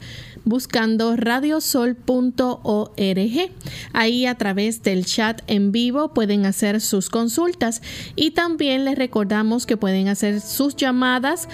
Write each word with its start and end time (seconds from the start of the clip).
buscando 0.46 1.16
radiosol.org. 1.16 1.96
Ahí 3.92 4.24
a 4.24 4.34
través 4.36 4.82
del 4.82 5.04
chat 5.04 5.42
en 5.48 5.72
vivo 5.72 6.14
pueden 6.14 6.46
hacer 6.46 6.80
sus 6.80 7.10
consultas 7.10 7.82
y 8.14 8.30
también 8.30 8.86
les 8.86 8.96
recordamos 8.96 9.66
que 9.66 9.76
pueden 9.76 10.08
hacer 10.08 10.40
sus 10.40 10.74
llamadas 10.76 11.48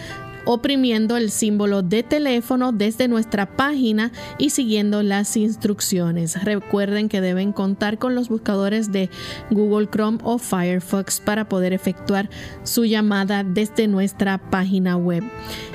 oprimiendo 0.45 1.17
el 1.17 1.31
símbolo 1.31 1.83
de 1.83 2.03
teléfono 2.03 2.73
desde 2.73 3.09
nuestra 3.09 3.57
página 3.57 4.13
y 4.39 4.51
siguiendo 4.51 5.03
las 5.03 5.37
instrucciones. 5.37 6.43
Recuerden 6.45 7.09
que 7.09 7.21
deben 7.21 7.53
contar 7.53 7.99
con 7.99 8.15
los 8.15 8.29
buscadores 8.29 8.93
de 8.93 9.11
Google 9.51 9.89
Chrome 9.89 10.19
o 10.23 10.39
Firefox 10.39 11.21
para 11.21 11.49
poder 11.49 11.73
efectuar 11.73 12.29
su 12.65 12.85
llamada 12.85 13.45
desde 13.45 13.89
nuestra 13.89 14.39
página 14.39 14.97
web. 14.97 15.23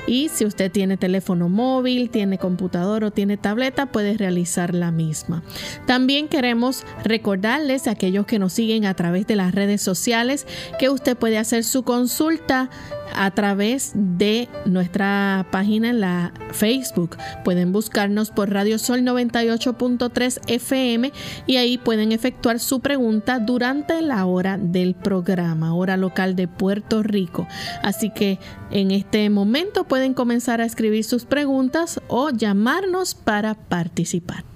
Y 0.08 0.30
si 0.30 0.44
usted 0.46 0.72
tiene 0.72 0.96
teléfono 0.96 1.48
móvil, 1.48 2.10
tiene 2.10 2.38
computador 2.38 3.04
o 3.04 3.10
tiene 3.10 3.36
tableta, 3.36 3.86
puede 3.86 4.16
realizar 4.16 4.74
la 4.74 4.90
misma. 4.90 5.42
También 5.86 6.28
queremos 6.28 6.84
recordarles 7.04 7.86
a 7.86 7.92
aquellos 7.92 8.26
que 8.26 8.38
nos 8.38 8.54
siguen 8.54 8.86
a 8.86 8.94
través 8.94 9.26
de 9.26 9.36
las 9.36 9.54
redes 9.54 9.82
sociales 9.82 10.46
que 10.78 10.88
usted 10.88 11.16
puede 11.16 11.38
hacer 11.38 11.62
su 11.62 11.82
consulta 11.82 12.70
a 13.14 13.30
través 13.30 13.92
de 13.94 14.48
nuestra 14.64 15.46
página 15.50 15.90
en 15.90 16.00
la 16.00 16.32
Facebook. 16.52 17.16
Pueden 17.44 17.72
buscarnos 17.72 18.30
por 18.30 18.50
Radio 18.50 18.78
Sol 18.78 19.00
98.3 19.00 20.40
FM 20.46 21.12
y 21.46 21.56
ahí 21.56 21.78
pueden 21.78 22.12
efectuar 22.12 22.58
su 22.58 22.80
pregunta 22.80 23.38
durante 23.38 24.02
la 24.02 24.26
hora 24.26 24.58
del 24.58 24.94
programa, 24.94 25.74
hora 25.74 25.96
local 25.96 26.36
de 26.36 26.48
Puerto 26.48 27.02
Rico. 27.02 27.46
Así 27.82 28.10
que 28.10 28.38
en 28.70 28.90
este 28.90 29.30
momento 29.30 29.84
pueden 29.84 29.97
comenzar 30.14 30.60
a 30.60 30.64
escribir 30.64 31.04
sus 31.04 31.24
preguntas 31.24 32.00
o 32.08 32.30
llamarnos 32.30 33.14
para 33.14 33.54
participar. 33.54 34.47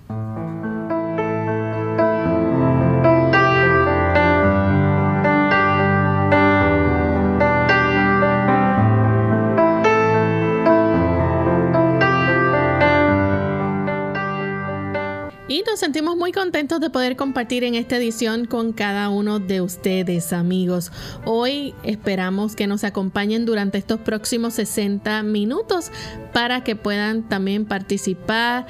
Y 15.53 15.63
nos 15.67 15.81
sentimos 15.81 16.17
muy 16.17 16.33
contentos 16.33 16.81
de 16.81 16.89
poder 16.89 17.15
compartir 17.15 17.63
en 17.63 17.75
esta 17.75 17.99
edición 17.99 18.47
con 18.47 18.73
cada 18.73 19.11
uno 19.11 19.39
de 19.39 19.61
ustedes, 19.61 20.33
amigos. 20.33 20.91
Hoy 21.27 21.75
esperamos 21.83 22.57
que 22.57 22.67
nos 22.67 22.85
acompañen 22.85 23.45
durante 23.45 23.77
estos 23.77 24.01
próximos 24.01 24.55
60 24.55 25.23
minutos 25.25 25.93
para 26.33 26.65
que 26.65 26.75
puedan 26.75 27.29
también 27.29 27.67
participar 27.67 28.67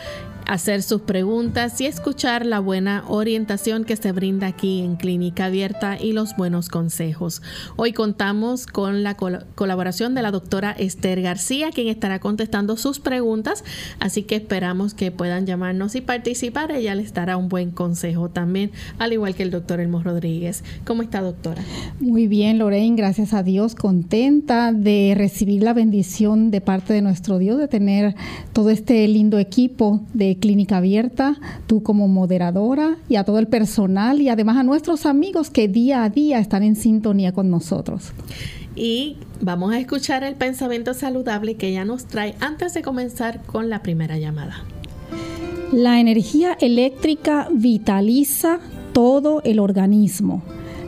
hacer 0.53 0.83
sus 0.83 1.01
preguntas 1.01 1.81
y 1.81 1.87
escuchar 1.87 2.45
la 2.45 2.61
buena 2.61 3.05
orientación 3.09 3.85
que 3.85 3.97
se 3.97 4.13
brinda 4.13 4.49
aquí 4.49 4.83
en 4.83 4.97
Clínica 4.97 5.47
Abierta 5.47 5.97
y 5.99 6.13
los 6.13 6.37
buenos 6.37 6.69
consejos. 6.69 7.41
Hoy 7.77 7.95
contamos 7.95 8.67
con 8.67 9.03
la 9.03 9.17
colaboración 9.17 10.15
de 10.15 10.21
la 10.21 10.31
doctora 10.31 10.73
Esther 10.73 11.23
García, 11.23 11.71
quien 11.71 11.89
estará 11.89 12.19
contestando 12.19 12.77
sus 12.77 13.01
preguntas, 13.01 13.65
así 13.99 14.25
que 14.25 14.37
esperamos 14.37 14.93
que 14.93 15.11
puedan 15.11 15.47
llamarnos 15.47 15.95
y 15.95 16.03
participar. 16.03 16.71
Ella 16.71 16.95
les 16.95 17.15
dará 17.15 17.39
un 17.39 17.49
buen 17.49 17.71
consejo 17.71 18.29
también, 18.29 18.73
al 18.99 19.15
igual 19.15 19.35
que 19.35 19.45
el 19.45 19.51
doctor 19.51 19.81
Elmo 19.81 20.03
Rodríguez. 20.03 20.65
¿Cómo 20.85 21.01
está, 21.01 21.23
doctora? 21.23 21.63
Muy 21.99 22.27
bien, 22.27 22.59
Lorraine, 22.59 22.95
gracias 22.95 23.33
a 23.33 23.43
Dios, 23.43 23.75
contenta 23.75 24.75
de 24.75 25.15
recibir 25.17 25.63
la 25.63 25.73
bendición 25.73 26.51
de 26.51 26.61
parte 26.61 26.93
de 26.93 27.01
nuestro 27.01 27.39
Dios, 27.39 27.57
de 27.57 27.69
tener 27.69 28.15
todo 28.53 28.69
este 28.69 29.09
lindo 29.09 29.39
equipo 29.39 30.03
de 30.13 30.42
Clínica 30.43 30.79
Abierta, 30.79 31.37
tú 31.69 31.85
como 31.85 32.09
moderadora 32.09 32.97
y 33.09 33.15
a 33.15 33.23
todo 33.23 33.39
el 33.39 33.47
personal 33.47 34.21
y 34.21 34.29
además 34.29 34.57
a 34.57 34.65
nuestros 34.65 35.07
amigos 35.07 35.51
que 35.51 35.69
día 35.69 36.03
a 36.03 36.11
día 36.11 36.41
están 36.41 36.65
en 36.65 36.75
sintonía 36.75 37.31
con 37.31 37.49
nosotros. 37.49 38.13
Y 38.75 39.19
vamos 39.41 39.73
a 39.73 39.79
escuchar 39.79 40.25
el 40.25 40.35
pensamiento 40.35 40.95
saludable 40.95 41.55
que 41.55 41.69
ella 41.69 41.85
nos 41.85 42.07
trae 42.07 42.35
antes 42.41 42.75
de 42.75 42.83
comenzar 42.83 43.41
con 43.45 43.71
la 43.71 43.83
primera 43.83 44.19
llamada. 44.19 44.65
La 45.73 46.01
energía 46.01 46.59
eléctrica 46.61 47.47
vitaliza 47.53 48.59
todo 48.93 49.43
el 49.45 49.61
organismo. 49.61 50.43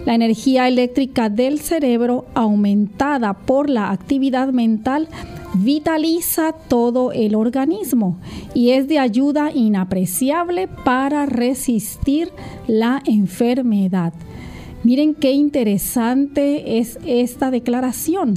La 0.05 0.17
energía 0.17 0.67
eléctrica 0.67 1.29
del 1.29 1.61
cerebro 1.61 2.27
aumentada 2.35 3.35
por 3.35 3.71
la 3.71 3.93
actividad 3.93 4.49
mental 4.49 5.09
vitaliza 5.55 6.53
todo 6.53 7.13
el 7.13 7.35
organismo 7.35 8.19
y 8.55 8.71
es 8.71 8.89
de 8.89 8.99
ayuda 8.99 9.51
inapreciable 9.53 10.69
para 10.69 11.27
resistir 11.27 12.31
la 12.67 13.03
enfermedad. 13.07 14.13
Miren 14.85 15.15
qué 15.15 15.33
interesante 15.33 16.79
es 16.79 16.99
esta 17.07 17.51
declaración. 17.51 18.35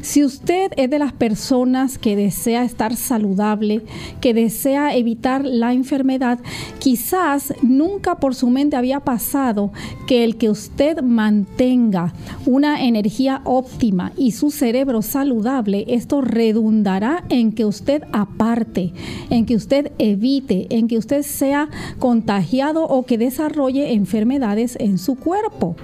Si 0.00 0.24
usted 0.24 0.72
es 0.78 0.88
de 0.88 0.98
las 0.98 1.12
personas 1.12 1.98
que 1.98 2.16
desea 2.16 2.64
estar 2.64 2.96
saludable, 2.96 3.82
que 4.22 4.32
desea 4.32 4.96
evitar 4.96 5.44
la 5.44 5.74
enfermedad, 5.74 6.38
quizás 6.78 7.52
nunca 7.62 8.14
por 8.14 8.34
su 8.34 8.48
mente 8.48 8.76
había 8.76 9.00
pasado 9.00 9.72
que 10.06 10.24
el 10.24 10.36
que 10.36 10.48
usted 10.48 11.02
mantenga 11.02 12.14
una 12.46 12.82
energía 12.82 13.42
óptima 13.44 14.12
y 14.16 14.32
su 14.32 14.50
cerebro 14.50 15.02
saludable, 15.02 15.84
esto 15.88 16.22
redundará 16.22 17.24
en 17.28 17.52
que 17.52 17.66
usted 17.66 18.04
aparte, 18.12 18.94
en 19.28 19.44
que 19.44 19.54
usted 19.54 19.92
evite, 19.98 20.66
en 20.70 20.88
que 20.88 20.96
usted 20.96 21.22
sea 21.22 21.68
contagiado 21.98 22.84
o 22.84 23.04
que 23.04 23.18
desarrolle 23.18 23.92
enfermedades 23.92 24.76
en 24.80 24.96
su 24.96 25.16
cuerpo. 25.16 25.76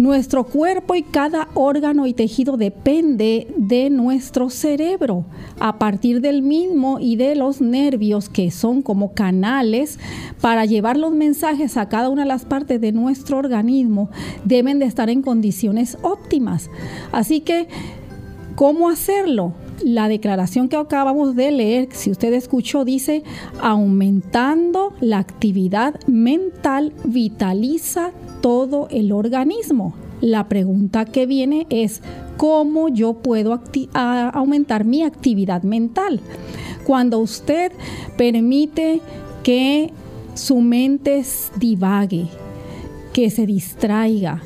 Nuestro 0.00 0.44
cuerpo 0.44 0.94
y 0.94 1.02
cada 1.02 1.48
órgano 1.52 2.06
y 2.06 2.14
tejido 2.14 2.56
depende 2.56 3.48
de 3.58 3.90
nuestro 3.90 4.48
cerebro. 4.48 5.26
A 5.58 5.78
partir 5.78 6.22
del 6.22 6.40
mismo 6.40 6.98
y 6.98 7.16
de 7.16 7.34
los 7.34 7.60
nervios 7.60 8.30
que 8.30 8.50
son 8.50 8.80
como 8.80 9.12
canales 9.12 9.98
para 10.40 10.64
llevar 10.64 10.96
los 10.96 11.12
mensajes 11.12 11.76
a 11.76 11.90
cada 11.90 12.08
una 12.08 12.22
de 12.22 12.28
las 12.28 12.46
partes 12.46 12.80
de 12.80 12.92
nuestro 12.92 13.36
organismo, 13.36 14.08
deben 14.44 14.78
de 14.78 14.86
estar 14.86 15.10
en 15.10 15.20
condiciones 15.20 15.98
óptimas. 16.00 16.70
Así 17.12 17.40
que, 17.40 17.68
¿cómo 18.54 18.88
hacerlo? 18.88 19.52
La 19.84 20.08
declaración 20.08 20.68
que 20.68 20.76
acabamos 20.76 21.34
de 21.36 21.50
leer, 21.50 21.88
si 21.92 22.10
usted 22.10 22.32
escuchó, 22.32 22.84
dice, 22.84 23.22
aumentando 23.60 24.92
la 25.00 25.18
actividad 25.18 25.94
mental 26.06 26.92
vitaliza 27.04 28.12
todo 28.40 28.88
el 28.90 29.12
organismo. 29.12 29.94
La 30.20 30.48
pregunta 30.48 31.06
que 31.06 31.26
viene 31.26 31.66
es, 31.70 32.02
¿cómo 32.36 32.88
yo 32.88 33.14
puedo 33.14 33.58
aumentar 33.94 34.84
mi 34.84 35.02
actividad 35.02 35.62
mental? 35.62 36.20
Cuando 36.84 37.18
usted 37.18 37.72
permite 38.16 39.00
que 39.42 39.92
su 40.34 40.60
mente 40.60 41.22
divague, 41.56 42.26
que 43.12 43.30
se 43.30 43.46
distraiga, 43.46 44.42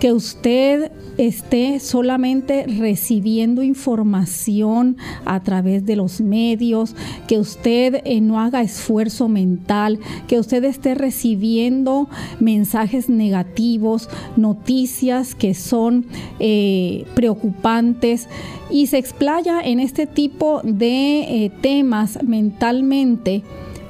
que 0.00 0.12
usted 0.12 0.92
esté 1.16 1.80
solamente 1.80 2.64
recibiendo 2.66 3.62
información 3.62 4.96
a 5.24 5.42
través 5.42 5.84
de 5.84 5.96
los 5.96 6.20
medios, 6.20 6.94
que 7.26 7.38
usted 7.38 8.02
eh, 8.04 8.20
no 8.20 8.40
haga 8.40 8.62
esfuerzo 8.62 9.28
mental, 9.28 9.98
que 10.28 10.38
usted 10.38 10.62
esté 10.64 10.94
recibiendo 10.94 12.08
mensajes 12.38 13.08
negativos, 13.08 14.08
noticias 14.36 15.34
que 15.34 15.54
son 15.54 16.06
eh, 16.38 17.04
preocupantes 17.14 18.28
y 18.70 18.86
se 18.86 18.98
explaya 18.98 19.60
en 19.60 19.80
este 19.80 20.06
tipo 20.06 20.60
de 20.62 21.44
eh, 21.44 21.52
temas 21.60 22.22
mentalmente, 22.22 23.42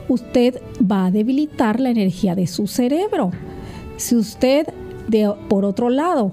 usted 0.09 0.63
va 0.81 1.07
a 1.07 1.11
debilitar 1.11 1.79
la 1.79 1.91
energía 1.91 2.35
de 2.35 2.47
su 2.47 2.67
cerebro. 2.67 3.33
Si 3.99 4.17
usted 4.17 4.69
por 5.49 5.65
otro 5.65 5.91
lado, 5.91 6.33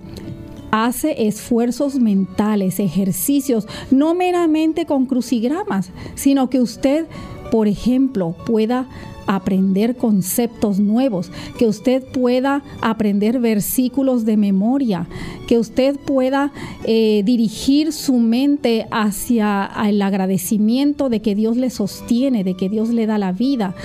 hace 0.72 1.28
esfuerzos 1.28 1.96
mentales, 1.96 2.80
ejercicios, 2.80 3.68
no 3.92 4.14
meramente 4.14 4.86
con 4.86 5.06
crucigramas, 5.06 5.92
sino 6.16 6.50
que 6.50 6.60
usted, 6.60 7.06
por 7.52 7.68
ejemplo, 7.68 8.36
pueda 8.46 8.88
aprender 9.28 9.96
conceptos 9.96 10.80
nuevos, 10.80 11.32
que 11.58 11.68
usted 11.68 12.04
pueda 12.04 12.64
aprender 12.82 13.40
versículos 13.40 14.26
de 14.26 14.38
memoria, 14.38 15.08
que 15.48 15.60
usted 15.60 15.98
pueda 15.98 16.52
eh, 16.84 17.22
dirigir 17.26 17.94
su 17.94 18.18
mente 18.18 18.88
hacia 18.92 19.70
el 19.88 20.02
agradecimiento 20.02 21.10
de 21.10 21.22
que 21.22 21.36
Dios 21.36 21.58
le 21.58 21.70
sostiene, 21.70 22.44
de 22.44 22.56
que 22.56 22.70
Dios 22.70 22.90
le 22.90 23.06
da 23.06 23.18
la 23.18 23.32
vida, 23.32 23.76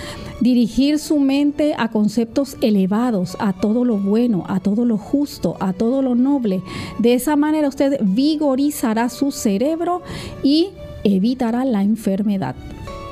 dirigir 0.41 0.99
su 0.99 1.19
mente 1.19 1.75
a 1.77 1.89
conceptos 1.89 2.57
elevados, 2.61 3.37
a 3.41 3.53
todo 3.53 3.85
lo 3.85 3.99
bueno, 3.99 4.45
a 4.49 4.61
todo 4.61 4.85
lo 4.85 4.97
justo, 4.97 5.57
a 5.61 5.73
todo 5.73 6.03
lo 6.03 6.15
noble. 6.15 6.63
De 6.99 7.15
esa 7.15 7.37
manera 7.37 7.69
usted 7.69 7.99
vigorizará 8.03 9.09
su 9.09 9.31
cerebro 9.31 10.03
y 10.43 10.69
evitará 11.05 11.65
la 11.65 11.83
enfermedad. 11.83 12.55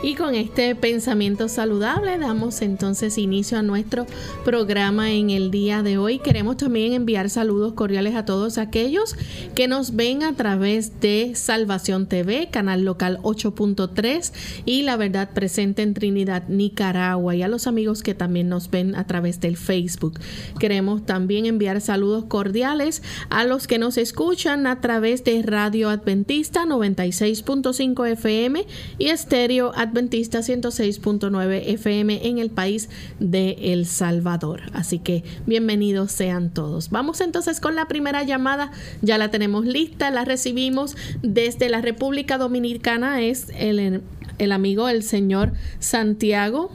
Y 0.00 0.14
con 0.14 0.36
este 0.36 0.76
pensamiento 0.76 1.48
saludable 1.48 2.18
damos 2.18 2.62
entonces 2.62 3.18
inicio 3.18 3.58
a 3.58 3.62
nuestro 3.62 4.06
programa 4.44 5.10
en 5.10 5.30
el 5.30 5.50
día 5.50 5.82
de 5.82 5.98
hoy. 5.98 6.20
Queremos 6.20 6.56
también 6.56 6.92
enviar 6.92 7.28
saludos 7.30 7.72
cordiales 7.72 8.14
a 8.14 8.24
todos 8.24 8.58
aquellos 8.58 9.16
que 9.56 9.66
nos 9.66 9.96
ven 9.96 10.22
a 10.22 10.34
través 10.34 11.00
de 11.00 11.32
Salvación 11.34 12.06
TV, 12.06 12.48
canal 12.48 12.84
local 12.84 13.18
8.3 13.22 14.32
y 14.64 14.82
La 14.82 14.96
Verdad 14.96 15.30
Presente 15.30 15.82
en 15.82 15.94
Trinidad, 15.94 16.46
Nicaragua 16.46 17.34
y 17.34 17.42
a 17.42 17.48
los 17.48 17.66
amigos 17.66 18.04
que 18.04 18.14
también 18.14 18.48
nos 18.48 18.70
ven 18.70 18.94
a 18.94 19.04
través 19.04 19.40
del 19.40 19.56
Facebook. 19.56 20.20
Queremos 20.60 21.06
también 21.06 21.44
enviar 21.44 21.80
saludos 21.80 22.26
cordiales 22.26 23.02
a 23.30 23.44
los 23.44 23.66
que 23.66 23.78
nos 23.78 23.98
escuchan 23.98 24.68
a 24.68 24.80
través 24.80 25.24
de 25.24 25.42
Radio 25.42 25.90
Adventista 25.90 26.66
96.5 26.66 28.06
FM 28.12 28.64
y 28.98 29.08
Estéreo 29.08 29.72
Adventista 29.74 29.87
Adventista 29.88 30.40
106.9 30.40 31.62
FM 31.64 32.28
en 32.28 32.38
el 32.38 32.50
país 32.50 32.90
de 33.20 33.72
El 33.72 33.86
Salvador. 33.86 34.60
Así 34.74 34.98
que 34.98 35.24
bienvenidos 35.46 36.12
sean 36.12 36.50
todos. 36.50 36.90
Vamos 36.90 37.22
entonces 37.22 37.58
con 37.58 37.74
la 37.74 37.86
primera 37.86 38.22
llamada. 38.22 38.70
Ya 39.00 39.16
la 39.16 39.30
tenemos 39.30 39.64
lista, 39.64 40.10
la 40.10 40.26
recibimos 40.26 40.94
desde 41.22 41.70
la 41.70 41.80
República 41.80 42.36
Dominicana. 42.36 43.22
Es 43.22 43.50
el, 43.58 44.02
el 44.38 44.52
amigo, 44.52 44.90
el 44.90 45.02
señor 45.02 45.52
Santiago. 45.78 46.70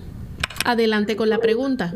Adelante 0.66 1.16
con 1.16 1.30
la 1.30 1.38
pregunta. 1.38 1.94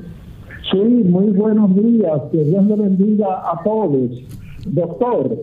Sí, 0.72 0.78
muy 0.78 1.32
buenos 1.32 1.76
días. 1.76 2.22
Que 2.32 2.44
Dios 2.44 2.64
le 2.68 2.76
bendiga 2.76 3.28
a 3.28 3.64
todos. 3.64 4.12
Doctor, 4.68 5.36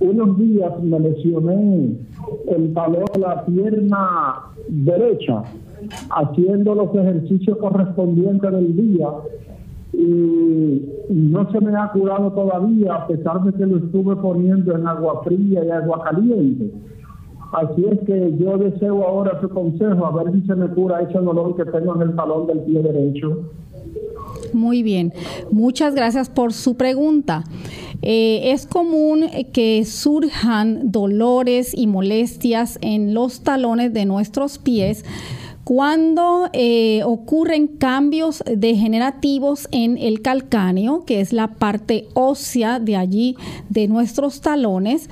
unos 0.00 0.38
días 0.38 0.82
me 0.82 1.00
lesioné 1.00 1.96
el 2.48 2.72
talón 2.74 3.04
de 3.14 3.20
la 3.20 3.44
pierna 3.44 4.34
derecha 4.68 5.42
haciendo 6.10 6.74
los 6.74 6.94
ejercicios 6.94 7.56
correspondientes 7.58 8.50
del 8.50 8.76
día 8.76 9.08
y 9.92 10.82
no 11.10 11.50
se 11.50 11.60
me 11.60 11.76
ha 11.76 11.90
curado 11.92 12.32
todavía 12.32 12.94
a 12.94 13.06
pesar 13.06 13.42
de 13.44 13.52
que 13.52 13.66
lo 13.66 13.78
estuve 13.78 14.16
poniendo 14.16 14.74
en 14.74 14.86
agua 14.86 15.22
fría 15.24 15.64
y 15.64 15.70
agua 15.70 16.02
caliente. 16.04 16.72
Así 17.52 17.84
es 17.84 17.98
que 18.06 18.34
yo 18.38 18.56
deseo 18.56 19.06
ahora 19.06 19.38
su 19.42 19.48
consejo 19.50 20.06
a 20.06 20.22
ver 20.22 20.32
si 20.32 20.40
se 20.46 20.54
me 20.54 20.68
cura 20.68 21.02
ese 21.02 21.18
dolor 21.18 21.54
que 21.54 21.66
tengo 21.66 21.94
en 21.96 22.02
el 22.02 22.16
talón 22.16 22.46
del 22.46 22.60
pie 22.60 22.82
derecho. 22.82 23.40
Muy 24.52 24.82
bien, 24.82 25.12
muchas 25.50 25.94
gracias 25.94 26.28
por 26.28 26.52
su 26.52 26.76
pregunta. 26.76 27.44
Eh, 28.02 28.52
es 28.52 28.66
común 28.66 29.28
que 29.52 29.84
surjan 29.84 30.90
dolores 30.90 31.72
y 31.72 31.86
molestias 31.86 32.78
en 32.82 33.14
los 33.14 33.42
talones 33.42 33.92
de 33.92 34.04
nuestros 34.04 34.58
pies 34.58 35.04
cuando 35.64 36.50
eh, 36.52 37.02
ocurren 37.04 37.68
cambios 37.68 38.42
degenerativos 38.46 39.68
en 39.70 39.96
el 39.96 40.20
calcáneo, 40.20 41.04
que 41.04 41.20
es 41.20 41.32
la 41.32 41.54
parte 41.54 42.08
ósea 42.14 42.80
de 42.80 42.96
allí 42.96 43.36
de 43.68 43.86
nuestros 43.86 44.40
talones, 44.40 45.08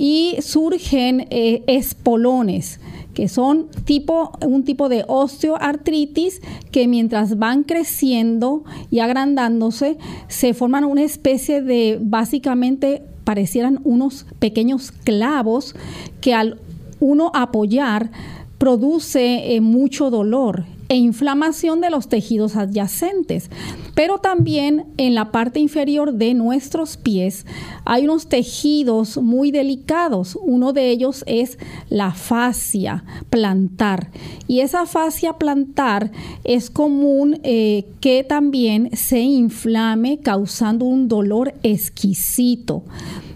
y 0.00 0.36
surgen 0.40 1.26
eh, 1.28 1.62
espolones 1.66 2.80
que 3.12 3.28
son 3.28 3.68
tipo, 3.84 4.32
un 4.46 4.64
tipo 4.64 4.88
de 4.88 5.04
osteoartritis 5.06 6.40
que 6.72 6.88
mientras 6.88 7.38
van 7.38 7.64
creciendo 7.64 8.64
y 8.90 9.00
agrandándose, 9.00 9.98
se 10.28 10.54
forman 10.54 10.84
una 10.84 11.02
especie 11.02 11.60
de, 11.60 11.98
básicamente, 12.00 13.02
parecieran 13.24 13.80
unos 13.84 14.24
pequeños 14.38 14.90
clavos 14.90 15.74
que 16.22 16.32
al 16.32 16.58
uno 16.98 17.30
apoyar 17.34 18.10
produce 18.56 19.54
eh, 19.54 19.60
mucho 19.60 20.08
dolor 20.08 20.64
e 20.90 20.96
inflamación 20.96 21.80
de 21.80 21.88
los 21.88 22.08
tejidos 22.08 22.56
adyacentes. 22.56 23.48
pero 23.94 24.18
también 24.18 24.86
en 24.96 25.14
la 25.14 25.30
parte 25.30 25.60
inferior 25.60 26.14
de 26.14 26.32
nuestros 26.32 26.96
pies 26.96 27.44
hay 27.84 28.04
unos 28.04 28.28
tejidos 28.28 29.18
muy 29.18 29.50
delicados. 29.50 30.38
Uno 30.40 30.72
de 30.72 30.90
ellos 30.90 31.22
es 31.26 31.58
la 31.90 32.12
fascia 32.12 33.04
plantar. 33.28 34.10
Y 34.46 34.60
esa 34.60 34.86
fascia 34.86 35.34
plantar 35.34 36.12
es 36.44 36.70
común 36.70 37.40
eh, 37.42 37.84
que 38.00 38.24
también 38.24 38.90
se 38.96 39.20
inflame 39.20 40.20
causando 40.20 40.86
un 40.86 41.08
dolor 41.08 41.52
exquisito. 41.62 42.84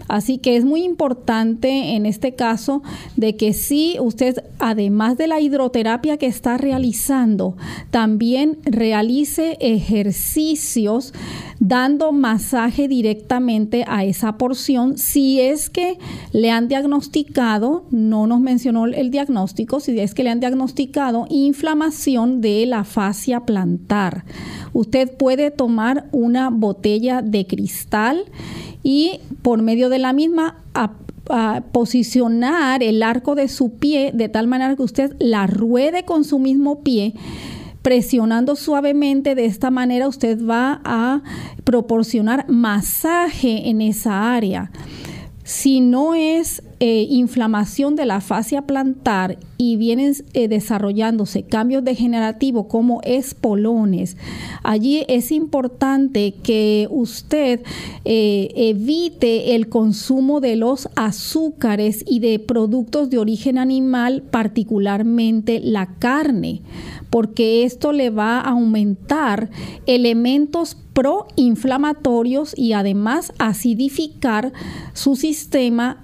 Así 0.07 0.37
que 0.37 0.55
es 0.55 0.65
muy 0.65 0.83
importante 0.83 1.95
en 1.95 2.05
este 2.05 2.35
caso 2.35 2.83
de 3.15 3.35
que 3.35 3.53
si 3.53 3.97
usted, 3.99 4.43
además 4.59 5.17
de 5.17 5.27
la 5.27 5.39
hidroterapia 5.39 6.17
que 6.17 6.27
está 6.27 6.57
realizando, 6.57 7.57
también 7.89 8.59
realice 8.65 9.57
ejercicios 9.59 11.13
dando 11.59 12.11
masaje 12.11 12.87
directamente 12.87 13.85
a 13.87 14.03
esa 14.03 14.37
porción. 14.37 14.97
Si 14.97 15.39
es 15.39 15.69
que 15.69 15.97
le 16.33 16.51
han 16.51 16.67
diagnosticado, 16.67 17.85
no 17.91 18.27
nos 18.27 18.41
mencionó 18.41 18.85
el 18.85 19.09
diagnóstico, 19.09 19.79
si 19.79 19.99
es 19.99 20.13
que 20.13 20.23
le 20.23 20.29
han 20.29 20.39
diagnosticado 20.39 21.25
inflamación 21.29 22.41
de 22.41 22.65
la 22.65 22.83
fascia 22.83 23.41
plantar. 23.41 24.25
Usted 24.73 25.15
puede 25.15 25.51
tomar 25.51 26.09
una 26.11 26.49
botella 26.49 27.21
de 27.21 27.47
cristal 27.47 28.25
y 28.85 29.19
por 29.41 29.63
medio 29.63 29.89
de 29.89 29.97
la 29.97 30.13
misma 30.13 30.63
posicionar 31.71 32.83
el 32.83 33.01
arco 33.01 33.33
de 33.33 33.47
su 33.47 33.71
pie 33.71 34.11
de 34.13 34.29
tal 34.29 34.45
manera 34.45 34.75
que 34.75 34.83
usted 34.83 35.15
la 35.17 35.47
ruede 35.47 36.05
con 36.05 36.23
su 36.23 36.37
mismo 36.37 36.83
pie 36.83 37.15
presionando 37.81 38.55
suavemente 38.55 39.33
de 39.33 39.45
esta 39.45 39.71
manera 39.71 40.07
usted 40.07 40.39
va 40.39 40.81
a 40.83 41.23
proporcionar 41.63 42.47
masaje 42.47 43.69
en 43.69 43.81
esa 43.81 44.35
área. 44.35 44.71
Si 45.43 45.79
no 45.79 46.13
es 46.13 46.61
eh, 46.79 47.07
inflamación 47.09 47.95
de 47.95 48.05
la 48.05 48.19
fascia 48.19 48.63
plantar 48.63 49.37
y 49.57 49.77
vienen 49.77 50.13
eh, 50.33 50.49
desarrollándose 50.49 51.43
cambios 51.43 51.85
degenerativos 51.85 52.65
como 52.67 52.99
espolones, 53.03 54.17
allí 54.61 55.05
es 55.07 55.31
importante 55.31 56.33
que 56.43 56.87
usted 56.89 57.61
eh, 58.03 58.49
evite 58.55 59.55
el 59.55 59.69
consumo 59.69 60.41
de 60.41 60.57
los 60.57 60.89
azúcares 60.97 62.03
y 62.05 62.19
de 62.19 62.39
productos 62.39 63.09
de 63.09 63.19
origen 63.19 63.57
animal, 63.57 64.23
particularmente 64.29 65.61
la 65.61 65.95
carne, 65.97 66.61
porque 67.09 67.63
esto 67.63 67.93
le 67.93 68.09
va 68.09 68.39
a 68.39 68.49
aumentar 68.49 69.49
elementos 69.85 70.75
proinflamatorios 70.95 72.57
y 72.57 72.71
además 72.71 73.33
acidificar 73.37 74.53
su 74.93 75.15
sistema 75.17 76.01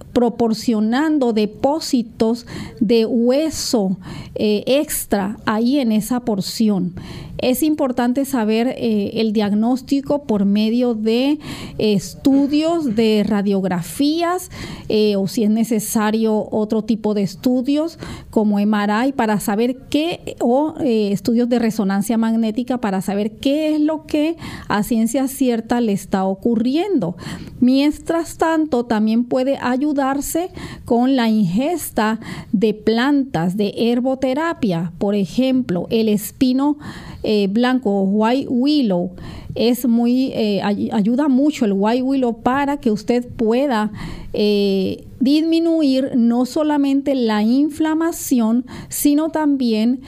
depósitos 1.34 2.46
de 2.80 3.06
hueso 3.06 3.98
eh, 4.36 4.64
extra 4.66 5.38
ahí 5.46 5.80
en 5.80 5.92
esa 5.92 6.22
porción. 6.22 6.96
Es 7.38 7.64
importante 7.64 8.24
saber 8.26 8.68
eh, 8.68 9.12
el 9.16 9.34
diagnóstico 9.34 10.24
por 10.26 10.46
medio 10.46 10.94
de 10.94 11.40
estudios 11.80 12.96
de 12.96 13.26
radiografías 13.28 14.52
eh, 14.90 15.16
o 15.16 15.28
si 15.28 15.44
es 15.44 15.50
necesario 15.50 16.48
otro 16.52 16.84
tipo 16.84 17.16
de 17.16 17.24
estudios 17.24 17.98
como 18.30 18.60
MRI 18.60 19.14
para 19.16 19.40
saber 19.40 19.78
qué 19.90 20.36
o 20.40 20.76
estudios 20.80 21.50
de 21.50 21.58
resonancia 21.58 22.18
magnética 22.18 22.78
para 22.78 23.02
saber 23.02 23.38
qué 23.38 23.74
es 23.74 23.82
lo 23.82 24.06
que 24.06 24.38
a 24.68 24.84
ciencia 24.84 25.28
cierta 25.28 25.82
le 25.82 25.94
está 25.94 26.26
ocurriendo. 26.26 27.16
Mientras 27.60 28.38
tanto, 28.38 28.86
también 28.86 29.26
puede 29.26 29.58
ayudarse 29.58 30.51
con 30.86 31.16
la 31.16 31.30
ingesta 31.30 32.20
de 32.52 32.74
plantas 32.74 33.58
de 33.58 33.74
herboterapia, 33.78 34.92
por 34.98 35.16
ejemplo, 35.16 35.88
el 35.90 36.10
espino 36.10 36.78
eh, 37.24 37.48
blanco, 37.48 38.02
white 38.04 38.48
willow, 38.50 39.12
es 39.54 39.86
muy, 39.86 40.32
eh, 40.34 40.62
ayuda 40.64 41.28
mucho 41.28 41.66
el 41.66 41.74
white 41.74 42.02
willow 42.02 42.42
para 42.42 42.78
que 42.78 42.90
usted 42.90 43.28
pueda 43.28 43.92
eh, 44.34 45.06
disminuir 45.20 46.14
no 46.16 46.46
solamente 46.46 47.16
la 47.16 47.44
inflamación, 47.44 48.66
sino 48.88 49.30
también 49.30 50.02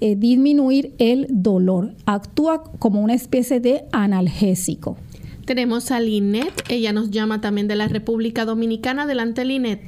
disminuir 0.00 0.92
el 0.98 1.26
dolor. 1.30 1.94
Actúa 2.04 2.62
como 2.78 3.00
una 3.00 3.14
especie 3.14 3.58
de 3.58 3.84
analgésico. 3.90 4.96
Tenemos 5.46 5.90
a 5.90 5.98
Linet, 5.98 6.52
ella 6.70 6.92
nos 6.92 7.10
llama 7.10 7.40
también 7.40 7.66
de 7.66 7.74
la 7.74 7.88
República 7.88 8.44
Dominicana. 8.44 9.02
Adelante, 9.02 9.44
Linet. 9.44 9.80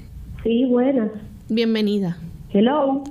Sí, 0.43 0.65
buenas. 0.65 1.11
Bienvenida. 1.49 2.17
Hello. 2.53 3.05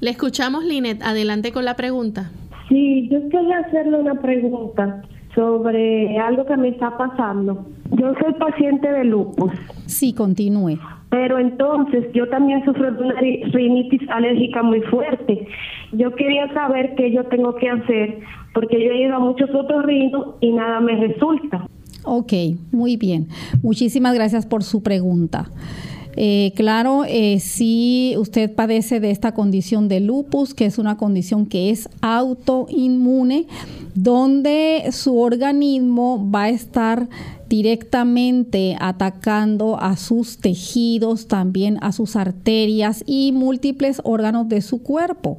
Le 0.00 0.10
escuchamos, 0.10 0.64
Linet. 0.64 1.00
Adelante 1.02 1.52
con 1.52 1.64
la 1.64 1.76
pregunta. 1.76 2.32
Sí, 2.68 3.08
yo 3.10 3.20
quería 3.28 3.58
hacerle 3.58 4.00
una 4.00 4.20
pregunta 4.20 5.02
sobre 5.36 6.18
algo 6.18 6.44
que 6.46 6.56
me 6.56 6.68
está 6.68 6.96
pasando. 6.98 7.64
Yo 7.92 8.12
soy 8.20 8.32
paciente 8.34 8.90
de 8.90 9.04
lupus. 9.04 9.52
Sí, 9.86 10.12
continúe. 10.12 10.78
Pero 11.10 11.38
entonces 11.38 12.06
yo 12.12 12.28
también 12.28 12.64
sufro 12.64 12.90
de 12.90 13.02
una 13.02 13.14
rinitis 13.20 14.02
alérgica 14.10 14.64
muy 14.64 14.80
fuerte. 14.82 15.46
Yo 15.92 16.12
quería 16.16 16.52
saber 16.54 16.96
qué 16.96 17.12
yo 17.12 17.22
tengo 17.26 17.54
que 17.54 17.70
hacer 17.70 18.18
porque 18.52 18.84
yo 18.84 18.90
he 18.90 19.02
ido 19.02 19.14
a 19.14 19.20
muchos 19.20 19.48
otros 19.54 19.84
rinos 19.84 20.36
y 20.40 20.50
nada 20.52 20.80
me 20.80 20.96
resulta. 20.96 21.68
Ok, 22.04 22.32
muy 22.70 22.96
bien. 22.96 23.28
Muchísimas 23.62 24.14
gracias 24.14 24.46
por 24.46 24.62
su 24.62 24.82
pregunta. 24.82 25.50
Eh, 26.16 26.52
claro, 26.54 27.04
eh, 27.08 27.40
si 27.40 28.14
usted 28.18 28.54
padece 28.54 29.00
de 29.00 29.10
esta 29.10 29.32
condición 29.32 29.88
de 29.88 30.00
lupus, 30.00 30.54
que 30.54 30.66
es 30.66 30.78
una 30.78 30.96
condición 30.96 31.46
que 31.46 31.70
es 31.70 31.88
autoinmune, 32.02 33.46
donde 33.94 34.84
su 34.92 35.18
organismo 35.18 36.30
va 36.30 36.44
a 36.44 36.48
estar 36.50 37.08
directamente 37.48 38.76
atacando 38.80 39.80
a 39.80 39.96
sus 39.96 40.38
tejidos, 40.38 41.28
también 41.28 41.78
a 41.82 41.92
sus 41.92 42.16
arterias 42.16 43.02
y 43.06 43.32
múltiples 43.32 44.00
órganos 44.04 44.48
de 44.48 44.62
su 44.62 44.82
cuerpo. 44.82 45.38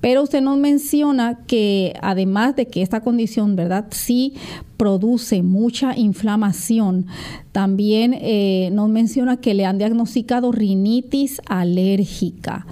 Pero 0.00 0.22
usted 0.22 0.40
nos 0.40 0.58
menciona 0.58 1.40
que 1.46 1.94
además 2.02 2.56
de 2.56 2.66
que 2.66 2.82
esta 2.82 3.00
condición, 3.00 3.56
¿verdad? 3.56 3.86
Sí 3.90 4.34
produce 4.76 5.42
mucha 5.42 5.96
inflamación. 5.96 7.06
También 7.52 8.14
eh, 8.20 8.70
nos 8.72 8.88
menciona 8.88 9.38
que 9.38 9.54
le 9.54 9.64
han 9.64 9.78
diagnosticado 9.78 10.52
rinitis 10.52 11.40
alérgica. 11.48 12.66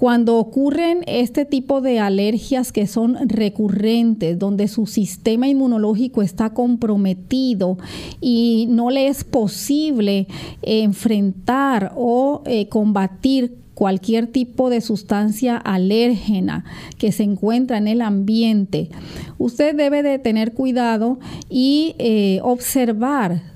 Cuando 0.00 0.38
ocurren 0.38 1.02
este 1.06 1.44
tipo 1.44 1.82
de 1.82 2.00
alergias 2.00 2.72
que 2.72 2.86
son 2.86 3.18
recurrentes, 3.28 4.38
donde 4.38 4.66
su 4.66 4.86
sistema 4.86 5.46
inmunológico 5.46 6.22
está 6.22 6.54
comprometido 6.54 7.76
y 8.18 8.64
no 8.70 8.88
le 8.88 9.08
es 9.08 9.24
posible 9.24 10.26
enfrentar 10.62 11.92
o 11.96 12.42
eh, 12.46 12.66
combatir 12.70 13.58
cualquier 13.74 14.26
tipo 14.26 14.70
de 14.70 14.80
sustancia 14.80 15.58
alérgena 15.58 16.64
que 16.96 17.12
se 17.12 17.24
encuentra 17.24 17.76
en 17.76 17.86
el 17.86 18.00
ambiente, 18.00 18.88
usted 19.36 19.76
debe 19.76 20.02
de 20.02 20.18
tener 20.18 20.54
cuidado 20.54 21.18
y 21.50 21.94
eh, 21.98 22.40
observar 22.42 23.49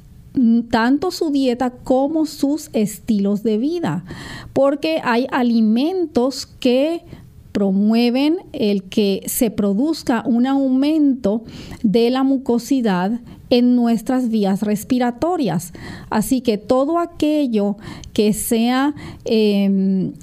tanto 0.70 1.10
su 1.10 1.30
dieta 1.30 1.70
como 1.70 2.26
sus 2.26 2.70
estilos 2.72 3.42
de 3.42 3.58
vida, 3.58 4.04
porque 4.52 5.00
hay 5.04 5.26
alimentos 5.30 6.46
que 6.46 7.04
promueven 7.52 8.38
el 8.52 8.82
que 8.82 9.22
se 9.26 9.50
produzca 9.50 10.24
un 10.26 10.46
aumento 10.46 11.44
de 11.84 12.10
la 12.10 12.24
mucosidad 12.24 13.20
en 13.48 13.76
nuestras 13.76 14.28
vías 14.28 14.62
respiratorias. 14.62 15.72
Así 16.10 16.40
que 16.40 16.58
todo 16.58 16.98
aquello 16.98 17.76
que 18.12 18.32
sea, 18.32 18.92
em, 19.24 20.14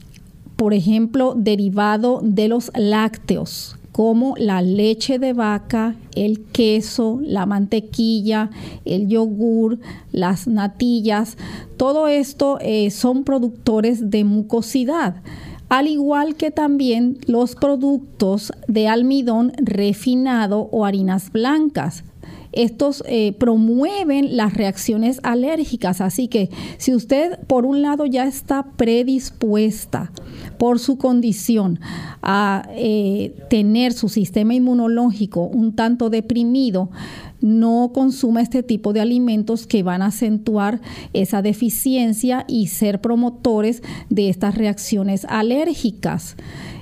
por 0.58 0.74
ejemplo, 0.74 1.34
derivado 1.38 2.20
de 2.22 2.50
los 2.50 2.70
lácteos, 2.76 3.78
como 3.92 4.36
la 4.38 4.62
leche 4.62 5.20
de 5.20 5.34
vaca, 5.34 5.96
el 6.16 6.44
queso, 6.46 7.20
la 7.24 7.46
mantequilla, 7.46 8.50
el 8.86 9.08
yogur, 9.08 9.80
las 10.12 10.48
natillas, 10.48 11.38
todo 11.78 12.08
esto 12.08 12.58
eh, 12.62 12.90
son 12.92 13.24
productores 13.24 14.10
de 14.10 14.24
mucosidad 14.24 15.16
al 15.72 15.88
igual 15.88 16.36
que 16.36 16.52
también 16.52 17.18
los 17.28 17.56
productos 17.56 18.52
de 18.68 18.90
almidón 18.90 19.54
refinado 19.56 20.68
o 20.70 20.84
harinas 20.84 21.32
blancas. 21.32 22.04
Estos 22.52 23.04
eh, 23.08 23.34
promueven 23.34 24.36
las 24.36 24.54
reacciones 24.54 25.20
alérgicas. 25.24 26.02
Así 26.02 26.28
que 26.28 26.50
si 26.78 26.94
usted 26.94 27.40
por 27.48 27.66
un 27.66 27.82
lado 27.82 28.06
ya 28.06 28.26
está 28.26 28.64
predispuesta 28.76 30.12
por 30.58 30.80
su 30.80 30.98
condición 30.98 31.80
a 32.22 32.68
eh, 32.76 33.36
tener 33.50 33.94
su 33.94 34.10
sistema 34.10 34.54
inmunológico 34.54 35.46
un 35.46 35.74
tanto 35.74 36.10
deprimido, 36.10 36.90
no 37.42 37.92
consuma 37.94 38.42
este 38.42 38.62
tipo 38.62 38.94
de 38.94 39.02
alimentos 39.02 39.66
que 39.66 39.82
van 39.82 40.04
a 40.04 40.08
acentuar 40.08 40.80
esa 41.14 41.42
deficiencia 41.42 42.46
y 42.48 42.68
ser 42.68 43.02
promotores 43.02 43.82
de 44.10 44.30
estas 44.30 44.56
reacciones 44.56 45.26
alérgicas 45.28 46.36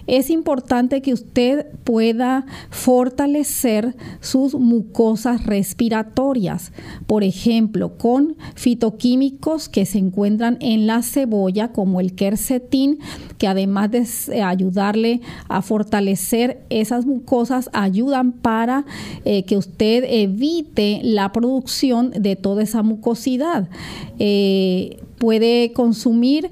es 0.09 0.31
importante 0.31 1.03
que 1.03 1.13
usted 1.13 1.67
pueda 1.83 2.45
fortalecer 2.71 3.95
sus 4.21 4.55
mucosas 4.55 5.45
respiratorias, 5.45 6.71
por 7.05 7.23
ejemplo, 7.23 7.97
con 7.97 8.35
fitoquímicos 8.55 9.69
que 9.69 9.85
se 9.85 9.99
encuentran 9.99 10.57
en 10.61 10.87
la 10.87 11.03
cebolla, 11.03 11.71
como 11.71 11.99
el 11.99 12.15
quercetín, 12.15 12.97
que 13.37 13.47
además 13.47 13.91
de 13.91 14.07
eh, 14.35 14.41
ayudarle 14.41 15.21
a 15.47 15.61
fortalecer 15.61 16.65
esas 16.71 17.05
mucosas, 17.05 17.69
ayudan 17.73 18.31
para 18.31 18.85
eh, 19.25 19.43
que 19.43 19.57
usted 19.57 20.05
evite 20.07 21.01
la 21.03 21.31
producción 21.31 22.11
de 22.11 22.35
toda 22.35 22.63
esa 22.63 22.81
mucosidad. 22.81 23.69
Eh, 24.17 24.97
puede 25.19 25.73
consumir 25.73 26.51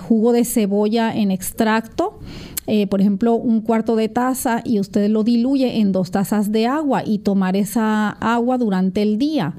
jugo 0.00 0.32
de 0.32 0.44
cebolla 0.44 1.14
en 1.14 1.30
extracto 1.30 2.18
eh, 2.66 2.86
por 2.86 3.00
ejemplo, 3.00 3.34
un 3.34 3.60
cuarto 3.60 3.94
de 3.94 4.08
taza 4.08 4.62
y 4.64 4.80
usted 4.80 5.10
lo 5.10 5.22
diluye 5.22 5.80
en 5.80 5.92
dos 5.92 6.10
tazas 6.10 6.50
de 6.50 6.66
agua 6.66 7.02
y 7.04 7.18
tomar 7.18 7.56
esa 7.56 8.10
agua 8.10 8.56
durante 8.56 9.02
el 9.02 9.18
día. 9.18 9.54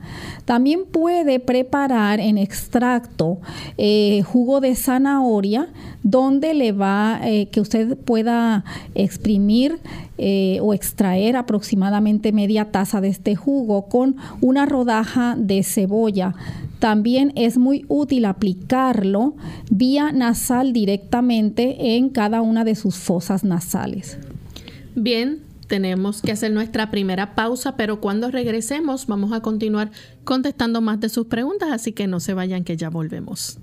También 0.46 0.86
puede 0.92 1.40
preparar 1.40 2.20
en 2.20 2.38
extracto 2.38 3.38
eh, 3.78 4.24
jugo 4.24 4.60
de 4.60 4.76
zanahoria 4.76 5.70
donde 6.02 6.54
le 6.54 6.72
va 6.72 7.20
eh, 7.24 7.48
que 7.48 7.62
usted 7.62 7.98
pueda 7.98 8.64
exprimir 8.96 9.80
o 10.62 10.74
extraer 10.74 11.36
aproximadamente 11.36 12.32
media 12.32 12.72
taza 12.72 13.02
de 13.02 13.10
este 13.10 13.36
jugo 13.36 13.90
con 13.90 14.16
una 14.40 14.66
rodaja 14.66 15.36
de 15.38 15.62
cebolla 15.62 16.34
también 16.80 17.32
es 17.36 17.58
muy 17.58 17.86
útil 17.88 18.26
aplicarlo 18.26 19.36
vía 19.70 20.12
nasal 20.12 20.74
directamente 20.74 21.96
en 21.96 22.10
cada 22.10 22.42
una 22.42 22.64
de 22.64 22.76
sus 22.76 22.98
fosas 22.98 23.44
nasales. 23.44 24.18
Bien, 24.96 25.42
tenemos 25.68 26.22
que 26.22 26.32
hacer 26.32 26.52
nuestra 26.52 26.92
primera 26.92 27.36
pausa, 27.36 27.76
pero 27.76 28.00
cuando 28.00 28.30
regresemos 28.30 29.08
vamos 29.08 29.34
a 29.34 29.42
continuar 29.42 29.92
contestando 30.24 30.82
más 30.82 31.00
de 31.00 31.10
sus 31.10 31.28
preguntas, 31.28 31.70
así 31.72 31.92
que 31.92 32.08
no 32.08 32.20
se 32.20 32.34
vayan 32.34 32.64
que 32.64 32.78
ya 32.78 32.90
volvemos. 32.90 33.60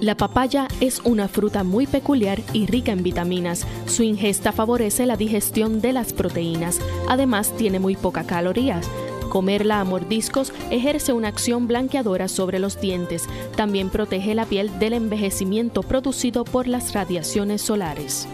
La 0.00 0.16
papaya 0.16 0.66
es 0.80 1.00
una 1.04 1.28
fruta 1.28 1.62
muy 1.62 1.86
peculiar 1.86 2.42
y 2.52 2.66
rica 2.66 2.90
en 2.90 3.04
vitaminas. 3.04 3.68
Su 3.86 4.02
ingesta 4.02 4.50
favorece 4.50 5.06
la 5.06 5.16
digestión 5.16 5.80
de 5.80 5.92
las 5.92 6.12
proteínas. 6.12 6.80
Además, 7.08 7.56
tiene 7.56 7.78
muy 7.78 7.94
pocas 7.94 8.26
calorías. 8.26 8.90
Comerla 9.32 9.80
a 9.80 9.84
mordiscos 9.84 10.52
ejerce 10.70 11.14
una 11.14 11.28
acción 11.28 11.66
blanqueadora 11.66 12.28
sobre 12.28 12.58
los 12.58 12.78
dientes. 12.78 13.30
También 13.56 13.88
protege 13.88 14.34
la 14.34 14.44
piel 14.44 14.78
del 14.78 14.92
envejecimiento 14.92 15.82
producido 15.82 16.44
por 16.44 16.68
las 16.68 16.92
radiaciones 16.92 17.62
solares. 17.62 18.28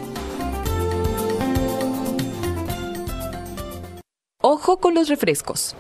Ojo 4.42 4.78
con 4.78 4.94
los 4.94 5.08
refrescos. 5.08 5.76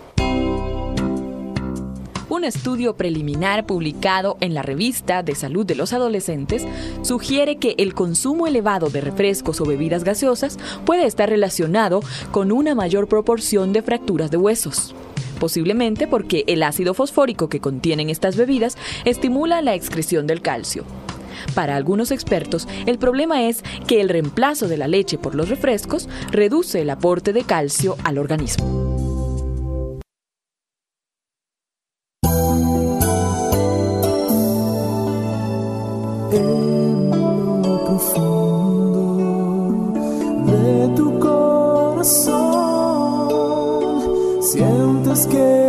Un 2.28 2.44
estudio 2.44 2.94
preliminar 2.94 3.66
publicado 3.66 4.36
en 4.40 4.54
la 4.54 4.62
revista 4.62 5.24
de 5.24 5.34
salud 5.34 5.66
de 5.66 5.74
los 5.74 5.92
adolescentes 5.92 6.64
sugiere 7.02 7.56
que 7.56 7.74
el 7.78 7.94
consumo 7.94 8.46
elevado 8.46 8.88
de 8.88 9.00
refrescos 9.00 9.60
o 9.60 9.64
bebidas 9.64 10.04
gaseosas 10.04 10.60
puede 10.84 11.06
estar 11.06 11.28
relacionado 11.28 12.02
con 12.30 12.52
una 12.52 12.76
mayor 12.76 13.08
proporción 13.08 13.72
de 13.72 13.82
fracturas 13.82 14.30
de 14.30 14.36
huesos 14.36 14.94
posiblemente 15.38 16.06
porque 16.06 16.44
el 16.46 16.62
ácido 16.62 16.94
fosfórico 16.94 17.48
que 17.48 17.60
contienen 17.60 18.10
estas 18.10 18.36
bebidas 18.36 18.76
estimula 19.04 19.62
la 19.62 19.74
excreción 19.74 20.26
del 20.26 20.42
calcio. 20.42 20.84
Para 21.54 21.76
algunos 21.76 22.10
expertos, 22.10 22.68
el 22.86 22.98
problema 22.98 23.44
es 23.44 23.62
que 23.86 24.00
el 24.00 24.08
reemplazo 24.08 24.68
de 24.68 24.76
la 24.76 24.88
leche 24.88 25.18
por 25.18 25.34
los 25.34 25.48
refrescos 25.48 26.08
reduce 26.30 26.80
el 26.80 26.90
aporte 26.90 27.32
de 27.32 27.44
calcio 27.44 27.96
al 28.04 28.18
organismo. 28.18 29.17
scared 45.18 45.67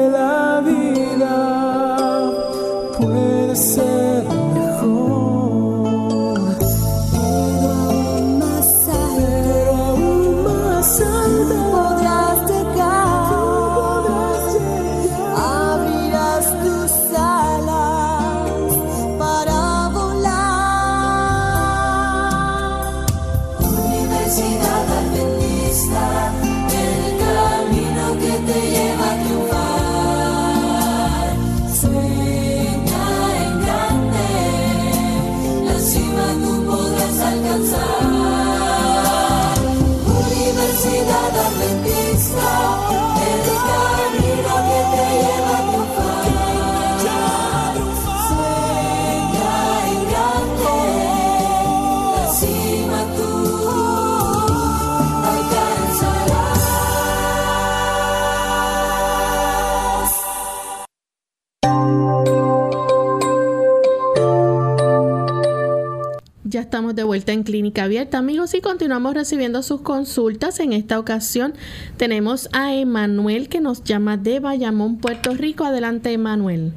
de 66.93 67.03
vuelta 67.03 67.31
en 67.31 67.43
Clínica 67.43 67.83
Abierta, 67.83 68.17
amigos, 68.17 68.53
y 68.53 68.61
continuamos 68.61 69.13
recibiendo 69.13 69.61
sus 69.63 69.81
consultas. 69.81 70.59
En 70.59 70.73
esta 70.73 70.99
ocasión 70.99 71.53
tenemos 71.97 72.49
a 72.53 72.73
Emanuel 72.75 73.49
que 73.49 73.61
nos 73.61 73.83
llama 73.83 74.17
de 74.17 74.39
Bayamón, 74.39 74.97
Puerto 74.97 75.33
Rico. 75.33 75.65
Adelante, 75.65 76.11
Emanuel. 76.11 76.71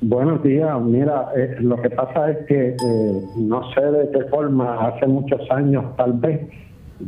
Buenos 0.00 0.42
días. 0.42 0.80
Mira, 0.82 1.28
eh, 1.36 1.56
lo 1.60 1.80
que 1.80 1.90
pasa 1.90 2.30
es 2.30 2.46
que 2.46 2.68
eh, 2.70 3.22
no 3.36 3.72
sé 3.72 3.80
de 3.80 4.10
qué 4.10 4.24
forma, 4.30 4.88
hace 4.88 5.06
muchos 5.06 5.40
años 5.50 5.84
tal 5.96 6.14
vez, 6.14 6.40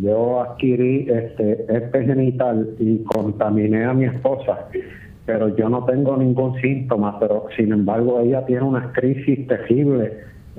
yo 0.01 0.41
adquirí 0.41 1.09
este 1.09 1.67
herpes 1.69 2.07
genital 2.07 2.75
y 2.79 2.99
contaminé 3.05 3.85
a 3.85 3.93
mi 3.93 4.05
esposa, 4.05 4.69
pero 5.27 5.55
yo 5.57 5.69
no 5.69 5.85
tengo 5.85 6.17
ningún 6.17 6.61
síntoma, 6.61 7.19
pero 7.19 7.47
sin 7.57 7.73
embargo 7.73 8.21
ella 8.21 8.45
tiene 8.47 8.63
una 8.63 8.93
crisis 8.93 9.47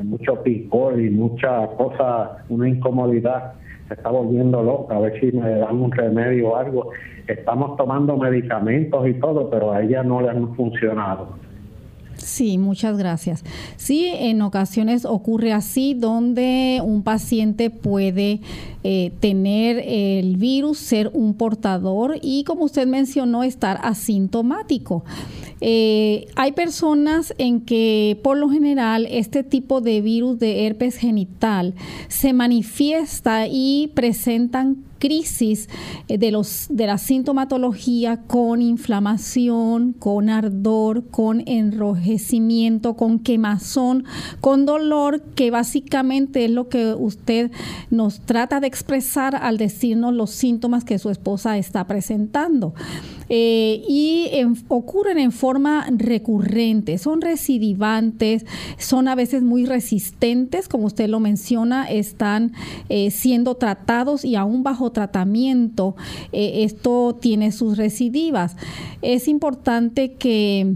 mucho 0.03 0.41
picor 0.43 0.99
y 0.99 1.09
mucha 1.09 1.67
cosa, 1.77 2.37
una 2.49 2.67
incomodidad. 2.67 3.53
Se 3.87 3.93
está 3.93 4.09
volviendo 4.09 4.63
loca, 4.63 4.95
a 4.95 4.99
ver 4.99 5.19
si 5.19 5.31
me 5.31 5.49
dan 5.57 5.79
un 5.79 5.91
remedio 5.91 6.49
o 6.49 6.55
algo. 6.55 6.89
Estamos 7.27 7.77
tomando 7.77 8.17
medicamentos 8.17 9.07
y 9.07 9.13
todo, 9.15 9.49
pero 9.49 9.71
a 9.71 9.81
ella 9.81 10.03
no 10.03 10.21
le 10.21 10.29
han 10.29 10.55
funcionado. 10.55 11.44
Sí, 12.25 12.57
muchas 12.57 12.97
gracias. 12.97 13.43
Sí, 13.77 14.07
en 14.11 14.41
ocasiones 14.41 15.05
ocurre 15.05 15.53
así, 15.53 15.93
donde 15.93 16.81
un 16.83 17.03
paciente 17.03 17.69
puede 17.69 18.41
eh, 18.83 19.11
tener 19.19 19.77
el 19.85 20.35
virus, 20.37 20.79
ser 20.79 21.11
un 21.13 21.35
portador 21.35 22.17
y, 22.23 22.43
como 22.43 22.65
usted 22.65 22.87
mencionó, 22.87 23.43
estar 23.43 23.79
asintomático. 23.83 25.05
Eh, 25.61 26.25
hay 26.35 26.53
personas 26.53 27.31
en 27.37 27.61
que 27.61 28.19
por 28.23 28.37
lo 28.37 28.49
general 28.49 29.05
este 29.07 29.43
tipo 29.43 29.79
de 29.79 30.01
virus 30.01 30.39
de 30.39 30.65
herpes 30.65 30.97
genital 30.97 31.75
se 32.07 32.33
manifiesta 32.33 33.45
y 33.47 33.91
presentan 33.93 34.84
crisis 35.05 35.69
eh, 36.07 36.17
de, 36.17 36.31
los, 36.31 36.65
de 36.71 36.87
la 36.87 36.97
sintomatología 36.97 38.23
con 38.23 38.63
inflamación, 38.63 39.93
con 39.93 40.29
ardor, 40.29 41.05
con 41.11 41.47
enrojecimiento, 41.47 42.95
con 42.95 43.19
quemazón, 43.19 44.05
con 44.41 44.65
dolor, 44.65 45.21
que 45.35 45.51
básicamente 45.51 46.45
es 46.45 46.51
lo 46.51 46.69
que 46.69 46.95
usted 46.95 47.51
nos 47.91 48.21
trata 48.21 48.59
de 48.59 48.65
expresar 48.65 49.35
al 49.35 49.59
decirnos 49.59 50.11
los 50.11 50.31
síntomas 50.31 50.83
que 50.83 50.97
su 50.97 51.11
esposa 51.11 51.59
está 51.59 51.85
presentando. 51.85 52.73
Eh, 53.27 53.83
y 53.87 54.29
ocurren 54.67 55.17
en 55.17 55.31
forma 55.31 55.87
recurrente, 55.89 56.97
son 56.99 57.21
recidivantes, 57.21 58.45
son 58.77 59.07
a 59.07 59.15
veces 59.15 59.41
muy 59.41 59.65
resistentes, 59.65 60.67
como 60.67 60.85
usted 60.85 61.09
lo 61.09 61.19
menciona, 61.19 61.85
están 61.85 62.53
eh, 62.89 63.09
siendo 63.09 63.55
tratados 63.55 64.23
y 64.25 64.35
aún 64.35 64.61
bajo 64.61 64.91
tratamiento 64.95 65.95
eh, 66.31 66.63
esto 66.63 67.15
tiene 67.21 67.51
sus 67.51 67.77
recidivas. 67.77 68.57
Es 69.03 69.27
importante 69.27 70.13
que 70.13 70.75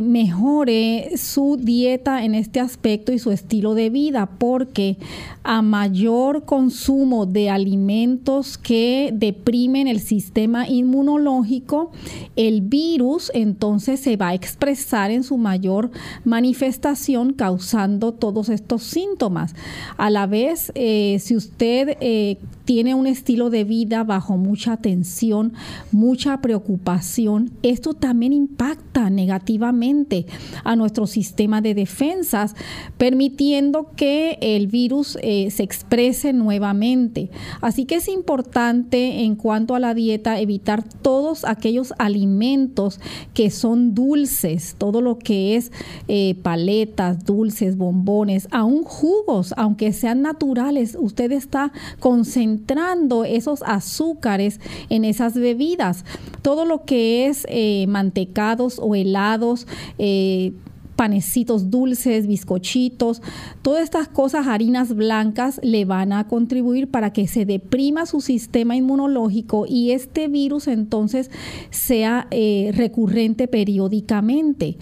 mejore 0.00 1.10
su 1.16 1.58
dieta 1.60 2.24
en 2.24 2.34
este 2.34 2.60
aspecto 2.60 3.12
y 3.12 3.18
su 3.18 3.30
estilo 3.30 3.74
de 3.74 3.90
vida 3.90 4.30
porque 4.38 4.96
a 5.42 5.60
mayor 5.60 6.44
consumo 6.44 7.26
de 7.26 7.50
alimentos 7.50 8.56
que 8.56 9.10
deprimen 9.12 9.88
el 9.88 10.00
sistema 10.00 10.68
inmunológico, 10.68 11.90
el 12.36 12.60
virus 12.62 13.30
entonces 13.34 14.00
se 14.00 14.16
va 14.16 14.28
a 14.28 14.34
expresar 14.34 15.10
en 15.10 15.24
su 15.24 15.36
mayor 15.36 15.90
manifestación 16.24 17.32
causando 17.32 18.12
todos 18.12 18.48
estos 18.48 18.82
síntomas. 18.82 19.54
A 19.96 20.10
la 20.10 20.26
vez, 20.26 20.72
eh, 20.74 21.18
si 21.20 21.36
usted 21.36 21.96
eh, 22.00 22.38
tiene 22.70 22.94
un 22.94 23.08
estilo 23.08 23.50
de 23.50 23.64
vida 23.64 24.04
bajo 24.04 24.36
mucha 24.36 24.76
tensión, 24.76 25.54
mucha 25.90 26.40
preocupación, 26.40 27.50
esto 27.64 27.94
también 27.94 28.32
impacta 28.32 29.10
negativamente 29.10 30.26
a 30.62 30.76
nuestro 30.76 31.08
sistema 31.08 31.60
de 31.62 31.74
defensas, 31.74 32.54
permitiendo 32.96 33.90
que 33.96 34.38
el 34.40 34.68
virus 34.68 35.18
eh, 35.20 35.50
se 35.50 35.64
exprese 35.64 36.32
nuevamente. 36.32 37.30
Así 37.60 37.86
que 37.86 37.96
es 37.96 38.06
importante 38.06 39.24
en 39.24 39.34
cuanto 39.34 39.74
a 39.74 39.80
la 39.80 39.92
dieta 39.92 40.38
evitar 40.38 40.84
todos 40.84 41.44
aquellos 41.44 41.92
alimentos 41.98 43.00
que 43.34 43.50
son 43.50 43.96
dulces, 43.96 44.76
todo 44.78 45.00
lo 45.00 45.18
que 45.18 45.56
es 45.56 45.72
eh, 46.06 46.36
paletas, 46.40 47.24
dulces, 47.24 47.76
bombones, 47.76 48.46
aún 48.52 48.84
jugos, 48.84 49.54
aunque 49.56 49.92
sean 49.92 50.22
naturales, 50.22 50.96
usted 51.00 51.32
está 51.32 51.72
concentrado 51.98 52.59
entrando 52.60 53.24
esos 53.24 53.62
azúcares 53.62 54.60
en 54.90 55.04
esas 55.04 55.34
bebidas. 55.34 56.04
Todo 56.42 56.64
lo 56.64 56.84
que 56.84 57.26
es 57.26 57.46
eh, 57.48 57.86
mantecados 57.88 58.78
o 58.78 58.94
helados, 58.94 59.66
eh, 59.98 60.52
panecitos 60.94 61.70
dulces, 61.70 62.26
bizcochitos, 62.26 63.22
todas 63.62 63.82
estas 63.82 64.08
cosas, 64.08 64.46
harinas 64.46 64.94
blancas, 64.94 65.58
le 65.62 65.86
van 65.86 66.12
a 66.12 66.28
contribuir 66.28 66.90
para 66.90 67.10
que 67.10 67.26
se 67.26 67.46
deprima 67.46 68.04
su 68.04 68.20
sistema 68.20 68.76
inmunológico 68.76 69.64
y 69.66 69.92
este 69.92 70.28
virus 70.28 70.68
entonces 70.68 71.30
sea 71.70 72.26
eh, 72.30 72.72
recurrente 72.74 73.48
periódicamente. 73.48 74.76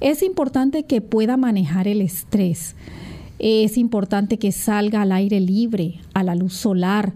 Es 0.00 0.22
importante 0.22 0.84
que 0.84 1.00
pueda 1.00 1.36
manejar 1.36 1.88
el 1.88 2.00
estrés. 2.00 2.76
Es 3.46 3.76
importante 3.76 4.38
que 4.38 4.52
salga 4.52 5.02
al 5.02 5.12
aire 5.12 5.38
libre, 5.38 6.00
a 6.14 6.22
la 6.22 6.34
luz 6.34 6.54
solar, 6.54 7.12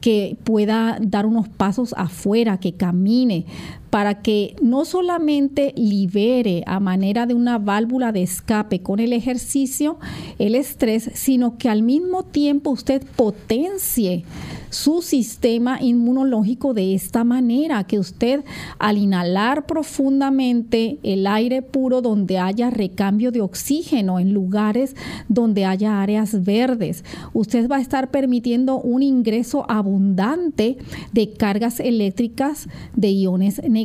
que 0.00 0.36
pueda 0.42 0.98
dar 1.00 1.24
unos 1.24 1.48
pasos 1.48 1.94
afuera, 1.96 2.58
que 2.58 2.72
camine, 2.72 3.46
para 3.90 4.22
que 4.22 4.54
no 4.62 4.84
solamente 4.84 5.72
libere 5.76 6.62
a 6.66 6.80
manera 6.80 7.26
de 7.26 7.34
una 7.34 7.58
válvula 7.58 8.12
de 8.12 8.22
escape 8.22 8.80
con 8.80 9.00
el 9.00 9.12
ejercicio 9.12 9.98
el 10.38 10.54
estrés, 10.54 11.10
sino 11.14 11.58
que 11.58 11.68
al 11.68 11.82
mismo 11.82 12.22
tiempo 12.22 12.70
usted 12.70 13.02
potencie 13.16 14.24
su 14.70 15.00
sistema 15.00 15.80
inmunológico 15.80 16.74
de 16.74 16.94
esta 16.94 17.24
manera, 17.24 17.84
que 17.84 17.98
usted 17.98 18.44
al 18.78 18.98
inhalar 18.98 19.64
profundamente 19.66 20.98
el 21.02 21.26
aire 21.26 21.62
puro 21.62 22.02
donde 22.02 22.38
haya 22.38 22.68
recambio 22.68 23.32
de 23.32 23.40
oxígeno 23.40 24.18
en 24.18 24.34
lugares 24.34 24.94
donde 25.28 25.64
haya 25.64 26.02
áreas 26.02 26.44
verdes, 26.44 27.02
usted 27.32 27.68
va 27.68 27.76
a 27.76 27.80
estar 27.80 28.10
permitiendo 28.10 28.78
un 28.78 29.02
ingreso 29.02 29.64
abundante 29.70 30.76
de 31.12 31.32
cargas 31.32 31.80
eléctricas 31.80 32.68
de 32.94 33.10
iones 33.10 33.62
negativos 33.62 33.77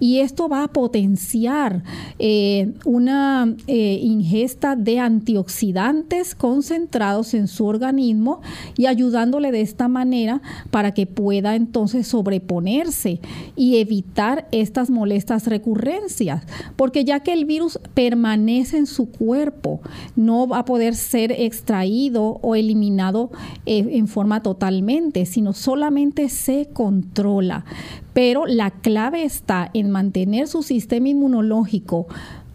y 0.00 0.18
esto 0.18 0.48
va 0.48 0.64
a 0.64 0.68
potenciar 0.68 1.82
eh, 2.18 2.72
una 2.84 3.54
eh, 3.66 4.00
ingesta 4.02 4.76
de 4.76 4.98
antioxidantes 4.98 6.34
concentrados 6.34 7.34
en 7.34 7.48
su 7.48 7.66
organismo 7.66 8.40
y 8.76 8.86
ayudándole 8.86 9.52
de 9.52 9.60
esta 9.60 9.88
manera 9.88 10.42
para 10.70 10.92
que 10.92 11.06
pueda 11.06 11.54
entonces 11.54 12.06
sobreponerse 12.06 13.20
y 13.56 13.76
evitar 13.76 14.48
estas 14.50 14.90
molestas 14.90 15.46
recurrencias, 15.46 16.44
porque 16.76 17.04
ya 17.04 17.20
que 17.20 17.32
el 17.32 17.44
virus 17.44 17.78
permanece 17.94 18.78
en 18.78 18.86
su 18.86 19.10
cuerpo, 19.10 19.80
no 20.16 20.46
va 20.46 20.58
a 20.58 20.64
poder 20.64 20.94
ser 20.94 21.32
extraído 21.32 22.40
o 22.42 22.54
eliminado 22.54 23.30
eh, 23.66 23.86
en 23.92 24.08
forma 24.08 24.42
totalmente, 24.42 25.26
sino 25.26 25.52
solamente 25.52 26.28
se 26.28 26.68
controla. 26.72 27.64
Pero 28.12 28.46
la 28.46 28.71
clave 28.80 29.24
está 29.24 29.70
en 29.74 29.90
mantener 29.90 30.48
su 30.48 30.62
sistema 30.62 31.08
inmunológico 31.08 32.06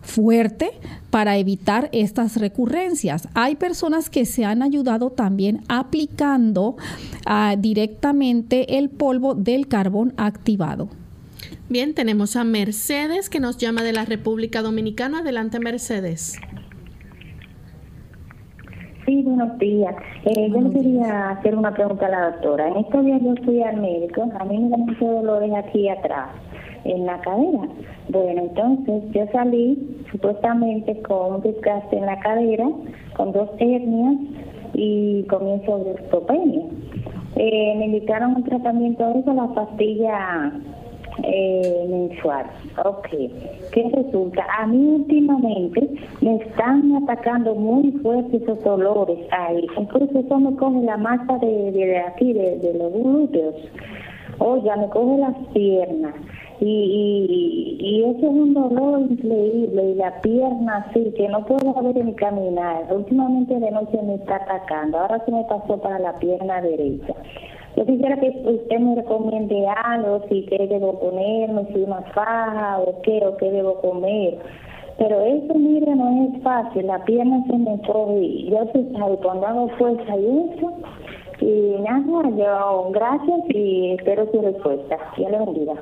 fuerte 0.02 0.72
para 1.10 1.38
evitar 1.38 1.90
estas 1.92 2.38
recurrencias. 2.38 3.28
Hay 3.34 3.56
personas 3.56 4.10
que 4.10 4.26
se 4.26 4.46
han 4.46 4.64
ayudado 4.64 5.12
también 5.12 5.62
aplicando 5.68 6.78
ah, 7.26 7.56
directamente 7.58 8.78
el 8.78 8.90
polvo 8.90 9.36
del 9.36 9.68
carbón 9.68 10.14
activado. 10.18 10.90
Bien, 11.70 11.94
tenemos 11.94 12.36
a 12.38 12.44
Mercedes 12.46 13.30
que 13.30 13.42
nos 13.42 13.58
llama 13.58 13.84
de 13.84 13.94
la 13.94 14.06
República 14.06 14.62
Dominicana. 14.62 15.20
Adelante, 15.20 15.60
Mercedes. 15.60 16.38
Sí, 19.08 19.24
buenos 19.24 19.58
días. 19.58 19.96
Eh, 20.26 20.50
yo 20.50 20.70
quería 20.70 21.30
hacer 21.30 21.56
una 21.56 21.74
pregunta 21.74 22.08
a 22.08 22.10
la 22.10 22.32
doctora. 22.32 22.68
En 22.68 22.76
estos 22.76 23.06
días 23.06 23.22
yo 23.22 23.36
fui 23.46 23.64
al 23.64 23.78
médico, 23.78 24.30
a 24.38 24.44
mí 24.44 24.58
me 24.60 24.68
dan 24.68 24.82
muchos 24.82 25.00
dolores 25.00 25.50
aquí 25.56 25.88
atrás 25.88 26.28
en 26.84 27.06
la 27.06 27.18
cadera. 27.22 27.70
Bueno, 28.10 28.42
entonces 28.42 29.04
yo 29.14 29.26
salí 29.32 30.04
supuestamente 30.12 31.02
con 31.04 31.36
un 31.36 31.42
desgaste 31.42 31.98
en 31.98 32.06
la 32.06 32.20
cadera, 32.20 32.68
con 33.16 33.32
dos 33.32 33.50
hernias 33.60 34.18
y 34.74 35.24
comienzo 35.30 35.86
de 35.86 35.92
osteopenia. 35.92 36.66
Eh, 37.38 37.76
me 37.78 37.86
indicaron 37.86 38.36
un 38.36 38.44
tratamiento 38.44 39.08
de 39.08 39.34
la 39.34 39.48
pastilla 39.54 40.52
eh, 41.24 41.86
mensual. 41.90 42.46
Ok. 42.86 43.08
¿Qué 43.72 43.92
resulta? 43.94 44.46
A 44.60 44.68
mí 44.68 44.78
últimamente 44.78 45.90
me 46.22 46.36
están 46.36 46.96
atacando 47.04 47.56
muy 47.56 47.92
fuertes 48.04 48.42
esos 48.42 48.64
dolores 48.64 49.20
ahí. 49.32 49.66
Entonces 49.78 50.26
eso 50.26 50.40
me 50.40 50.56
coge 50.56 50.82
la 50.82 50.98
masa 50.98 51.38
de, 51.40 51.72
de, 51.72 51.98
aquí, 52.00 52.34
de, 52.34 52.58
de 52.60 52.74
los 52.74 52.94
glúteos. 52.94 53.56
Oye, 54.40 54.70
me 54.78 54.88
coge 54.90 55.18
las 55.18 55.36
piernas 55.54 56.14
y, 56.60 57.78
y, 57.80 58.04
eso 58.04 58.18
es 58.18 58.24
un 58.24 58.54
dolor 58.54 59.02
increíble 59.02 59.92
y 59.92 59.96
la 59.96 60.20
pierna 60.22 60.86
así 60.90 61.14
que 61.16 61.28
no 61.28 61.46
puedo 61.46 61.74
saber 61.74 62.04
ni 62.04 62.14
caminar. 62.14 62.86
Últimamente 62.92 63.60
de 63.60 63.72
noche 63.72 64.02
me 64.04 64.16
está 64.16 64.38
atacando, 64.38 64.98
ahora 64.98 65.24
se 65.26 65.32
me 65.32 65.44
pasó 65.44 65.78
para 65.78 66.00
la 66.00 66.14
pierna 66.18 66.62
derecha. 66.62 67.14
Yo 67.78 67.86
quisiera 67.86 68.20
que 68.20 68.30
usted 68.44 68.80
me 68.80 68.96
recomiende 68.96 69.68
algo, 69.68 70.24
si 70.30 70.48
qué 70.48 70.68
debo 70.68 71.00
ponerme, 71.00 71.64
si 71.72 71.84
una 71.84 72.02
faja 72.14 72.80
o 72.80 73.00
qué, 73.04 73.22
o 73.24 73.38
qué 73.38 73.52
debo 73.52 73.76
comer. 73.82 74.40
Pero 74.98 75.22
eso, 75.22 75.54
mire, 75.54 75.96
no 75.96 76.26
es 76.26 76.42
fácil, 76.42 76.88
la 76.88 77.06
pierna 77.06 77.44
se 77.46 77.56
me 77.56 77.80
coge 77.86 78.20
y 78.20 78.50
yo 78.50 78.66
sé, 78.74 78.84
cuando 79.22 79.46
hago 79.46 79.70
fuerza 79.78 80.18
y 80.18 80.26
eso, 80.26 80.74
y 81.40 81.76
nada, 81.84 82.30
yo 82.36 82.90
gracias 82.94 83.42
y 83.50 83.92
espero 83.92 84.26
su 84.32 84.42
respuesta. 84.42 84.98
Dios 85.16 85.30
le 85.30 85.38
bendiga. 85.38 85.74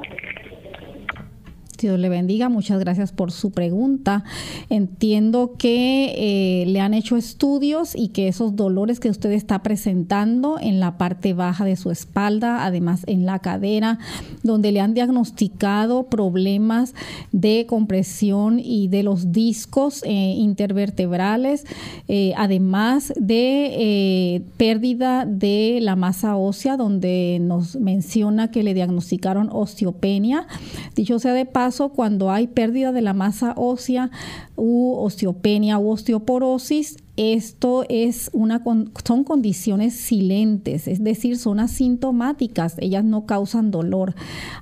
Dios 1.78 2.00
le 2.00 2.10
bendiga, 2.10 2.50
muchas 2.50 2.80
gracias 2.80 3.12
por 3.12 3.32
su 3.32 3.52
pregunta. 3.52 4.24
Entiendo 4.70 5.56
que 5.58 6.14
eh, 6.16 6.66
le 6.68 6.80
han 6.80 6.94
hecho 6.94 7.18
estudios 7.18 7.96
y 7.96 8.10
que 8.10 8.28
esos 8.28 8.56
dolores 8.56 9.00
que 9.00 9.10
usted 9.10 9.32
está 9.32 9.62
presentando 9.62 10.58
en 10.60 10.80
la 10.80 10.98
parte 10.98 11.34
baja 11.34 11.66
de 11.66 11.76
su 11.76 11.92
espalda, 11.92 12.66
además 12.66 13.04
en 13.08 13.26
la 13.26 13.40
cadera, 13.40 14.00
donde 14.44 14.72
le 14.72 14.80
han 14.80 14.94
diagnosticado 14.94 16.04
problemas 16.04 16.94
de 17.32 17.66
compresión 17.68 18.60
y 18.60 18.88
de 18.88 19.04
los 19.04 19.32
discos 19.32 20.02
eh, 20.04 20.12
intervertebrales, 20.38 21.66
eh, 22.08 22.34
además 22.38 23.14
de 23.18 24.44
pérdida 24.58 25.26
de 25.26 25.80
la 25.82 25.96
masa 25.96 26.36
ósea, 26.36 26.78
donde 26.78 27.40
nos 27.42 27.76
menciona 27.76 28.52
que 28.52 28.64
le 28.64 28.74
diagnosticaron 28.74 29.50
osteopenia. 29.52 30.48
Dicho 30.96 31.20
sea 31.20 31.34
de 31.34 31.46
paso, 31.46 31.65
cuando 31.94 32.32
hay 32.32 32.48
pérdida 32.48 32.92
de 32.92 33.02
la 33.02 33.14
masa 33.14 33.54
ósea 33.58 34.12
u 34.56 34.96
osteopenia 34.98 35.78
u 35.78 35.92
osteoporosis, 35.92 36.98
esto 37.18 37.86
es 37.88 38.30
una 38.34 38.62
son 39.06 39.24
condiciones 39.24 39.94
silentes, 39.94 40.88
es 40.88 41.04
decir, 41.04 41.38
son 41.38 41.60
asintomáticas, 41.60 42.76
ellas 42.80 43.06
no 43.06 43.26
causan 43.26 43.72
dolor, 43.72 44.16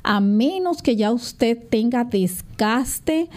a 0.04 0.20
menos 0.20 0.82
que 0.82 0.96
ya 0.96 1.12
usted 1.12 1.58
tenga 1.70 2.04
desgaste 2.04 3.30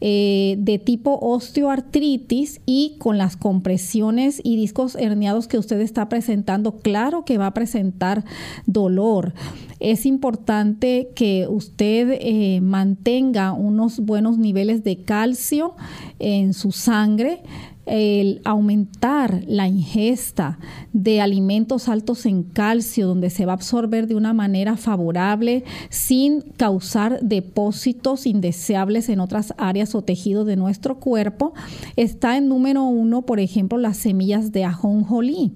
eh, 0.00 0.56
de 0.58 0.78
tipo 0.78 1.18
osteoartritis 1.20 2.60
y 2.64 2.96
con 2.98 3.18
las 3.18 3.36
compresiones 3.36 4.40
y 4.42 4.56
discos 4.56 4.96
herniados 4.96 5.48
que 5.48 5.58
usted 5.58 5.80
está 5.80 6.08
presentando, 6.08 6.78
claro 6.78 7.24
que 7.24 7.38
va 7.38 7.48
a 7.48 7.54
presentar 7.54 8.24
dolor. 8.66 9.34
Es 9.80 10.06
importante 10.06 11.10
que 11.14 11.46
usted 11.48 12.18
eh, 12.20 12.60
mantenga 12.60 13.52
unos 13.52 13.98
buenos 14.00 14.38
niveles 14.38 14.84
de 14.84 15.02
calcio 15.02 15.74
en 16.20 16.54
su 16.54 16.70
sangre 16.70 17.42
el 17.86 18.40
aumentar 18.44 19.42
la 19.46 19.66
ingesta 19.66 20.58
de 20.92 21.20
alimentos 21.20 21.88
altos 21.88 22.26
en 22.26 22.42
calcio, 22.42 23.06
donde 23.06 23.30
se 23.30 23.44
va 23.44 23.52
a 23.52 23.56
absorber 23.56 24.06
de 24.06 24.14
una 24.14 24.32
manera 24.32 24.76
favorable 24.76 25.64
sin 25.90 26.42
causar 26.56 27.20
depósitos 27.22 28.26
indeseables 28.26 29.08
en 29.08 29.20
otras 29.20 29.54
áreas 29.58 29.94
o 29.94 30.02
tejidos 30.02 30.46
de 30.46 30.56
nuestro 30.56 31.00
cuerpo, 31.00 31.54
está 31.96 32.36
en 32.36 32.48
número 32.48 32.84
uno, 32.84 33.22
por 33.22 33.40
ejemplo, 33.40 33.78
las 33.78 33.96
semillas 33.96 34.52
de 34.52 34.64
ajonjolí. 34.64 35.52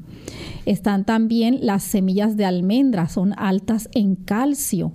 Están 0.65 1.05
también 1.05 1.59
las 1.63 1.83
semillas 1.83 2.37
de 2.37 2.45
almendra, 2.45 3.09
son 3.09 3.35
altas 3.37 3.89
en 3.95 4.17
calcio. 4.17 4.93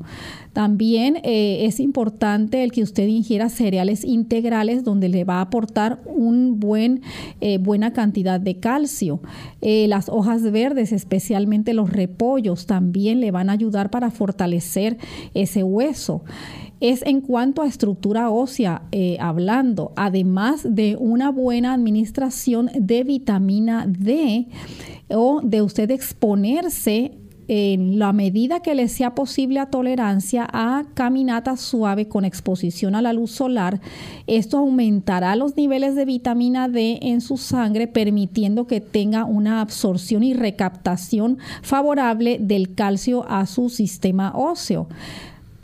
También 0.54 1.18
eh, 1.24 1.66
es 1.66 1.80
importante 1.80 2.64
el 2.64 2.74
que 2.74 2.84
usted 2.84 3.08
ingiera 3.08 3.48
cereales 3.50 4.04
integrales 4.04 4.84
donde 4.84 5.08
le 5.08 5.24
va 5.24 5.36
a 5.36 5.42
aportar 5.42 6.02
un 6.06 6.60
buen, 6.60 7.02
eh, 7.40 7.58
buena 7.58 7.94
cantidad 7.94 8.40
de 8.40 8.60
calcio. 8.60 9.22
Eh, 9.62 9.88
las 9.88 10.10
hojas 10.10 10.44
verdes, 10.52 10.92
especialmente 10.92 11.74
los 11.74 11.90
repollos, 11.90 12.66
también 12.66 13.22
le 13.22 13.32
van 13.32 13.50
a 13.50 13.54
ayudar 13.54 13.90
para 13.92 14.12
fortalecer 14.12 14.98
ese 15.34 15.64
hueso 15.64 16.24
es 16.82 17.02
en 17.06 17.22
cuanto 17.22 17.62
a 17.62 17.68
estructura 17.68 18.30
ósea 18.30 18.82
hablando, 19.20 19.94
además 19.96 20.68
de 20.70 20.98
una 21.00 21.32
buena 21.32 21.74
administración 21.74 22.70
de 22.74 23.06
vitamina 23.06 23.86
D 23.88 24.48
o 25.10 25.40
de 25.42 25.62
usted 25.62 25.90
exponerse 25.92 27.18
en 27.48 28.00
la 28.00 28.14
medida 28.14 28.62
que 28.62 28.76
le 28.76 28.88
sea 28.88 29.14
posible 29.14 29.60
a 29.60 29.66
tolerancia 29.66 30.48
a 30.54 30.86
caminata 30.94 31.58
suave 31.58 32.08
con 32.08 32.24
exposición 32.24 32.96
a 32.96 33.02
la 33.02 33.12
luz 33.12 33.32
solar. 33.32 33.82
Esto 34.26 34.60
aumentará 34.60 35.36
los 35.36 35.58
niveles 35.58 35.96
de 35.96 36.06
vitamina 36.06 36.70
D 36.70 37.00
en 37.02 37.20
su 37.20 37.36
sangre, 37.36 37.88
permitiendo 37.88 38.68
que 38.68 38.80
tenga 38.80 39.26
una 39.26 39.60
absorción 39.60 40.24
y 40.24 40.34
recaptación 40.34 41.40
favorable 41.62 42.38
del 42.40 42.74
calcio 42.74 43.26
a 43.28 43.46
su 43.46 43.70
sistema 43.70 44.32
óseo. 44.34 44.88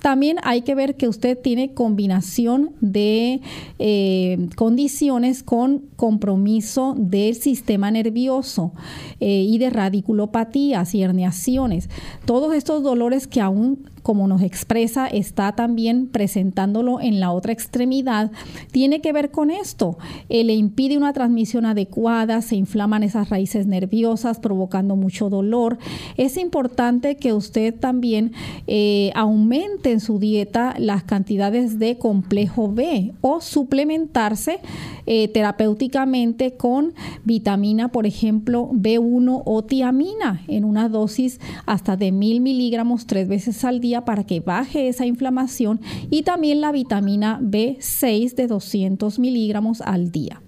También 0.02 0.38
hay 0.44 0.62
que 0.62 0.76
ver 0.76 0.96
que 0.96 1.08
usted 1.08 1.38
tiene 1.38 1.74
combinación 1.74 2.72
de 2.82 3.42
eh, 3.80 4.50
condiciones 4.56 5.44
con 5.44 5.84
compromiso 5.96 6.96
del 6.98 7.36
sistema 7.36 7.90
nervioso 7.90 8.74
eh, 9.20 9.46
y 9.48 9.58
de 9.58 9.70
radiculopatías 9.70 10.94
y 10.94 11.02
herniaciones. 11.02 11.90
Todos 12.26 12.54
estos 12.54 12.84
dolores 12.84 13.28
que 13.28 13.42
aún 13.42 13.90
como 14.08 14.30
nos 14.30 14.41
expresa, 14.41 15.06
está 15.06 15.52
también 15.52 16.08
presentándolo 16.08 17.02
en 17.02 17.20
la 17.20 17.34
otra 17.34 17.52
extremidad, 17.52 18.32
tiene 18.72 19.02
que 19.02 19.12
ver 19.12 19.32
con 19.32 19.52
esto. 19.52 19.98
Eh, 20.30 20.46
le 20.46 20.54
impide 20.54 20.96
una 20.96 21.12
transmisión 21.12 21.65
adecuada, 21.65 22.41
se 22.41 22.56
inflaman 22.56 23.04
esas 23.04 23.30
raíces 23.30 23.67
nerviosas, 23.67 24.39
provocando 24.39 24.96
mucho 24.96 25.30
dolor. 25.30 25.78
Es 26.15 26.38
importante 26.38 27.17
que 27.17 27.34
usted 27.34 27.76
también 27.76 28.32
eh, 28.65 29.12
aumente 29.13 29.91
en 29.91 30.00
su 30.00 30.20
dieta 30.20 30.76
las 30.78 31.04
cantidades 31.04 31.78
de 31.78 31.98
complejo 31.98 32.72
B 32.72 33.12
o 33.20 33.41
suplementarse 33.41 34.62
eh, 35.06 35.28
terapéuticamente 35.28 36.56
con 36.56 36.93
vitamina, 37.26 37.89
por 37.89 38.06
ejemplo, 38.06 38.70
B1 38.72 39.41
o 39.43 39.63
tiamina 39.65 40.43
en 40.48 40.63
una 40.63 40.88
dosis 40.88 41.41
hasta 41.65 41.98
de 41.98 42.13
mil 42.13 42.39
miligramos 42.39 43.06
tres 43.06 43.28
veces 43.28 43.65
al 43.65 43.82
día 43.82 43.97
para 44.06 44.26
que 44.26 44.40
baje 44.40 44.88
esa 44.88 45.06
inflamación 45.06 45.82
y 46.10 46.24
también 46.24 46.62
la 46.62 46.72
vitamina 46.72 47.40
B6 47.42 48.36
de 48.36 48.48
200 48.48 49.20
miligramos 49.20 49.82
al 49.82 50.12
día. 50.12 50.42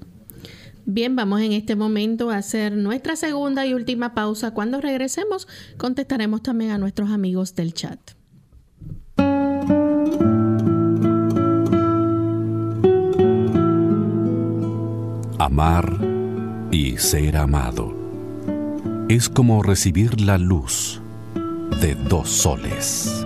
Bien, 0.85 1.15
vamos 1.15 1.41
en 1.41 1.51
este 1.51 1.75
momento 1.75 2.31
a 2.31 2.37
hacer 2.37 2.75
nuestra 2.75 3.15
segunda 3.15 3.65
y 3.65 3.75
última 3.75 4.15
pausa. 4.15 4.51
Cuando 4.55 4.81
regresemos, 4.81 5.47
contestaremos 5.77 6.41
también 6.41 6.71
a 6.71 6.77
nuestros 6.79 7.11
amigos 7.11 7.53
del 7.53 7.75
chat. 7.75 7.99
Amar 15.37 15.97
y 16.71 16.97
ser 16.97 17.37
amado 17.37 17.93
es 19.09 19.29
como 19.29 19.63
recibir 19.63 20.21
la 20.21 20.37
luz 20.37 21.01
de 21.81 21.95
dos 21.95 22.29
soles. 22.29 23.25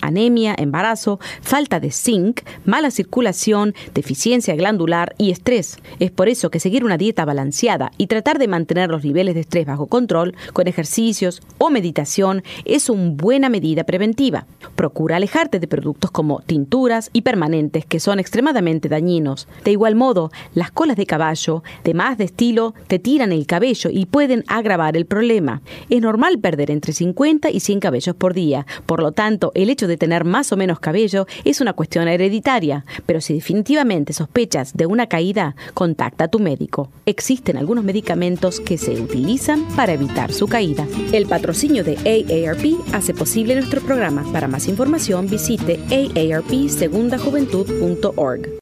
anemia, 0.00 0.54
embarazo, 0.56 1.20
falta 1.40 1.80
de 1.80 1.90
zinc, 1.90 2.40
mala 2.64 2.90
circulación, 2.90 3.74
deficiencia 3.94 4.54
glandular 4.54 5.14
y 5.18 5.30
estrés. 5.30 5.78
Es 5.98 6.10
por 6.10 6.28
eso 6.28 6.50
que 6.50 6.60
seguir 6.60 6.84
una 6.84 6.98
dieta 6.98 7.24
balanceada 7.24 7.92
y 7.96 8.06
tratar 8.06 8.38
de 8.38 8.48
mantener 8.48 8.90
los 8.90 9.04
niveles 9.04 9.34
de 9.34 9.40
estrés 9.40 9.66
bajo 9.66 9.86
control 9.86 10.34
con 10.52 10.66
ejercicios 10.66 11.42
o 11.58 11.70
meditación 11.70 12.42
es 12.64 12.88
una 12.88 13.10
buena 13.14 13.48
medida 13.48 13.84
preventiva. 13.84 14.46
Procura 14.76 15.16
alejarte 15.16 15.60
de 15.60 15.68
productos 15.68 16.10
como 16.10 16.40
tinturas 16.40 17.10
y 17.12 17.22
permanentes 17.22 17.84
que 17.84 18.00
son 18.00 18.18
extremadamente 18.18 18.88
dañinos. 18.88 19.48
De 19.64 19.72
igual 19.72 19.94
modo, 19.94 20.30
las 20.54 20.70
colas 20.70 20.96
de 20.96 21.06
caballo, 21.06 21.62
de 21.84 21.94
más 21.94 22.18
de 22.18 22.24
estilo, 22.24 22.74
te 22.86 22.98
tiran 22.98 23.32
el 23.32 23.46
cabello 23.46 23.90
y 23.92 24.06
pueden 24.06 24.44
agravar 24.46 24.96
el 24.96 25.06
problema. 25.06 25.62
Es 25.88 26.00
normal 26.00 26.38
perder 26.38 26.70
entre 26.70 26.92
50 26.92 27.50
y 27.50 27.60
100 27.60 27.80
cabellos 27.80 28.16
por 28.16 28.34
día, 28.34 28.66
por 28.86 29.02
lo 29.02 29.12
tanto, 29.12 29.49
el 29.54 29.70
hecho 29.70 29.86
de 29.86 29.96
tener 29.96 30.24
más 30.24 30.52
o 30.52 30.56
menos 30.56 30.80
cabello 30.80 31.26
es 31.44 31.60
una 31.60 31.72
cuestión 31.72 32.08
hereditaria, 32.08 32.84
pero 33.06 33.20
si 33.20 33.34
definitivamente 33.34 34.12
sospechas 34.12 34.76
de 34.76 34.86
una 34.86 35.06
caída, 35.06 35.54
contacta 35.74 36.24
a 36.24 36.28
tu 36.28 36.38
médico. 36.38 36.90
Existen 37.06 37.56
algunos 37.56 37.84
medicamentos 37.84 38.60
que 38.60 38.78
se 38.78 39.00
utilizan 39.00 39.64
para 39.76 39.92
evitar 39.92 40.32
su 40.32 40.48
caída. 40.48 40.86
El 41.12 41.26
patrocinio 41.26 41.84
de 41.84 41.96
AARP 41.96 42.64
hace 42.92 43.14
posible 43.14 43.54
nuestro 43.54 43.80
programa. 43.80 44.24
Para 44.32 44.48
más 44.48 44.66
información 44.68 45.28
visite 45.28 45.80
aarpsegundajuventud.org. 45.90 48.60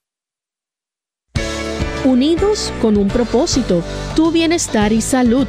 Unidos 2.04 2.72
con 2.80 2.96
un 2.96 3.08
propósito, 3.08 3.82
tu 4.14 4.30
bienestar 4.30 4.92
y 4.92 5.00
salud. 5.00 5.48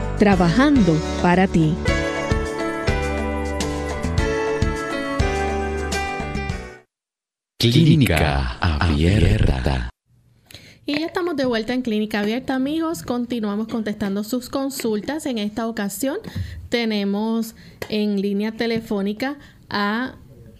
trabajando 0.21 0.93
para 1.23 1.47
ti. 1.47 1.73
Clínica 7.57 8.55
Abierta. 8.59 9.89
Y 10.85 10.99
ya 10.99 11.07
estamos 11.07 11.35
de 11.37 11.45
vuelta 11.45 11.73
en 11.73 11.81
Clínica 11.81 12.19
Abierta, 12.19 12.53
amigos. 12.53 13.01
Continuamos 13.01 13.67
contestando 13.67 14.23
sus 14.23 14.49
consultas. 14.49 15.25
En 15.25 15.39
esta 15.39 15.67
ocasión 15.67 16.17
tenemos 16.69 17.55
en 17.89 18.21
línea 18.21 18.51
telefónica 18.51 19.37
a 19.71 20.17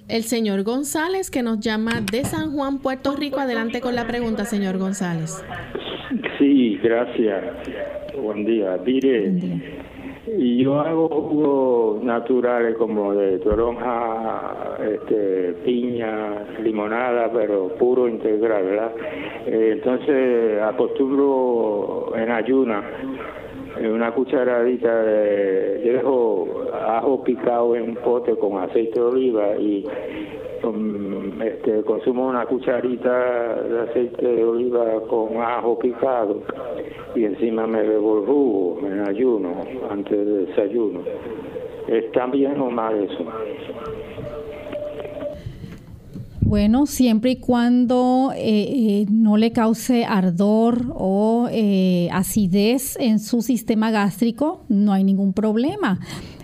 el 0.07 0.23
señor 0.23 0.63
González 0.63 1.29
que 1.29 1.43
nos 1.43 1.59
llama 1.59 2.01
de 2.01 2.25
San 2.25 2.51
Juan, 2.53 2.79
Puerto 2.79 3.15
Rico. 3.15 3.39
Adelante 3.39 3.79
con 3.79 3.93
la 3.93 4.07
pregunta, 4.07 4.45
señor 4.45 4.79
González. 4.79 5.45
Sí, 6.39 6.79
gracias. 6.81 8.00
Buen 8.17 8.45
día. 8.45 8.77
Mire, 8.85 9.31
y 10.37 10.63
yo 10.63 10.79
hago 10.79 11.07
jugos 11.07 12.03
naturales 12.03 12.75
como 12.77 13.13
de 13.13 13.39
toronja, 13.39 14.77
este, 14.79 15.53
piña, 15.65 16.45
limonada, 16.61 17.31
pero 17.31 17.69
puro 17.75 18.07
integral, 18.07 18.63
¿verdad? 18.65 18.91
Eh, 19.45 19.69
entonces 19.73 20.61
acostumbro 20.61 22.13
en 22.15 22.31
ayuna 22.31 22.83
una 23.79 24.11
cucharadita 24.11 25.03
de, 25.03 25.81
yo 25.85 25.93
dejo 25.93 26.47
ajo 26.73 27.23
picado 27.23 27.75
en 27.75 27.83
un 27.83 27.95
pote 27.95 28.35
con 28.35 28.61
aceite 28.61 28.99
de 28.99 29.05
oliva 29.05 29.55
y 29.57 29.85
este, 31.43 31.83
consumo 31.83 32.27
una 32.27 32.45
cucharita 32.45 33.61
de 33.63 33.79
aceite 33.81 34.25
de 34.25 34.43
oliva 34.43 35.01
con 35.09 35.37
ajo 35.37 35.79
picado 35.79 36.43
y 37.15 37.25
encima 37.25 37.67
me 37.67 37.81
bebo 37.83 38.23
jugo 38.25 38.87
en 38.87 39.01
ayuno, 39.07 39.55
antes 39.89 40.17
del 40.17 40.45
desayuno. 40.47 41.01
¿Está 41.87 42.27
bien 42.27 42.59
o 42.59 42.69
mal 42.69 43.03
eso? 43.03 43.25
Bueno, 46.51 46.85
siempre 46.85 47.31
y 47.31 47.35
cuando 47.37 48.33
eh, 48.35 48.41
eh, 48.43 49.05
no 49.09 49.37
le 49.37 49.53
cause 49.53 50.03
ardor 50.03 50.93
o 50.95 51.47
eh, 51.49 52.09
acidez 52.11 52.97
en 52.99 53.19
su 53.19 53.41
sistema 53.41 53.89
gástrico, 53.89 54.65
no 54.67 54.91
hay 54.91 55.05
ningún 55.05 55.31
problema. 55.31 55.99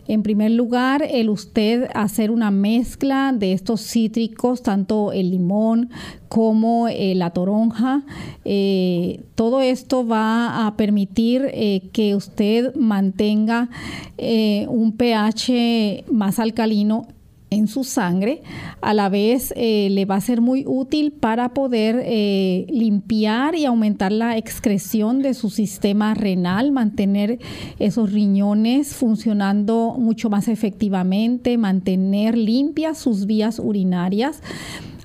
En 0.08 0.24
primer 0.24 0.52
lugar, 0.52 1.06
el 1.10 1.30
usted 1.30 1.89
hacer 1.93 2.32
una 2.32 2.50
mezcla 2.50 3.34
de 3.34 3.52
estos 3.52 3.82
cítricos, 3.82 4.63
tanto 4.63 5.12
el 5.12 5.32
limón 5.32 5.89
como 6.30 6.88
eh, 6.88 7.13
la 7.15 7.32
toronja, 7.32 8.04
eh, 8.46 9.26
todo 9.36 9.60
esto 9.60 10.08
va 10.08 10.65
a 10.65 10.78
permitir 10.78 11.50
eh, 11.54 11.89
que 11.91 12.15
usted 12.15 12.74
mantenga 12.76 13.70
un 14.17 14.93
pH 14.93 16.06
más 16.12 16.39
alcalino 16.39 17.08
en 17.50 17.68
su 17.68 17.84
sangre, 17.86 18.42
a 18.82 18.94
la 18.94 19.08
vez 19.08 19.54
eh, 19.56 19.88
le 19.92 20.06
va 20.06 20.16
a 20.16 20.22
ser 20.22 20.42
muy 20.42 20.66
útil 20.68 21.14
para 21.14 21.54
poder 21.54 22.02
eh, 22.04 22.66
limpiar 22.70 23.56
y 23.56 23.66
aumentar 23.66 24.12
la 24.12 24.38
excreción 24.38 25.22
de 25.22 25.34
su 25.34 25.50
sistema 25.50 26.14
renal, 26.14 26.72
mantener 26.72 27.40
esos 27.80 28.12
riñones 28.12 28.96
funcionando 28.96 29.96
mucho 29.98 30.30
más 30.30 30.50
efectivamente, 30.50 31.58
mantener 31.58 32.38
limpias 32.38 32.98
sus 32.98 33.26
vías 33.26 33.60
urinarias. 33.60 34.42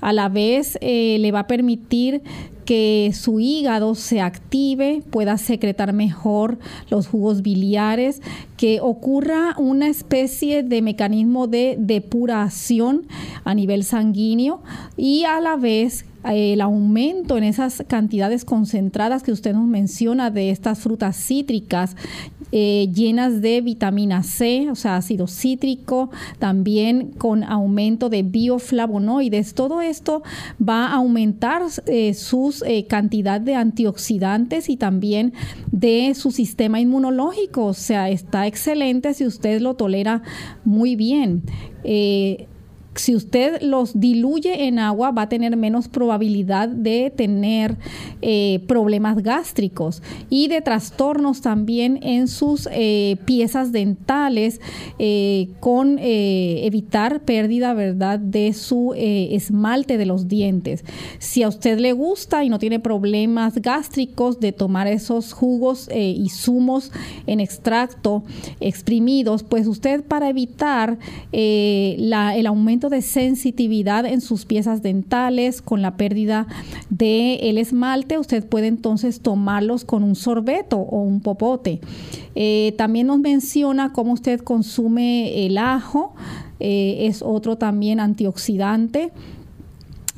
A 0.01 0.11
la 0.11 0.27
vez 0.27 0.77
eh, 0.81 1.17
le 1.19 1.31
va 1.31 1.39
a 1.39 1.47
permitir 1.47 2.23
que 2.65 3.11
su 3.13 3.39
hígado 3.39 3.95
se 3.95 4.21
active, 4.21 5.03
pueda 5.09 5.37
secretar 5.37 5.93
mejor 5.93 6.59
los 6.89 7.07
jugos 7.07 7.41
biliares, 7.41 8.21
que 8.57 8.79
ocurra 8.81 9.55
una 9.57 9.87
especie 9.87 10.63
de 10.63 10.81
mecanismo 10.81 11.47
de 11.47 11.75
depuración 11.77 13.07
a 13.43 13.53
nivel 13.53 13.83
sanguíneo 13.83 14.61
y 14.97 15.23
a 15.25 15.39
la 15.39 15.55
vez 15.57 16.05
el 16.25 16.61
aumento 16.61 17.37
en 17.37 17.43
esas 17.43 17.83
cantidades 17.87 18.45
concentradas 18.45 19.23
que 19.23 19.31
usted 19.31 19.53
nos 19.53 19.67
menciona 19.67 20.31
de 20.31 20.49
estas 20.49 20.79
frutas 20.79 21.17
cítricas 21.17 21.95
eh, 22.55 22.87
llenas 22.93 23.41
de 23.41 23.61
vitamina 23.61 24.21
C, 24.21 24.69
o 24.69 24.75
sea, 24.75 24.95
ácido 24.97 25.25
cítrico, 25.25 26.11
también 26.37 27.09
con 27.17 27.43
aumento 27.43 28.09
de 28.09 28.21
bioflavonoides. 28.21 29.55
Todo 29.55 29.81
esto 29.81 30.21
va 30.61 30.85
a 30.85 30.97
aumentar 30.97 31.63
eh, 31.87 32.13
su 32.13 32.53
eh, 32.67 32.85
cantidad 32.85 33.41
de 33.41 33.55
antioxidantes 33.55 34.69
y 34.69 34.77
también 34.77 35.33
de 35.71 36.13
su 36.13 36.29
sistema 36.29 36.79
inmunológico. 36.79 37.65
O 37.65 37.73
sea, 37.73 38.11
está 38.11 38.45
excelente 38.45 39.15
si 39.15 39.25
usted 39.25 39.59
lo 39.59 39.73
tolera 39.73 40.21
muy 40.63 40.95
bien 40.95 41.41
si 42.95 43.15
usted 43.15 43.61
los 43.61 43.99
diluye 43.99 44.67
en 44.67 44.79
agua, 44.79 45.11
va 45.11 45.23
a 45.23 45.29
tener 45.29 45.55
menos 45.57 45.87
probabilidad 45.87 46.67
de 46.67 47.11
tener 47.15 47.77
eh, 48.21 48.63
problemas 48.67 49.21
gástricos 49.23 50.01
y 50.29 50.47
de 50.47 50.61
trastornos 50.61 51.41
también 51.41 51.99
en 52.03 52.27
sus 52.27 52.67
eh, 52.71 53.17
piezas 53.25 53.71
dentales, 53.71 54.61
eh, 54.99 55.49
con 55.59 55.97
evitar 55.99 57.21
pérdida, 57.21 57.73
¿verdad?, 57.73 58.19
de 58.19 58.53
su 58.53 58.93
esmalte 58.95 59.97
de 59.97 60.05
los 60.05 60.27
dientes. 60.27 60.83
Si 61.19 61.43
a 61.43 61.47
usted 61.47 61.79
le 61.79 61.93
gusta 61.93 62.43
y 62.43 62.49
no 62.49 62.59
tiene 62.59 62.79
problemas 62.79 63.55
gástricos 63.61 64.39
de 64.39 64.51
tomar 64.51 64.87
esos 64.87 65.33
jugos 65.33 65.89
y 65.93 66.27
zumos 66.29 66.91
en 67.27 67.39
extracto 67.39 68.23
exprimidos, 68.59 69.43
pues 69.43 69.67
usted 69.67 70.03
para 70.03 70.29
evitar 70.29 70.97
el 71.31 72.45
aumento 72.45 72.82
de 72.89 73.01
sensitividad 73.01 74.05
en 74.05 74.21
sus 74.21 74.45
piezas 74.45 74.81
dentales, 74.81 75.61
con 75.61 75.81
la 75.81 75.97
pérdida 75.97 76.47
del 76.89 77.39
el 77.41 77.57
esmalte, 77.57 78.17
usted 78.17 78.45
puede 78.45 78.67
entonces 78.67 79.21
tomarlos 79.21 79.85
con 79.85 80.03
un 80.03 80.15
sorbeto 80.15 80.77
o 80.77 81.01
un 81.01 81.21
popote. 81.21 81.81
Eh, 82.35 82.73
también 82.77 83.07
nos 83.07 83.19
menciona 83.19 83.93
cómo 83.93 84.13
usted 84.13 84.39
consume 84.41 85.45
el 85.45 85.57
ajo, 85.57 86.13
eh, 86.59 87.07
es 87.07 87.21
otro 87.21 87.57
también 87.57 87.99
antioxidante 87.99 89.11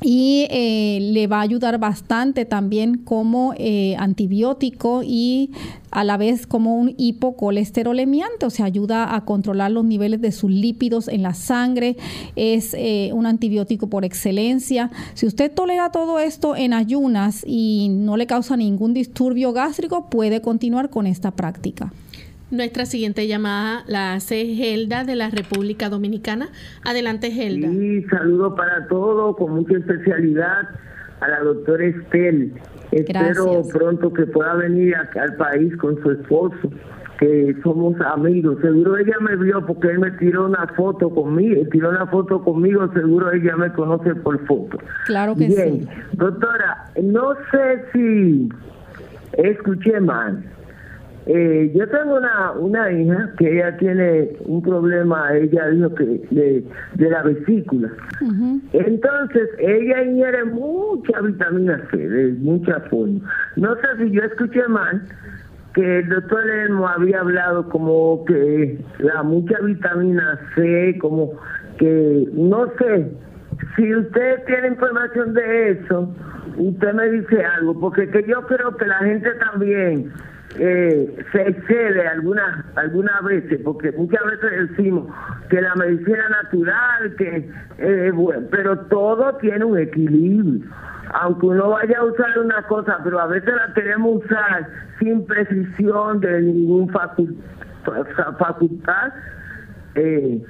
y 0.02 0.46
eh, 0.50 0.98
le 1.00 1.26
va 1.26 1.38
a 1.38 1.42
ayudar 1.42 1.78
bastante 1.78 2.44
también 2.44 2.98
como 2.98 3.54
eh, 3.56 3.96
antibiótico 3.98 5.02
y 5.02 5.52
a 5.90 6.04
la 6.04 6.18
vez 6.18 6.46
como 6.46 6.76
un 6.76 6.94
hipocolesterolemiante, 6.98 8.44
o 8.44 8.50
sea, 8.50 8.66
ayuda 8.66 9.14
a 9.14 9.24
controlar 9.24 9.70
los 9.70 9.86
niveles 9.86 10.20
de 10.20 10.32
sus 10.32 10.50
lípidos 10.50 11.08
en 11.08 11.22
la 11.22 11.32
sangre, 11.32 11.96
es 12.36 12.74
eh, 12.74 13.10
un 13.14 13.24
antibiótico 13.24 13.86
por 13.86 14.04
excelencia. 14.04 14.90
Si 15.14 15.26
usted 15.26 15.50
tolera 15.50 15.90
todo 15.90 16.18
esto 16.18 16.54
en 16.54 16.74
ayunas 16.74 17.42
y 17.46 17.88
no 17.88 18.18
le 18.18 18.26
causa 18.26 18.58
ningún 18.58 18.92
disturbio 18.92 19.54
gástrico, 19.54 20.10
puede 20.10 20.42
continuar 20.42 20.90
con 20.90 21.06
esta 21.06 21.30
práctica. 21.30 21.92
Nuestra 22.50 22.86
siguiente 22.86 23.26
llamada 23.26 23.82
la 23.88 24.14
hace 24.14 24.46
Gelda 24.46 25.02
de 25.02 25.16
la 25.16 25.30
República 25.30 25.88
Dominicana. 25.88 26.48
Adelante, 26.84 27.32
Gelda. 27.32 27.68
Sí, 27.68 28.02
saludo 28.04 28.54
para 28.54 28.86
todos, 28.86 29.36
con 29.36 29.52
mucha 29.54 29.76
especialidad 29.76 30.68
a 31.20 31.28
la 31.28 31.40
doctora 31.40 31.86
Estel. 31.86 32.52
Espero 32.92 33.62
pronto 33.72 34.12
que 34.12 34.26
pueda 34.26 34.54
venir 34.54 34.94
acá 34.94 35.24
al 35.24 35.34
país 35.34 35.76
con 35.78 36.00
su 36.02 36.12
esposo 36.12 36.70
que 37.18 37.56
somos 37.64 38.00
amigos. 38.00 38.58
Seguro 38.60 38.96
ella 38.96 39.16
me 39.20 39.36
vio 39.36 39.64
porque 39.66 39.88
él 39.88 39.98
me 39.98 40.10
tiró 40.12 40.46
una 40.46 40.66
foto 40.76 41.10
conmigo, 41.10 41.62
tiró 41.72 41.90
una 41.90 42.06
foto 42.06 42.42
conmigo, 42.42 42.88
seguro 42.92 43.32
ella 43.32 43.56
me 43.56 43.72
conoce 43.72 44.14
por 44.16 44.38
foto. 44.46 44.78
Claro 45.06 45.34
que 45.34 45.48
Bien. 45.48 45.88
Doctora, 46.12 46.92
no 47.02 47.34
sé 47.50 47.84
si 47.92 48.48
escuché 49.32 49.98
mal. 50.00 50.44
Eh, 51.28 51.72
yo 51.74 51.88
tengo 51.88 52.18
una, 52.18 52.52
una 52.52 52.92
hija 52.92 53.32
que 53.36 53.52
ella 53.52 53.76
tiene 53.78 54.30
un 54.44 54.62
problema, 54.62 55.34
ella 55.36 55.66
dijo 55.70 55.92
que 55.96 56.04
de, 56.04 56.64
de 56.94 57.10
la 57.10 57.22
vesícula. 57.24 57.90
Entonces, 58.72 59.48
ella 59.58 60.04
ingiere 60.04 60.44
mucha 60.44 61.20
vitamina 61.20 61.82
C, 61.90 61.96
de 61.96 62.32
mucha 62.34 62.78
forma. 62.90 63.20
No 63.56 63.74
sé 63.74 64.04
si 64.04 64.10
yo 64.12 64.22
escuché 64.22 64.68
mal, 64.68 65.02
que 65.74 65.98
el 65.98 66.08
doctor 66.08 66.48
Elmo 66.48 66.88
había 66.88 67.20
hablado 67.20 67.68
como 67.70 68.24
que 68.24 68.78
la 68.98 69.24
mucha 69.24 69.58
vitamina 69.60 70.38
C, 70.54 70.96
como 71.00 71.32
que 71.78 72.28
no 72.34 72.68
sé, 72.78 73.10
si 73.74 73.94
usted 73.94 74.44
tiene 74.46 74.68
información 74.68 75.34
de 75.34 75.70
eso, 75.72 76.14
usted 76.56 76.92
me 76.94 77.10
dice 77.10 77.44
algo, 77.44 77.78
porque 77.80 78.08
que 78.08 78.24
yo 78.28 78.42
creo 78.46 78.76
que 78.76 78.86
la 78.86 78.98
gente 79.00 79.28
también 79.34 80.12
eh, 80.58 81.24
se 81.32 81.48
excede 81.48 82.06
algunas 82.08 82.64
algunas 82.76 83.22
veces, 83.24 83.60
porque 83.64 83.92
muchas 83.92 84.24
veces 84.24 84.70
decimos 84.70 85.08
que 85.48 85.60
la 85.60 85.74
medicina 85.76 86.28
natural, 86.28 87.14
que 87.16 87.50
eh, 87.78 88.10
bueno, 88.14 88.46
pero 88.50 88.78
todo 88.86 89.34
tiene 89.36 89.64
un 89.64 89.78
equilibrio. 89.78 90.66
Aunque 91.14 91.46
uno 91.46 91.70
vaya 91.70 91.98
a 91.98 92.04
usar 92.04 92.38
una 92.38 92.62
cosa, 92.62 92.98
pero 93.04 93.20
a 93.20 93.26
veces 93.26 93.54
la 93.54 93.72
queremos 93.74 94.24
usar 94.24 94.68
sin 94.98 95.24
precisión 95.24 96.20
de 96.20 96.42
ningún 96.42 96.88
facultad, 96.88 99.12
eh, 99.96 100.42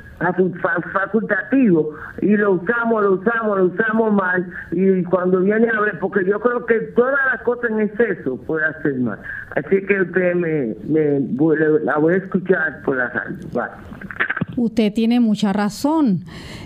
facultativo 0.93 1.91
y 2.21 2.37
lo 2.37 2.53
usamos, 2.53 3.03
lo 3.05 3.13
usamos, 3.13 3.59
lo 3.59 3.65
usamos 3.67 4.13
mal 4.13 4.47
y 4.73 5.03
cuando 5.05 5.41
viene 5.41 5.69
a 5.69 5.81
ver, 5.81 5.99
porque 6.01 6.25
yo 6.25 6.41
creo 6.41 6.67
que 6.67 6.81
todas 6.95 7.15
las 7.33 7.43
cosas 7.43 7.71
en 7.71 7.81
exceso 7.81 8.37
puede 8.47 8.67
hacer 8.67 8.97
mal. 8.97 9.19
Así 9.55 9.85
que 9.87 10.01
usted 10.01 10.35
me, 10.35 10.75
la 11.85 11.99
voy 11.99 12.15
a 12.15 12.17
escuchar 12.17 12.83
por 12.85 12.97
la 12.97 13.09
radio. 13.09 13.37
Usted 14.57 14.93
tiene 14.93 15.21
mucha 15.21 15.53
razón. 15.53 16.21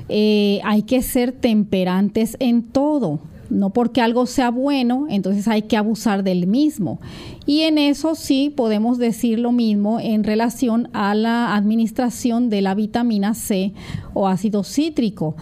Eh, 0.09 0.61
hay 0.65 0.85
que 0.85 1.03
ser 1.03 1.33
temperantes 1.33 2.37
en 2.41 2.71
todo 2.71 3.21
no 3.51 3.71
porque 3.71 4.01
algo 4.01 4.27
sea 4.27 4.51
bueno, 4.51 5.07
entonces 5.11 5.47
hay 5.49 5.63
que 5.63 5.77
abusar 5.77 6.23
del 6.25 6.47
mismo. 6.47 7.01
Y 7.47 7.63
en 7.63 7.79
eso 7.79 8.15
sí 8.15 8.53
podemos 8.55 8.99
decir 8.99 9.39
lo 9.39 9.53
mismo 9.53 9.99
en 10.01 10.25
relación 10.25 10.89
a 10.93 11.15
la 11.15 11.57
administración 11.57 12.49
de 12.49 12.63
la 12.63 12.75
vitamina 12.75 13.35
C 13.35 13.73
o 14.15 14.29
ácido 14.29 14.63
cítrico. 14.63 15.35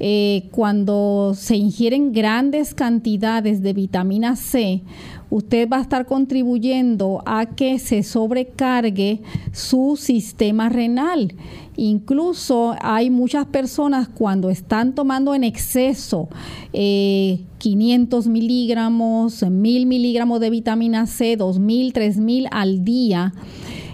Eh, 0.00 0.48
cuando 0.50 1.32
se 1.34 1.56
ingieren 1.56 2.12
grandes 2.12 2.74
cantidades 2.74 3.62
de 3.62 3.72
vitamina 3.72 4.36
C, 4.36 4.82
usted 5.30 5.68
va 5.68 5.78
a 5.78 5.82
estar 5.82 6.06
contribuyendo 6.06 7.22
a 7.26 7.46
que 7.46 7.78
se 7.78 8.02
sobrecargue 8.02 9.20
su 9.52 9.96
sistema 9.98 10.68
renal 10.68 11.34
Incluso 11.76 12.76
hay 12.80 13.10
muchas 13.10 13.46
personas 13.46 14.08
cuando 14.08 14.48
están 14.48 14.94
tomando 14.94 15.34
en 15.34 15.42
exceso 15.42 16.28
500 16.72 18.26
eh, 18.26 18.28
miligramos, 18.28 19.42
1000 19.42 19.86
miligramos 19.86 20.40
de 20.40 20.50
vitamina 20.50 21.06
C, 21.06 21.36
2000, 21.36 21.92
3000 21.92 22.48
al 22.50 22.84
día. 22.84 23.34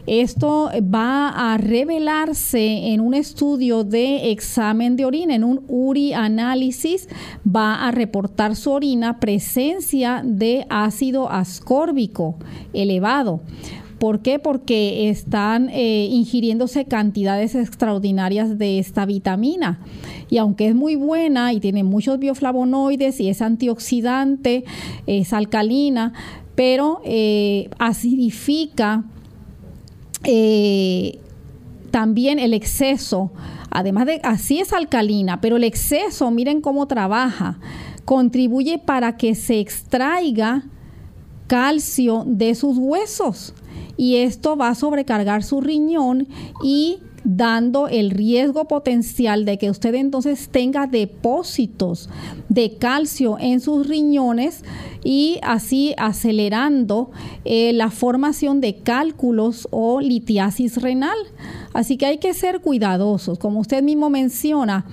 Esto 0.07 0.71
va 0.83 1.53
a 1.53 1.59
revelarse 1.59 2.93
en 2.93 3.01
un 3.01 3.15
estudio 3.15 3.85
de 3.85 4.31
examen 4.31 4.97
de 4.97 5.05
orina, 5.05 5.35
en 5.35 5.45
un 5.45 5.63
URI 5.69 6.13
análisis, 6.13 7.09
va 7.45 7.87
a 7.87 7.91
reportar 7.91 8.57
su 8.57 8.71
orina 8.71 9.21
presencia 9.21 10.23
de 10.25 10.67
ácido 10.69 11.31
ascórbico 11.31 12.37
elevado. 12.73 13.41
¿Por 14.01 14.23
qué? 14.23 14.39
Porque 14.39 15.11
están 15.11 15.69
eh, 15.69 16.09
ingiriéndose 16.11 16.87
cantidades 16.87 17.55
extraordinarias 17.55 18.57
de 18.57 18.79
esta 18.79 19.05
vitamina. 19.05 19.79
Y 20.31 20.39
aunque 20.39 20.69
es 20.69 20.75
muy 20.75 20.95
buena 20.95 21.53
y 21.53 21.61
tiene 21.61 21.85
muchos 21.85 22.19
bioflavonoides 22.19 23.21
y 23.21 23.29
es 23.29 23.43
antioxidante, 23.43 24.65
es 25.07 25.35
alcalina, 25.35 26.15
pero 26.55 27.03
eh, 27.05 27.69
acidifica 27.79 29.05
eh, 30.25 31.19
también 31.91 32.39
el 32.39 32.55
exceso. 32.55 33.31
Además 33.71 34.07
de, 34.07 34.21
así 34.25 34.61
es 34.61 34.73
alcalina, 34.73 35.41
pero 35.41 35.57
el 35.57 35.65
exceso, 35.65 36.31
miren 36.31 36.61
cómo 36.61 36.87
trabaja, 36.87 37.59
contribuye 38.05 38.79
para 38.79 39.17
que 39.17 39.35
se 39.35 39.61
extraiga 39.61 40.65
calcio 41.47 42.25
de 42.27 42.55
sus 42.55 42.79
huesos 42.79 43.55
y 43.97 44.17
esto 44.17 44.57
va 44.57 44.69
a 44.69 44.75
sobrecargar 44.75 45.43
su 45.43 45.61
riñón 45.61 46.27
y 46.65 47.01
dando 47.25 47.89
el 47.89 48.11
riesgo 48.11 48.67
potencial 48.67 49.45
de 49.45 49.59
que 49.59 49.71
usted 49.71 49.95
entonces 49.95 50.49
tenga 50.49 50.87
depósitos 50.87 52.09
de 52.49 52.77
calcio 52.77 53.37
en 53.39 53.61
sus 53.61 53.87
riñones 53.87 54.65
y 55.05 55.39
así 55.43 55.95
acelerando 55.97 57.11
eh, 57.45 57.73
la 57.73 57.91
formación 57.91 58.61
de 58.61 58.77
cálculos 58.77 59.69
o 59.71 60.01
litiasis 60.01 60.81
renal. 60.81 61.19
Así 61.73 61.97
que 61.97 62.07
hay 62.07 62.19
que 62.19 62.35
ser 62.35 62.61
cuidadosos. 62.61 63.39
Como 63.39 63.61
usted 63.61 63.83
mismo 63.83 64.11
menciona, 64.11 64.87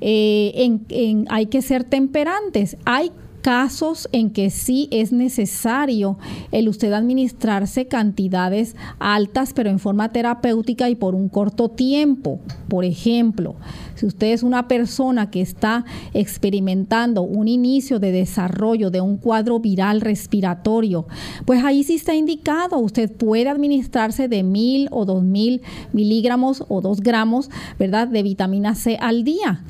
eh, 0.00 1.26
hay 1.28 1.46
que 1.46 1.62
ser 1.62 1.84
temperantes. 1.84 2.76
Hay 2.84 3.12
casos 3.44 4.08
en 4.12 4.30
que 4.30 4.48
sí 4.48 4.88
es 4.90 5.12
necesario 5.12 6.16
el 6.50 6.66
usted 6.66 6.94
administrarse 6.94 7.88
cantidades 7.88 8.74
altas, 8.98 9.52
pero 9.52 9.68
en 9.68 9.78
forma 9.78 10.12
terapéutica 10.12 10.88
y 10.88 10.94
por 10.94 11.14
un 11.14 11.28
corto 11.28 11.68
tiempo. 11.68 12.40
Por 12.68 12.86
ejemplo, 12.86 13.56
si 13.96 14.06
usted 14.06 14.28
es 14.28 14.42
una 14.42 14.66
persona 14.66 15.30
que 15.30 15.42
está 15.42 15.84
experimentando 16.14 17.20
un 17.20 17.46
inicio 17.46 17.98
de 17.98 18.12
desarrollo 18.12 18.90
de 18.90 19.02
un 19.02 19.18
cuadro 19.18 19.60
viral 19.60 20.00
respiratorio, 20.00 21.06
pues 21.44 21.62
ahí 21.62 21.84
sí 21.84 21.96
está 21.96 22.14
indicado, 22.14 22.78
usted 22.78 23.12
puede 23.12 23.50
administrarse 23.50 24.26
de 24.26 24.42
mil 24.42 24.88
o 24.90 25.04
dos 25.04 25.22
mil 25.22 25.60
miligramos 25.92 26.64
o 26.70 26.80
dos 26.80 27.02
gramos, 27.02 27.50
¿verdad?, 27.78 28.08
de 28.08 28.22
vitamina 28.22 28.74
C 28.74 28.96
al 28.98 29.22
día. 29.22 29.62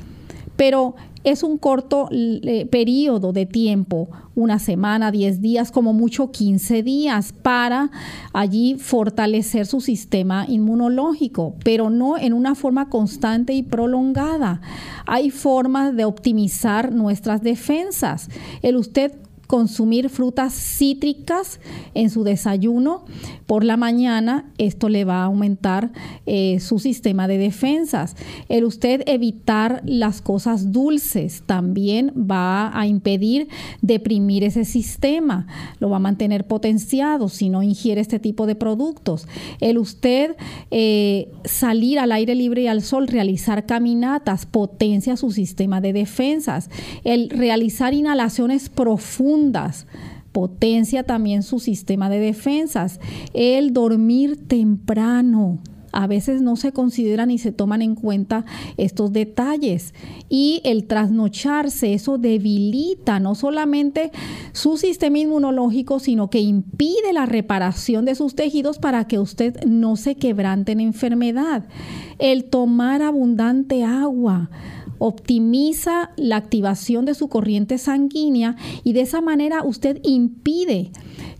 Pero 0.55 0.95
es 1.25 1.41
un 1.43 1.57
corto 1.57 2.07
eh, 2.11 2.67
periodo 2.71 3.33
de 3.33 3.45
tiempo, 3.45 4.09
una 4.35 4.59
semana, 4.59 5.11
10 5.11 5.41
días, 5.41 5.71
como 5.71 5.91
mucho 5.91 6.31
15 6.31 6.83
días, 6.83 7.33
para 7.33 7.89
allí 8.31 8.75
fortalecer 8.75 9.65
su 9.65 9.81
sistema 9.81 10.45
inmunológico, 10.47 11.55
pero 11.63 11.89
no 11.89 12.17
en 12.17 12.33
una 12.33 12.53
forma 12.53 12.89
constante 12.89 13.53
y 13.53 13.63
prolongada. 13.63 14.61
Hay 15.07 15.31
formas 15.31 15.95
de 15.95 16.05
optimizar 16.05 16.91
nuestras 16.91 17.41
defensas. 17.41 18.29
El 18.61 18.75
usted 18.75 19.24
consumir 19.47 20.09
frutas 20.09 20.53
cítricas 20.53 21.59
en 21.93 22.09
su 22.09 22.23
desayuno 22.23 23.05
por 23.45 23.63
la 23.63 23.77
mañana, 23.77 24.51
esto 24.57 24.89
le 24.89 25.05
va 25.05 25.21
a 25.21 25.25
aumentar 25.25 25.91
eh, 26.25 26.59
su 26.59 26.79
sistema 26.79 27.27
de 27.27 27.37
defensas. 27.37 28.15
El 28.49 28.63
usted 28.63 29.03
evitar 29.05 29.81
las 29.85 30.21
cosas 30.21 30.71
dulces 30.71 31.43
también 31.45 32.11
va 32.15 32.77
a 32.77 32.87
impedir 32.87 33.47
deprimir 33.81 34.43
ese 34.43 34.65
sistema, 34.65 35.47
lo 35.79 35.89
va 35.89 35.97
a 35.97 35.99
mantener 35.99 36.47
potenciado 36.47 37.29
si 37.29 37.49
no 37.49 37.61
ingiere 37.61 38.01
este 38.01 38.19
tipo 38.19 38.47
de 38.47 38.55
productos. 38.55 39.27
El 39.59 39.77
usted 39.77 40.35
eh, 40.71 41.31
salir 41.43 41.99
al 41.99 42.11
aire 42.11 42.35
libre 42.35 42.63
y 42.63 42.67
al 42.67 42.81
sol, 42.81 43.07
realizar 43.07 43.65
caminatas, 43.65 44.45
potencia 44.45 45.17
su 45.17 45.31
sistema 45.31 45.81
de 45.81 45.93
defensas. 45.93 46.69
El 47.03 47.29
realizar 47.29 47.93
inhalaciones 47.93 48.69
profundas, 48.69 49.34
potencia 50.35 51.03
también 51.03 51.43
su 51.43 51.59
sistema 51.59 52.09
de 52.09 52.19
defensas. 52.19 52.99
El 53.33 53.71
dormir 53.71 54.47
temprano. 54.47 55.59
A 55.93 56.07
veces 56.07 56.41
no 56.41 56.57
se 56.57 56.73
consideran 56.73 57.29
ni 57.29 57.37
se 57.37 57.53
toman 57.53 57.81
en 57.81 57.95
cuenta 57.95 58.43
estos 58.75 59.13
detalles. 59.13 59.93
Y 60.27 60.59
el 60.65 60.87
trasnocharse, 60.87 61.93
eso 61.93 62.17
debilita 62.17 63.21
no 63.21 63.33
solamente 63.33 64.11
su 64.51 64.75
sistema 64.75 65.19
inmunológico, 65.19 65.99
sino 65.99 66.29
que 66.29 66.41
impide 66.41 67.13
la 67.13 67.25
reparación 67.25 68.03
de 68.03 68.15
sus 68.15 68.35
tejidos 68.35 68.77
para 68.77 69.07
que 69.07 69.19
usted 69.19 69.63
no 69.63 69.95
se 69.95 70.15
quebrante 70.15 70.73
en 70.73 70.81
enfermedad. 70.81 71.63
El 72.19 72.43
tomar 72.49 73.01
abundante 73.01 73.85
agua 73.85 74.49
optimiza 74.97 76.11
la 76.17 76.37
activación 76.37 77.05
de 77.05 77.13
su 77.13 77.27
corriente 77.27 77.77
sanguínea 77.77 78.55
y 78.83 78.93
de 78.93 79.01
esa 79.01 79.21
manera 79.21 79.63
usted 79.63 79.99
impide 80.03 80.91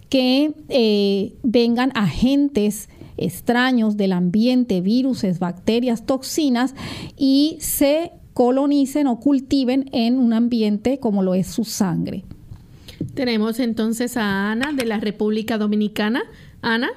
que 0.10 0.54
eh, 0.70 1.34
vengan 1.44 1.92
agentes 1.96 2.90
extraños 3.18 3.98
del 3.98 4.12
ambiente, 4.12 4.82
virus, 4.82 5.24
bacterias, 5.40 6.06
toxinas 6.06 6.76
y 7.18 7.58
se 7.60 8.12
colonicen 8.34 9.08
o 9.08 9.20
cultiven 9.20 9.86
en 9.94 10.20
un 10.20 10.34
ambiente 10.34 11.00
como 11.00 11.24
lo 11.24 11.34
es 11.34 11.48
su 11.48 11.64
sangre. 11.64 12.24
Tenemos 13.14 13.60
entonces 13.60 14.18
a 14.18 14.52
Ana 14.52 14.74
de 14.74 14.86
la 14.86 15.00
República 15.00 15.58
Dominicana. 15.58 16.24
Ana. 16.62 16.90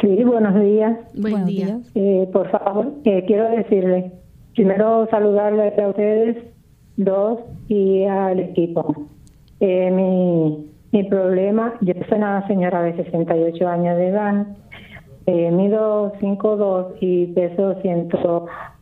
Sí, 0.00 0.24
buenos 0.24 0.60
días. 0.60 0.98
Buen 1.14 1.44
día. 1.46 1.80
Eh, 1.94 2.28
por 2.32 2.50
favor, 2.50 2.94
eh, 3.04 3.24
quiero 3.26 3.50
decirle, 3.50 4.12
primero 4.54 5.08
saludarle 5.10 5.74
a 5.80 5.88
ustedes 5.88 6.36
dos 6.96 7.40
y 7.68 8.04
al 8.04 8.40
equipo. 8.40 8.94
Eh, 9.60 9.90
mi, 9.90 10.70
mi 10.92 11.04
problema, 11.04 11.74
yo 11.80 11.94
soy 12.08 12.18
una 12.18 12.46
señora 12.46 12.82
de 12.82 12.96
68 12.96 13.68
años 13.68 13.96
de 13.96 14.08
edad, 14.08 14.46
eh, 15.26 15.50
mido 15.50 16.12
5'2 16.20 16.94
y 17.00 17.26
peso 17.28 17.74
100, 17.80 18.08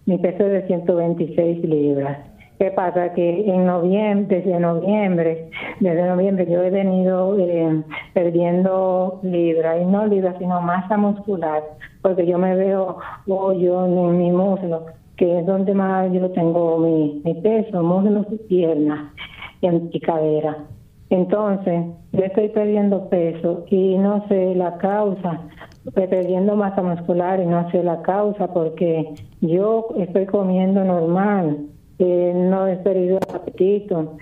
mi 0.06 0.18
peso 0.18 0.46
es 0.46 0.52
de 0.52 0.66
126 0.66 1.64
libras. 1.64 2.18
¿Qué 2.58 2.72
pasa? 2.72 3.12
Que 3.12 3.48
en 3.48 3.66
noviembre, 3.66 4.40
desde 4.40 4.58
noviembre, 4.58 5.48
desde 5.78 6.08
noviembre 6.08 6.46
yo 6.50 6.62
he 6.62 6.70
venido 6.70 7.38
eh, 7.38 7.82
perdiendo 8.14 9.20
libras, 9.22 9.80
y 9.80 9.84
no 9.84 10.06
libras, 10.06 10.36
sino 10.38 10.60
masa 10.60 10.96
muscular, 10.96 11.62
porque 12.02 12.26
yo 12.26 12.36
me 12.38 12.56
veo 12.56 12.98
hoyo 13.28 13.84
en 13.86 14.18
mi 14.18 14.32
muslo, 14.32 14.86
que 15.18 15.40
es 15.40 15.46
donde 15.46 15.74
más 15.74 16.10
yo 16.12 16.30
tengo 16.30 16.78
mi, 16.78 17.20
mi 17.24 17.34
peso, 17.34 17.82
muslos 17.82 18.26
y 18.30 18.36
piernas 18.36 19.12
y 19.60 20.00
cadera. 20.00 20.64
Entonces, 21.10 21.86
yo 22.12 22.24
estoy 22.24 22.48
perdiendo 22.50 23.08
peso 23.08 23.64
y 23.70 23.96
no 23.98 24.26
sé 24.28 24.54
la 24.54 24.78
causa, 24.78 25.40
estoy 25.86 26.06
perdiendo 26.06 26.54
masa 26.54 26.82
muscular 26.82 27.40
y 27.40 27.46
no 27.46 27.70
sé 27.70 27.82
la 27.82 28.02
causa 28.02 28.52
porque 28.52 29.14
yo 29.40 29.88
estoy 29.98 30.26
comiendo 30.26 30.84
normal, 30.84 31.66
eh, 31.98 32.32
no 32.34 32.66
he 32.66 32.76
perdido 32.76 33.18
apetito, 33.34 34.16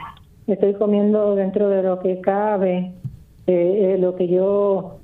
estoy 0.46 0.74
comiendo 0.74 1.34
dentro 1.34 1.68
de 1.68 1.82
lo 1.82 1.98
que 1.98 2.20
cabe, 2.20 2.92
eh, 3.46 3.94
eh, 3.94 3.98
lo 3.98 4.14
que 4.14 4.28
yo, 4.28 4.98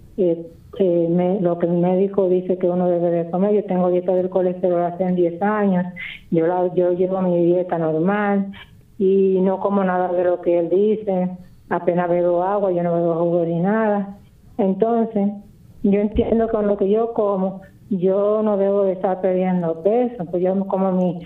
me, 0.80 1.40
lo 1.40 1.58
que 1.58 1.66
el 1.66 1.72
médico 1.72 2.28
dice 2.28 2.58
que 2.58 2.68
uno 2.68 2.88
debe 2.88 3.10
de 3.10 3.30
comer. 3.30 3.54
Yo 3.54 3.64
tengo 3.64 3.90
dieta 3.90 4.14
del 4.14 4.30
colesterol 4.30 4.82
hace 4.82 5.06
10 5.06 5.42
años, 5.42 5.86
yo, 6.30 6.46
la, 6.46 6.72
yo 6.74 6.92
llevo 6.92 7.20
mi 7.22 7.44
dieta 7.44 7.78
normal 7.78 8.52
y 8.98 9.38
no 9.40 9.60
como 9.60 9.84
nada 9.84 10.12
de 10.12 10.24
lo 10.24 10.40
que 10.40 10.58
él 10.58 10.68
dice 10.68 11.30
apenas 11.72 12.08
bebo 12.08 12.42
agua, 12.42 12.70
yo 12.70 12.82
no 12.82 12.94
bebo 12.94 13.14
jugo 13.14 13.44
ni 13.44 13.60
nada. 13.60 14.18
Entonces, 14.58 15.30
yo 15.82 16.00
entiendo 16.00 16.48
con 16.48 16.66
lo 16.66 16.76
que 16.76 16.88
yo 16.88 17.12
como, 17.14 17.62
yo 17.90 18.42
no 18.42 18.56
debo 18.56 18.84
de 18.84 18.92
estar 18.92 19.20
perdiendo 19.20 19.82
peso, 19.82 20.24
pues 20.26 20.42
yo 20.42 20.66
como 20.66 20.92
mi... 20.92 21.18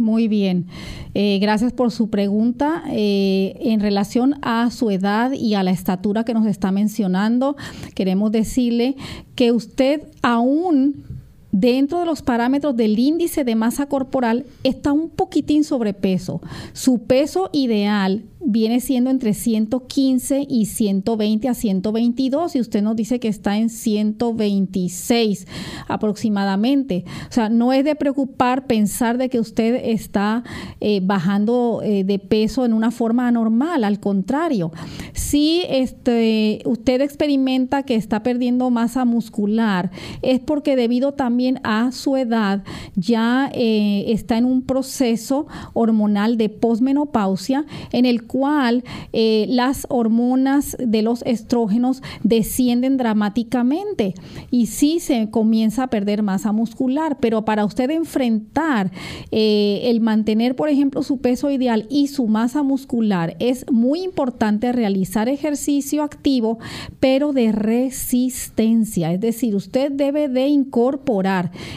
Muy 0.00 0.28
bien. 0.28 0.64
Eh, 1.12 1.38
gracias 1.42 1.74
por 1.74 1.90
su 1.90 2.08
pregunta. 2.08 2.84
Eh, 2.90 3.54
en 3.60 3.80
relación 3.80 4.36
a 4.40 4.70
su 4.70 4.90
edad 4.90 5.32
y 5.32 5.56
a 5.56 5.62
la 5.62 5.72
estatura 5.72 6.24
que 6.24 6.32
nos 6.32 6.46
está 6.46 6.72
mencionando, 6.72 7.54
queremos 7.94 8.32
decirle 8.32 8.96
que 9.34 9.52
usted 9.52 10.04
aún 10.22 11.04
dentro 11.52 12.00
de 12.00 12.06
los 12.06 12.22
parámetros 12.22 12.76
del 12.76 12.98
índice 12.98 13.44
de 13.44 13.54
masa 13.54 13.86
corporal 13.86 14.46
está 14.64 14.92
un 14.92 15.10
poquitín 15.10 15.64
sobrepeso. 15.64 16.40
Su 16.72 17.02
peso 17.02 17.50
ideal 17.52 18.24
viene 18.42 18.80
siendo 18.80 19.10
entre 19.10 19.34
115 19.34 20.46
y 20.48 20.66
120 20.66 21.48
a 21.48 21.54
122 21.54 22.56
y 22.56 22.60
usted 22.60 22.82
nos 22.82 22.96
dice 22.96 23.20
que 23.20 23.28
está 23.28 23.58
en 23.58 23.68
126 23.68 25.46
aproximadamente. 25.88 27.04
O 27.28 27.32
sea, 27.32 27.48
no 27.48 27.72
es 27.72 27.84
de 27.84 27.94
preocupar 27.94 28.66
pensar 28.66 29.18
de 29.18 29.28
que 29.28 29.40
usted 29.40 29.80
está 29.84 30.42
eh, 30.80 31.00
bajando 31.02 31.82
eh, 31.84 32.04
de 32.04 32.18
peso 32.18 32.64
en 32.64 32.72
una 32.72 32.90
forma 32.90 33.28
anormal, 33.28 33.84
al 33.84 34.00
contrario. 34.00 34.72
Si 35.12 35.62
este, 35.68 36.62
usted 36.64 37.02
experimenta 37.02 37.82
que 37.82 37.94
está 37.94 38.22
perdiendo 38.22 38.70
masa 38.70 39.04
muscular, 39.04 39.90
es 40.22 40.40
porque 40.40 40.76
debido 40.76 41.12
también 41.12 41.39
a 41.62 41.92
su 41.92 42.16
edad 42.16 42.62
ya 42.96 43.50
eh, 43.54 44.04
está 44.08 44.36
en 44.36 44.44
un 44.44 44.62
proceso 44.62 45.46
hormonal 45.72 46.36
de 46.36 46.48
posmenopausia 46.48 47.64
en 47.92 48.04
el 48.04 48.26
cual 48.26 48.84
eh, 49.12 49.46
las 49.48 49.86
hormonas 49.88 50.76
de 50.78 51.02
los 51.02 51.22
estrógenos 51.22 52.02
descienden 52.22 52.96
dramáticamente 52.96 54.14
y 54.50 54.66
sí 54.66 55.00
se 55.00 55.30
comienza 55.30 55.84
a 55.84 55.86
perder 55.88 56.22
masa 56.22 56.52
muscular, 56.52 57.18
pero 57.20 57.44
para 57.44 57.64
usted 57.64 57.90
enfrentar 57.90 58.90
eh, 59.30 59.82
el 59.84 60.00
mantener, 60.00 60.56
por 60.56 60.68
ejemplo, 60.68 61.02
su 61.02 61.18
peso 61.18 61.50
ideal 61.50 61.86
y 61.88 62.08
su 62.08 62.26
masa 62.26 62.62
muscular, 62.62 63.36
es 63.38 63.64
muy 63.70 64.02
importante 64.02 64.72
realizar 64.72 65.28
ejercicio 65.28 66.02
activo, 66.02 66.58
pero 66.98 67.32
de 67.32 67.52
resistencia, 67.52 69.12
es 69.12 69.20
decir, 69.20 69.54
usted 69.54 69.92
debe 69.92 70.28
de 70.28 70.48
incorporar 70.48 71.29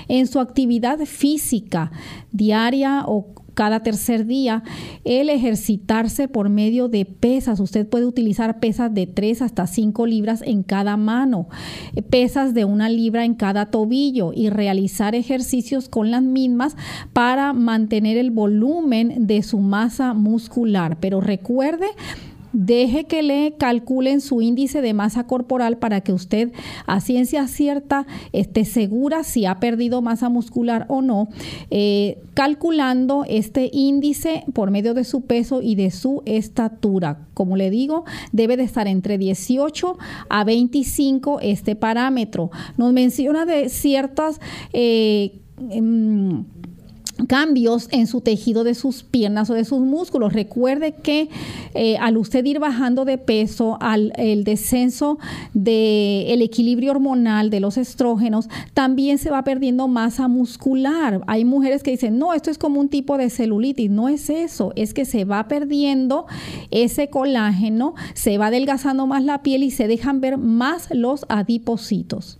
en 0.07 0.27
su 0.27 0.39
actividad 0.39 0.99
física 1.05 1.91
diaria 2.31 3.03
o 3.05 3.33
cada 3.53 3.81
tercer 3.81 4.25
día, 4.25 4.63
el 5.03 5.29
ejercitarse 5.29 6.27
por 6.27 6.49
medio 6.49 6.87
de 6.87 7.05
pesas. 7.05 7.59
Usted 7.59 7.87
puede 7.87 8.05
utilizar 8.05 8.59
pesas 8.59 8.93
de 8.93 9.07
3 9.07 9.41
hasta 9.41 9.67
5 9.67 10.05
libras 10.07 10.41
en 10.41 10.63
cada 10.63 10.97
mano, 10.97 11.47
pesas 12.09 12.53
de 12.53 12.65
una 12.65 12.89
libra 12.89 13.25
en 13.25 13.35
cada 13.35 13.67
tobillo 13.67 14.31
y 14.33 14.49
realizar 14.49 15.15
ejercicios 15.15 15.87
con 15.87 16.11
las 16.11 16.23
mismas 16.23 16.75
para 17.13 17.53
mantener 17.53 18.17
el 18.17 18.31
volumen 18.31 19.27
de 19.27 19.43
su 19.43 19.59
masa 19.59 20.13
muscular. 20.13 20.97
Pero 20.99 21.21
recuerde 21.21 21.87
deje 22.53 23.05
que 23.05 23.23
le 23.23 23.55
calculen 23.57 24.21
su 24.21 24.41
índice 24.41 24.81
de 24.81 24.93
masa 24.93 25.25
corporal 25.25 25.77
para 25.77 26.01
que 26.01 26.13
usted 26.13 26.51
a 26.85 27.01
ciencia 27.01 27.47
cierta 27.47 28.05
esté 28.31 28.63
segura 28.63 29.23
si 29.23 29.45
ha 29.45 29.59
perdido 29.59 30.01
masa 30.01 30.29
muscular 30.29 30.85
o 30.87 31.01
no, 31.01 31.27
eh, 31.69 32.19
calculando 32.33 33.25
este 33.27 33.69
índice 33.73 34.43
por 34.53 34.71
medio 34.71 34.93
de 34.93 35.03
su 35.03 35.21
peso 35.21 35.61
y 35.61 35.75
de 35.75 35.91
su 35.91 36.21
estatura. 36.25 37.27
Como 37.33 37.57
le 37.57 37.69
digo, 37.69 38.05
debe 38.31 38.57
de 38.57 38.63
estar 38.63 38.87
entre 38.87 39.17
18 39.17 39.97
a 40.29 40.43
25 40.43 41.39
este 41.41 41.75
parámetro. 41.75 42.51
Nos 42.77 42.93
menciona 42.93 43.45
de 43.45 43.69
ciertas... 43.69 44.39
Eh, 44.71 45.39
em, 45.69 46.45
cambios 47.27 47.87
en 47.91 48.07
su 48.07 48.21
tejido 48.21 48.63
de 48.63 48.75
sus 48.75 49.03
piernas 49.03 49.49
o 49.49 49.53
de 49.53 49.65
sus 49.65 49.79
músculos. 49.79 50.33
Recuerde 50.33 50.93
que 50.93 51.29
eh, 51.73 51.97
al 51.97 52.17
usted 52.17 52.43
ir 52.45 52.59
bajando 52.59 53.05
de 53.05 53.17
peso, 53.17 53.77
al 53.79 54.13
el 54.15 54.43
descenso 54.43 55.19
del 55.53 56.41
equilibrio 56.41 56.91
hormonal 56.91 57.49
de 57.49 57.59
los 57.59 57.77
estrógenos, 57.77 58.49
también 58.73 59.17
se 59.17 59.29
va 59.29 59.43
perdiendo 59.43 59.87
masa 59.87 60.27
muscular. 60.27 61.21
Hay 61.27 61.45
mujeres 61.45 61.83
que 61.83 61.91
dicen, 61.91 62.17
no, 62.17 62.33
esto 62.33 62.51
es 62.51 62.57
como 62.57 62.79
un 62.79 62.89
tipo 62.89 63.17
de 63.17 63.29
celulitis. 63.29 63.89
No 63.89 64.09
es 64.09 64.29
eso, 64.29 64.73
es 64.75 64.93
que 64.93 65.05
se 65.05 65.25
va 65.25 65.47
perdiendo 65.47 66.25
ese 66.71 67.09
colágeno, 67.09 67.95
se 68.13 68.37
va 68.37 68.47
adelgazando 68.47 69.07
más 69.07 69.23
la 69.23 69.43
piel 69.43 69.63
y 69.63 69.71
se 69.71 69.87
dejan 69.87 70.21
ver 70.21 70.37
más 70.37 70.87
los 70.91 71.25
adipocitos. 71.29 72.39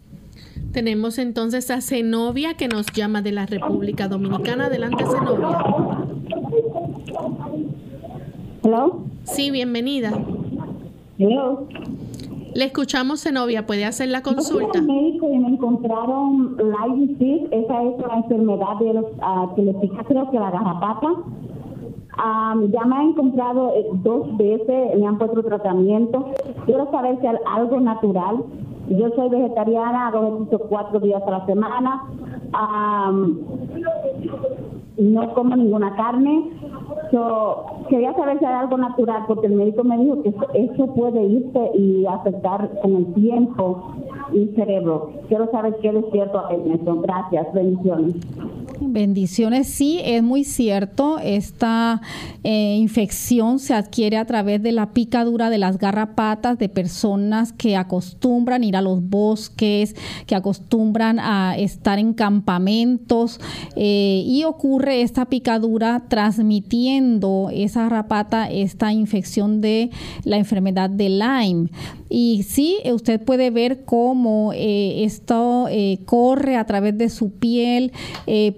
Tenemos 0.73 1.19
entonces 1.19 1.69
a 1.69 1.81
Zenobia 1.81 2.55
que 2.55 2.67
nos 2.67 2.87
llama 2.87 3.21
de 3.21 3.31
la 3.31 3.45
República 3.45 4.07
Dominicana. 4.07 4.65
Adelante, 4.65 5.05
Zenobia. 5.05 5.59
Hello. 8.63 9.03
Sí, 9.23 9.51
bienvenida. 9.51 10.11
Hello. 11.19 11.67
Le 12.55 12.65
escuchamos, 12.65 13.21
Zenobia. 13.21 13.67
¿Puede 13.67 13.85
hacer 13.85 14.09
la 14.09 14.23
consulta? 14.23 14.79
Yo 14.79 14.85
médico 14.85 15.29
y 15.31 15.37
me 15.37 15.49
encontraron 15.49 16.57
Lyme 16.57 17.05
disease. 17.05 17.47
Esa 17.51 17.83
es 17.83 18.07
la 18.07 18.15
enfermedad 18.17 18.75
de 18.79 18.93
los, 18.95 19.05
uh, 19.05 19.53
que 19.55 19.61
le 19.61 19.73
pica, 19.75 20.03
creo 20.05 20.31
que 20.31 20.39
la 20.39 20.49
garrapata. 20.49 21.07
Um, 22.15 22.71
ya 22.71 22.83
me 22.85 22.95
han 22.95 23.09
encontrado 23.09 23.73
eh, 23.75 23.85
dos 24.03 24.37
veces, 24.37 24.97
me 24.99 25.05
han 25.05 25.19
puesto 25.19 25.43
tratamiento. 25.43 26.31
Quiero 26.65 26.89
saber 26.89 27.19
si 27.21 27.27
hay 27.27 27.37
algo 27.45 27.79
natural 27.79 28.43
yo 28.97 29.09
soy 29.15 29.29
vegetariana, 29.29 30.07
hago 30.07 30.27
ejercicio 30.27 30.59
cuatro 30.69 30.99
días 30.99 31.21
a 31.25 31.31
la 31.31 31.45
semana. 31.45 32.03
no 34.97 35.33
como 35.33 35.55
ninguna 35.55 35.95
carne. 35.95 36.51
Quería 37.93 38.11
saber 38.15 38.39
si 38.39 38.45
hay 38.45 38.53
algo 38.55 38.75
natural, 38.75 39.23
porque 39.27 39.45
el 39.45 39.53
médico 39.53 39.83
me 39.83 39.99
dijo 39.99 40.23
que 40.23 40.29
eso 40.55 40.87
puede 40.95 41.23
irse 41.25 41.71
y 41.77 42.07
afectar 42.07 42.71
con 42.81 42.95
el 42.95 43.13
tiempo 43.13 43.93
el 44.33 44.55
cerebro. 44.55 45.11
Quiero 45.27 45.51
saber 45.51 45.75
qué 45.79 45.89
es 45.89 46.05
cierto 46.11 46.41
en 46.49 46.71
eso. 46.71 46.95
Gracias, 47.01 47.53
bendiciones. 47.53 48.15
Bendiciones, 48.79 49.67
sí, 49.67 49.99
es 50.03 50.23
muy 50.23 50.43
cierto. 50.43 51.19
Esta 51.19 52.01
eh, 52.43 52.75
infección 52.77 53.59
se 53.59 53.73
adquiere 53.73 54.17
a 54.17 54.25
través 54.25 54.61
de 54.63 54.71
la 54.71 54.91
picadura 54.91 55.49
de 55.49 55.57
las 55.57 55.77
garrapatas 55.77 56.57
de 56.57 56.69
personas 56.69 57.53
que 57.53 57.77
acostumbran 57.77 58.63
ir 58.63 58.75
a 58.75 58.81
los 58.81 59.07
bosques, 59.07 59.95
que 60.25 60.35
acostumbran 60.35 61.19
a 61.19 61.55
estar 61.57 61.99
en 61.99 62.13
campamentos 62.13 63.39
eh, 63.75 64.23
y 64.25 64.43
ocurre 64.43 65.01
esta 65.01 65.25
picadura 65.25 66.03
transmitiendo 66.07 67.49
esa 67.53 67.82
garrapata, 67.83 68.49
esta 68.49 68.91
infección 68.91 69.61
de 69.61 69.89
la 70.23 70.37
enfermedad 70.37 70.89
de 70.89 71.09
Lyme. 71.09 71.69
Y 72.09 72.43
sí, 72.43 72.77
usted 72.85 73.21
puede 73.21 73.49
ver 73.49 73.85
cómo 73.85 74.51
eh, 74.53 75.03
esto 75.03 75.67
corre 76.05 76.57
a 76.57 76.65
través 76.65 76.97
de 76.97 77.09
su 77.09 77.31
piel, 77.31 77.91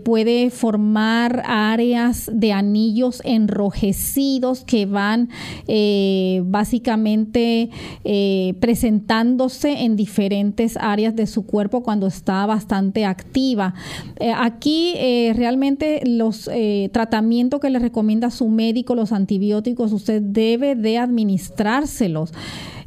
puede 0.03 0.49
formar 0.49 1.43
áreas 1.45 2.29
de 2.33 2.51
anillos 2.51 3.21
enrojecidos 3.23 4.63
que 4.65 4.85
van 4.85 5.29
eh, 5.67 6.41
básicamente 6.45 7.69
eh, 8.03 8.53
presentándose 8.59 9.83
en 9.83 9.95
diferentes 9.95 10.77
áreas 10.77 11.15
de 11.15 11.27
su 11.27 11.45
cuerpo 11.45 11.83
cuando 11.83 12.07
está 12.07 12.45
bastante 12.45 13.05
activa. 13.05 13.73
Eh, 14.19 14.31
aquí 14.35 14.95
realmente 15.33 16.01
los 16.05 16.49
tratamientos 16.91 17.59
que 17.59 17.69
le 17.69 17.79
recomienda 17.79 18.29
su 18.29 18.47
médico, 18.47 18.95
los 18.95 19.04
antibióticos, 19.11 19.91
usted 19.91 20.21
debe 20.21 20.75
de 20.75 20.97
administrárselos. 20.97 22.33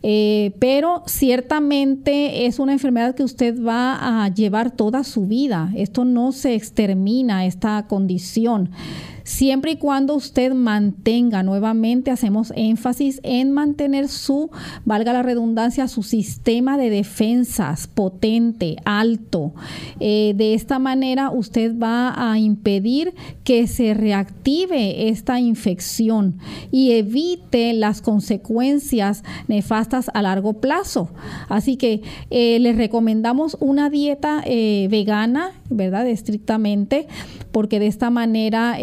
Eh, 0.02 0.54
pero 0.60 1.02
ciertamente 1.06 2.46
es 2.46 2.60
una 2.60 2.72
enfermedad 2.72 3.16
que 3.16 3.24
usted 3.24 3.60
va 3.60 4.24
a 4.24 4.28
llevar 4.28 4.70
toda 4.70 5.02
su 5.02 5.26
vida. 5.26 5.72
Esto 5.74 6.04
no 6.04 6.30
se 6.30 6.54
extermina, 6.54 7.46
esta 7.46 7.86
condición 7.88 8.70
siempre 9.28 9.72
y 9.72 9.76
cuando 9.76 10.14
usted 10.14 10.54
mantenga, 10.54 11.42
nuevamente 11.42 12.10
hacemos 12.10 12.50
énfasis 12.56 13.20
en 13.22 13.52
mantener 13.52 14.08
su, 14.08 14.50
valga 14.86 15.12
la 15.12 15.22
redundancia, 15.22 15.86
su 15.86 16.02
sistema 16.02 16.78
de 16.78 16.88
defensas 16.88 17.86
potente, 17.86 18.76
alto. 18.86 19.52
Eh, 20.00 20.32
de 20.34 20.54
esta 20.54 20.78
manera 20.78 21.30
usted 21.30 21.78
va 21.78 22.14
a 22.16 22.38
impedir 22.38 23.14
que 23.44 23.66
se 23.66 23.92
reactive 23.92 25.10
esta 25.10 25.38
infección 25.38 26.38
y 26.70 26.92
evite 26.92 27.74
las 27.74 28.00
consecuencias 28.00 29.24
nefastas 29.46 30.10
a 30.14 30.22
largo 30.22 30.54
plazo. 30.54 31.10
Así 31.50 31.76
que 31.76 32.00
eh, 32.30 32.58
les 32.60 32.76
recomendamos 32.76 33.58
una 33.60 33.90
dieta 33.90 34.42
eh, 34.46 34.88
vegana, 34.90 35.50
¿verdad? 35.68 36.06
Estrictamente, 36.06 37.08
porque 37.52 37.78
de 37.78 37.88
esta 37.88 38.08
manera 38.08 38.76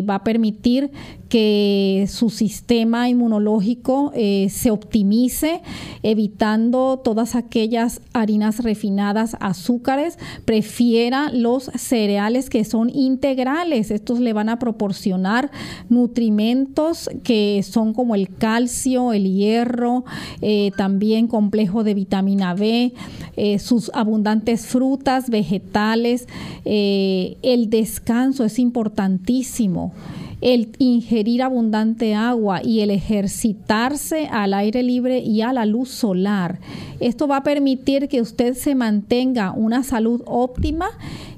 va 0.00 0.14
a 0.14 0.24
permitir 0.24 0.90
que 1.32 2.04
su 2.10 2.28
sistema 2.28 3.08
inmunológico 3.08 4.12
eh, 4.14 4.48
se 4.50 4.70
optimice, 4.70 5.62
evitando 6.02 7.00
todas 7.02 7.36
aquellas 7.36 8.02
harinas 8.12 8.62
refinadas, 8.62 9.38
azúcares, 9.40 10.18
prefiera 10.44 11.30
los 11.32 11.70
cereales 11.74 12.50
que 12.50 12.66
son 12.66 12.90
integrales. 12.90 13.90
Estos 13.90 14.20
le 14.20 14.34
van 14.34 14.50
a 14.50 14.58
proporcionar 14.58 15.50
nutrimentos 15.88 17.08
que 17.24 17.62
son 17.62 17.94
como 17.94 18.14
el 18.14 18.28
calcio, 18.36 19.14
el 19.14 19.32
hierro, 19.32 20.04
eh, 20.42 20.70
también 20.76 21.28
complejo 21.28 21.82
de 21.82 21.94
vitamina 21.94 22.52
B, 22.52 22.92
eh, 23.38 23.58
sus 23.58 23.90
abundantes 23.94 24.66
frutas, 24.66 25.30
vegetales. 25.30 26.28
el 26.66 27.70
descanso 27.70 28.44
es 28.44 28.58
importantísimo 28.58 29.94
el 30.42 30.72
ingerir 30.78 31.40
abundante 31.42 32.14
agua 32.14 32.60
y 32.62 32.80
el 32.80 32.90
ejercitarse 32.90 34.26
al 34.26 34.52
aire 34.52 34.82
libre 34.82 35.20
y 35.20 35.40
a 35.40 35.52
la 35.52 35.64
luz 35.64 35.88
solar. 35.88 36.60
Esto 37.00 37.28
va 37.28 37.38
a 37.38 37.42
permitir 37.42 38.08
que 38.08 38.20
usted 38.20 38.54
se 38.54 38.74
mantenga 38.74 39.52
una 39.52 39.84
salud 39.84 40.22
óptima 40.26 40.90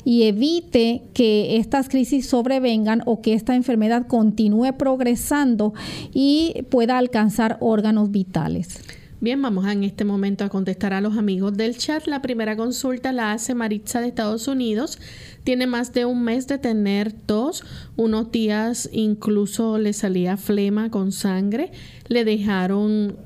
y 0.04 0.24
evite 0.24 1.02
que 1.12 1.58
estas 1.58 1.88
crisis 1.88 2.26
sobrevengan 2.26 3.02
o 3.04 3.20
que 3.20 3.34
esta 3.34 3.54
enfermedad 3.54 4.06
continúe 4.06 4.72
progresando 4.76 5.74
y 6.12 6.62
pueda 6.70 6.98
alcanzar 6.98 7.58
órganos 7.60 8.10
vitales. 8.10 8.80
Bien, 9.24 9.40
vamos 9.40 9.66
en 9.66 9.84
este 9.84 10.04
momento 10.04 10.44
a 10.44 10.50
contestar 10.50 10.92
a 10.92 11.00
los 11.00 11.16
amigos 11.16 11.56
del 11.56 11.78
chat. 11.78 12.06
La 12.06 12.20
primera 12.20 12.58
consulta 12.58 13.10
la 13.10 13.32
hace 13.32 13.54
Maritza 13.54 14.02
de 14.02 14.08
Estados 14.08 14.48
Unidos. 14.48 14.98
Tiene 15.44 15.66
más 15.66 15.94
de 15.94 16.04
un 16.04 16.24
mes 16.24 16.46
de 16.46 16.58
tener 16.58 17.10
tos. 17.10 17.64
Unos 17.96 18.30
días 18.30 18.90
incluso 18.92 19.78
le 19.78 19.94
salía 19.94 20.36
flema 20.36 20.90
con 20.90 21.10
sangre. 21.10 21.72
Le 22.08 22.26
dejaron, 22.26 23.16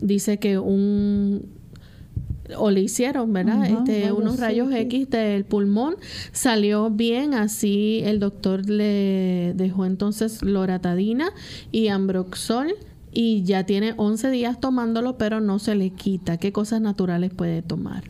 dice 0.00 0.38
que 0.40 0.58
un 0.58 1.46
o 2.58 2.72
le 2.72 2.80
hicieron, 2.80 3.32
¿verdad? 3.32 3.64
este, 3.64 4.10
unos 4.10 4.40
rayos 4.40 4.72
X 4.74 5.08
del 5.08 5.44
pulmón, 5.44 5.96
salió 6.32 6.90
bien, 6.90 7.32
así 7.32 8.02
el 8.04 8.18
doctor 8.18 8.68
le 8.68 9.54
dejó 9.54 9.86
entonces 9.86 10.42
loratadina 10.42 11.30
y 11.72 11.88
ambroxol 11.88 12.74
y 13.14 13.44
ya 13.44 13.64
tiene 13.64 13.94
11 13.96 14.30
días 14.30 14.60
tomándolo, 14.60 15.16
pero 15.16 15.40
no 15.40 15.58
se 15.58 15.74
le 15.74 15.90
quita. 15.90 16.36
¿Qué 16.36 16.52
cosas 16.52 16.80
naturales 16.80 17.32
puede 17.32 17.62
tomar? 17.62 18.02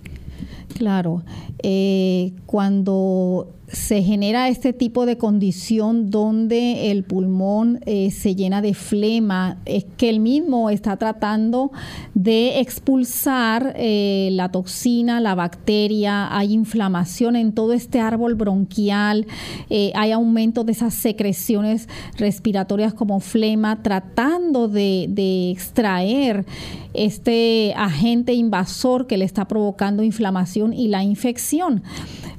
Claro, 0.76 1.22
eh, 1.62 2.32
cuando 2.46 3.52
se 3.68 4.02
genera 4.02 4.48
este 4.48 4.72
tipo 4.72 5.06
de 5.06 5.16
condición 5.16 6.10
donde 6.10 6.90
el 6.90 7.02
pulmón 7.02 7.80
eh, 7.86 8.10
se 8.10 8.34
llena 8.34 8.60
de 8.60 8.74
flema, 8.74 9.58
es 9.64 9.86
que 9.96 10.10
el 10.10 10.20
mismo 10.20 10.68
está 10.68 10.96
tratando 10.96 11.72
de 12.12 12.60
expulsar 12.60 13.74
eh, 13.76 14.28
la 14.32 14.50
toxina, 14.50 15.20
la 15.20 15.34
bacteria, 15.34 16.36
hay 16.36 16.52
inflamación 16.52 17.36
en 17.36 17.52
todo 17.52 17.72
este 17.72 18.00
árbol 18.00 18.34
bronquial, 18.34 19.26
eh, 19.70 19.92
hay 19.94 20.12
aumento 20.12 20.64
de 20.64 20.72
esas 20.72 20.92
secreciones 20.94 21.88
respiratorias 22.18 22.92
como 22.92 23.18
flema, 23.20 23.82
tratando 23.82 24.68
de, 24.68 25.06
de 25.08 25.50
extraer 25.50 26.44
este 26.92 27.72
agente 27.76 28.34
invasor 28.34 29.06
que 29.06 29.16
le 29.16 29.24
está 29.24 29.48
provocando 29.48 30.02
inflamación 30.02 30.72
y 30.72 30.88
la 30.88 31.02
infección. 31.02 31.82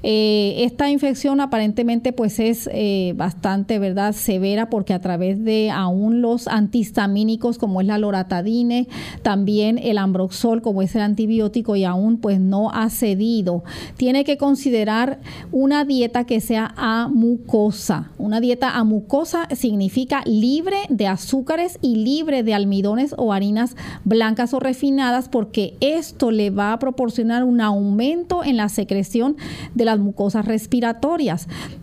Esta 0.07 0.89
infección 0.91 1.14
aparentemente 1.41 2.13
pues 2.13 2.39
es 2.39 2.69
eh, 2.71 3.13
bastante, 3.15 3.79
¿verdad?, 3.79 4.13
severa 4.13 4.69
porque 4.69 4.93
a 4.93 4.99
través 4.99 5.43
de 5.43 5.71
aún 5.71 6.21
los 6.21 6.47
antihistamínicos 6.47 7.57
como 7.57 7.81
es 7.81 7.87
la 7.87 7.97
loratadine, 7.97 8.87
también 9.23 9.79
el 9.79 9.97
ambroxol 9.97 10.61
como 10.61 10.81
es 10.81 10.95
el 10.95 11.01
antibiótico 11.01 11.75
y 11.75 11.83
aún 11.83 12.17
pues 12.17 12.39
no 12.39 12.69
ha 12.71 12.89
cedido. 12.89 13.63
Tiene 13.97 14.23
que 14.23 14.37
considerar 14.37 15.19
una 15.51 15.83
dieta 15.83 16.25
que 16.25 16.39
sea 16.39 16.73
amucosa. 16.77 18.11
Una 18.17 18.39
dieta 18.39 18.77
amucosa 18.77 19.47
significa 19.55 20.21
libre 20.25 20.77
de 20.89 21.07
azúcares 21.07 21.79
y 21.81 21.95
libre 21.95 22.43
de 22.43 22.53
almidones 22.53 23.15
o 23.17 23.33
harinas 23.33 23.75
blancas 24.03 24.53
o 24.53 24.59
refinadas 24.59 25.29
porque 25.29 25.75
esto 25.79 26.31
le 26.31 26.51
va 26.51 26.73
a 26.73 26.79
proporcionar 26.79 27.43
un 27.43 27.61
aumento 27.61 28.43
en 28.43 28.57
la 28.57 28.69
secreción 28.69 29.35
de 29.73 29.85
la 29.85 29.95
mucosas 29.97 30.45
respiratorias. 30.45 31.04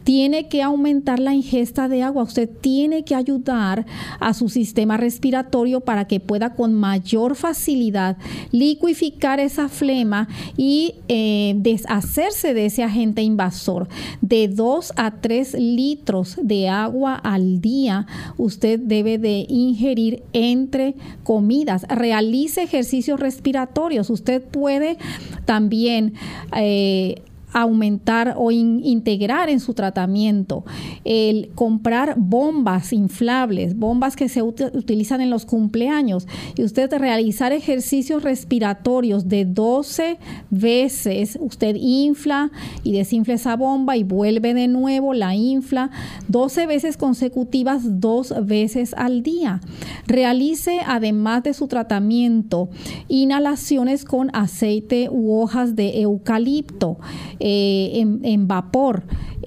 Tiene 0.05 0.49
que 0.49 0.63
aumentar 0.63 1.21
la 1.21 1.33
ingesta 1.33 1.89
de 1.89 2.03
agua. 2.03 2.25
Usted 2.25 2.49
tiene 2.49 3.05
que 3.05 3.15
ayudar 3.15 3.87
a 4.19 4.35
su 4.35 4.49
sistema 4.49 4.97
respiratorio 4.97 5.81
para 5.81 6.07
que 6.07 6.19
pueda 6.19 6.55
con 6.55 6.75
mayor 6.75 7.37
facilidad 7.37 8.17
liquificar 8.51 9.39
esa 9.39 9.69
flema 9.69 10.29
y 10.57 10.97
eh, 11.09 11.55
deshacerse 11.57 12.53
de 12.53 12.67
ese 12.67 12.83
agente 12.83 13.23
invasor. 13.23 13.89
De 14.21 14.49
2 14.49 14.93
a 14.97 15.13
3 15.13 15.55
litros 15.55 16.37
de 16.43 16.69
agua 16.69 17.15
al 17.15 17.61
día 17.61 18.07
usted 18.39 18.81
debe 18.81 19.19
de 19.19 19.47
ingerir 19.49 20.25
entre 20.33 20.95
comidas. 21.23 21.87
Realice 21.89 22.63
ejercicios 22.63 23.21
respiratorios. 23.21 24.11
Usted 24.11 24.43
puede 24.43 24.99
también 25.45 26.15
eh, 26.57 27.23
aumentar 27.53 28.35
o 28.37 28.51
integrar 28.51 29.49
en 29.49 29.61
su 29.61 29.75
tratamiento, 29.75 30.65
el 31.05 31.51
comprar 31.55 32.15
bombas 32.17 32.93
inflables, 32.93 33.77
bombas 33.77 34.17
que 34.17 34.29
se 34.29 34.43
utilizan 34.43 35.21
en 35.21 35.31
los 35.31 35.45
cumpleaños 35.45 36.27
y 36.57 36.65
usted 36.65 36.93
realizar 36.93 37.53
ejercicios 37.53 38.23
respiratorios 38.23 39.29
de 39.29 39.45
12 39.45 40.19
veces, 40.51 41.39
usted 41.41 41.77
infla 41.79 42.51
y 42.83 42.93
desinfla 42.93 43.35
esa 43.35 43.57
bomba 43.57 43.97
y 43.97 44.03
vuelve 44.03 44.55
de 44.55 44.69
nuevo, 44.69 45.15
la 45.15 45.35
infla 45.35 45.91
12 46.29 46.67
veces 46.67 46.97
consecutivas, 46.97 48.01
dos 48.01 48.35
veces 48.47 48.95
al 48.95 49.23
día. 49.23 49.61
Realice 50.07 50.81
además 50.87 51.43
de 51.43 51.55
su 51.55 51.69
tratamiento 51.69 52.69
inhalaciones 53.09 54.05
con 54.05 54.31
aceite 54.35 55.09
u 55.11 55.41
hojas 55.41 55.77
de 55.77 56.01
eucalipto. 56.01 56.99
En, 57.45 58.47
vapor. 58.47 59.03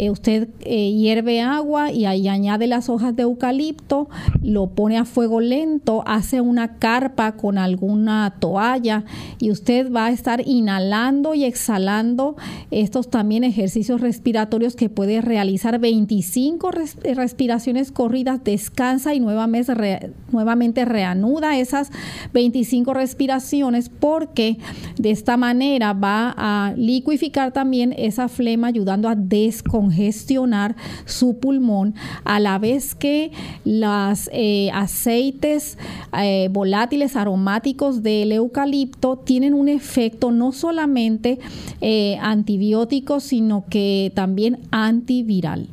usted 0.10 0.50
hierve 0.60 1.42
agua 1.42 1.92
y 1.92 2.06
ahí 2.06 2.28
añade 2.28 2.68
las 2.68 2.90
hojas 2.90 3.16
de 3.16 3.24
eucalipto, 3.24 4.10
lo 4.44 4.68
pone 4.68 4.98
a 4.98 5.06
fuego 5.06 5.40
lento, 5.40 6.04
hace 6.06 6.42
una 6.42 6.78
carpa 6.78 7.34
con 7.34 7.58
alguna 7.58 8.36
toalla 8.40 9.06
y 9.40 9.52
usted 9.52 9.92
va 9.92 10.08
a 10.08 10.12
estar 10.12 10.46
inhalando 10.46 11.34
y 11.34 11.46
exhalando 11.46 12.36
estos 12.72 13.10
también 13.10 13.44
ejercicios 13.44 14.02
respiratorios 14.02 14.76
que 14.76 14.90
puede 14.90 15.22
realizar 15.22 15.80
25 15.80 16.72
respiraciones 17.16 17.92
corridas, 17.92 18.44
descansa 18.44 19.14
y 19.14 19.20
nuevamente, 19.20 20.12
nuevamente 20.32 20.86
reanuda 20.86 21.58
esas 21.58 21.92
25 22.34 22.94
respiraciones 22.94 23.90
porque 23.90 24.58
de 24.98 25.12
esta 25.12 25.38
manera 25.38 25.94
va 25.94 26.34
a 26.38 26.74
liquificar 26.76 27.52
también 27.52 27.85
esa 27.94 28.28
flema 28.28 28.68
ayudando 28.68 29.10
a 29.10 29.16
descongestionar 29.16 30.76
su 31.06 31.40
pulmón 31.40 31.96
a 32.24 32.40
la 32.40 32.60
vez 32.60 32.96
que 32.96 33.32
los 33.64 34.30
eh, 34.32 34.70
aceites 34.74 35.78
eh, 36.18 36.50
volátiles 36.52 37.16
aromáticos 37.16 38.04
del 38.04 38.32
eucalipto 38.32 39.18
tienen 39.18 39.54
un 39.54 39.70
efecto 39.70 40.32
no 40.32 40.52
solamente 40.52 41.40
eh, 41.82 42.18
antibiótico 42.22 43.20
sino 43.20 43.66
que 43.70 44.12
también 44.16 44.60
antiviral. 44.72 45.68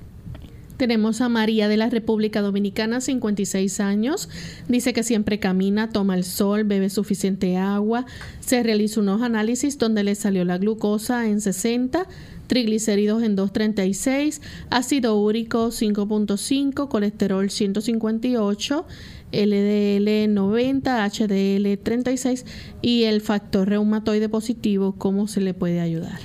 Tenemos 0.83 1.21
a 1.21 1.29
María 1.29 1.69
de 1.69 1.77
la 1.77 1.91
República 1.91 2.41
Dominicana, 2.41 3.01
56 3.01 3.79
años. 3.79 4.29
Dice 4.67 4.93
que 4.93 5.05
siempre 5.05 5.39
camina, 5.39 5.91
toma 5.91 6.17
el 6.17 6.25
sol, 6.25 6.65
bebe 6.65 6.91
suficiente 6.91 7.57
agua. 7.57 8.05
Se 8.41 8.65
realizó 8.65 8.99
unos 8.99 9.23
análisis 9.23 9.79
donde 9.79 10.03
le 10.03 10.17
salió 10.17 10.45
la 10.45 10.59
glucosa 10.59 11.29
en 11.29 11.41
60, 11.41 12.09
triglicéridos 12.49 13.23
en 13.23 13.37
236, 13.37 14.43
ácido 14.71 15.21
úrico 15.21 15.69
5.5, 15.69 16.89
colesterol 16.89 17.49
158, 17.49 18.85
LDL 19.31 20.35
90, 20.35 21.09
HDL 21.11 21.79
36 21.81 22.45
y 22.83 23.05
el 23.05 23.21
factor 23.21 23.69
reumatoide 23.69 24.29
positivo, 24.29 24.97
¿cómo 24.99 25.29
se 25.29 25.43
le 25.43 25.55
puede 25.55 25.79
ayudar? 25.79 26.19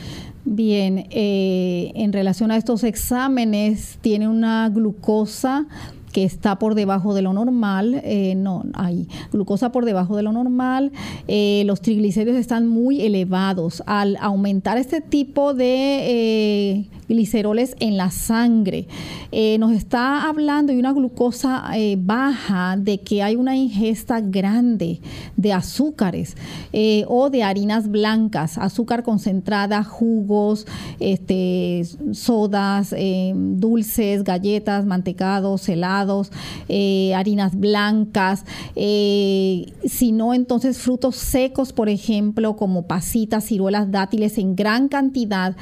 Bien, 0.50 1.08
eh, 1.12 1.92
en 1.94 2.14
relación 2.14 2.52
a 2.52 2.58
estos 2.58 2.86
exámenes, 2.86 3.98
tiene 4.00 4.30
una 4.30 4.70
glucosa 4.70 5.66
que 6.18 6.24
está 6.24 6.58
por 6.58 6.74
debajo 6.74 7.14
de 7.14 7.22
lo 7.22 7.32
normal, 7.32 8.02
eh, 8.04 8.34
no, 8.36 8.64
hay 8.74 9.08
glucosa 9.32 9.72
por 9.72 9.86
debajo 9.86 10.16
de 10.16 10.24
lo 10.24 10.32
normal, 10.32 10.92
eh, 11.28 11.62
los 11.68 11.80
triglicéridos 11.80 12.40
están 12.40 12.66
muy 12.66 13.02
elevados. 13.02 13.84
Al 13.86 14.18
aumentar 14.20 14.80
este 14.80 15.00
tipo 15.00 15.54
de 15.54 16.88
gliceroles 17.08 17.76
en 17.80 17.98
la 17.98 18.12
sangre. 18.12 18.88
Eh, 19.32 19.58
nos 19.60 19.72
está 19.72 20.28
hablando 20.28 20.74
de 20.74 20.80
una 20.80 20.94
glucosa 20.94 21.64
eh, 21.76 21.98
baja, 22.00 22.76
de 22.78 23.00
que 23.00 23.24
hay 23.24 23.36
una 23.36 23.56
ingesta 23.56 24.20
grande 24.22 25.00
de 25.36 25.54
azúcares 25.54 26.36
eh, 26.74 27.06
o 27.08 27.30
de 27.30 27.44
harinas 27.44 27.90
blancas, 27.90 28.58
azúcar 28.58 29.04
concentrada, 29.04 29.84
jugos, 29.84 30.66
este, 31.00 31.84
sodas, 32.12 32.94
dulces, 33.34 34.24
galletas, 34.24 34.86
mantecados, 34.86 35.68
helados, 35.70 36.07
harinas 37.16 37.56
blancas, 37.60 38.46
si 38.76 40.12
no 40.12 40.34
entonces 40.34 40.78
frutos 40.78 41.16
secos, 41.16 41.74
por 41.74 41.90
ejemplo, 41.90 42.56
como 42.56 42.88
pasitas, 42.88 43.46
ciruelas, 43.46 43.92
dátiles 43.92 44.38
en 44.38 44.56
gran 44.56 44.88
cantidad 44.88 45.56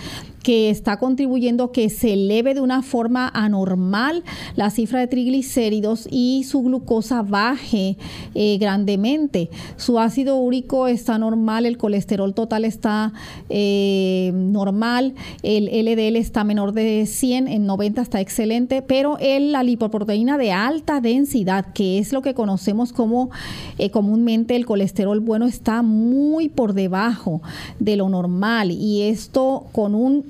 que 0.46 0.70
está 0.70 0.98
contribuyendo 0.98 1.72
que 1.72 1.89
se 1.89 2.14
eleve 2.14 2.54
de 2.54 2.62
una 2.62 2.84
forma 2.84 3.32
anormal 3.34 4.24
la 4.56 4.70
cifra 4.70 5.00
de 5.00 5.08
triglicéridos 5.08 6.08
y 6.12 6.46
su 6.48 6.62
glucosa 6.62 7.24
baje 7.24 7.98
eh, 8.36 8.58
grandemente. 8.60 9.50
Su 9.76 10.00
ácido 10.00 10.38
úrico 10.38 10.88
está 10.88 11.18
normal, 11.18 11.66
el 11.66 11.80
colesterol 11.80 12.36
total 12.36 12.64
está 12.64 13.12
eh, 13.50 14.32
normal, 14.36 15.16
el 15.41 15.66
LDL 15.66 16.18
está 16.18 16.43
menor 16.43 16.74
de 16.74 17.08
100, 17.08 17.48
en 17.48 17.66
90 17.66 18.04
está 18.04 18.22
excelente, 18.22 18.84
pero 18.84 19.18
el, 19.20 19.52
la 19.52 19.64
lipoproteína 19.64 20.24
de 20.26 20.51
alta 20.51 20.99
densidad, 20.99 21.65
que 21.73 21.99
es 21.99 22.11
lo 22.11 22.21
que 22.21 22.34
conocemos 22.34 22.91
como 22.91 23.30
eh, 23.78 23.91
comúnmente 23.91 24.55
el 24.55 24.65
colesterol 24.65 25.19
bueno, 25.19 25.45
está 25.45 25.82
muy 25.82 26.49
por 26.49 26.73
debajo 26.73 27.41
de 27.80 27.95
lo 27.95 28.09
normal. 28.09 28.71
Y 28.71 29.03
esto 29.03 29.67
con 29.71 29.95
un 29.95 30.26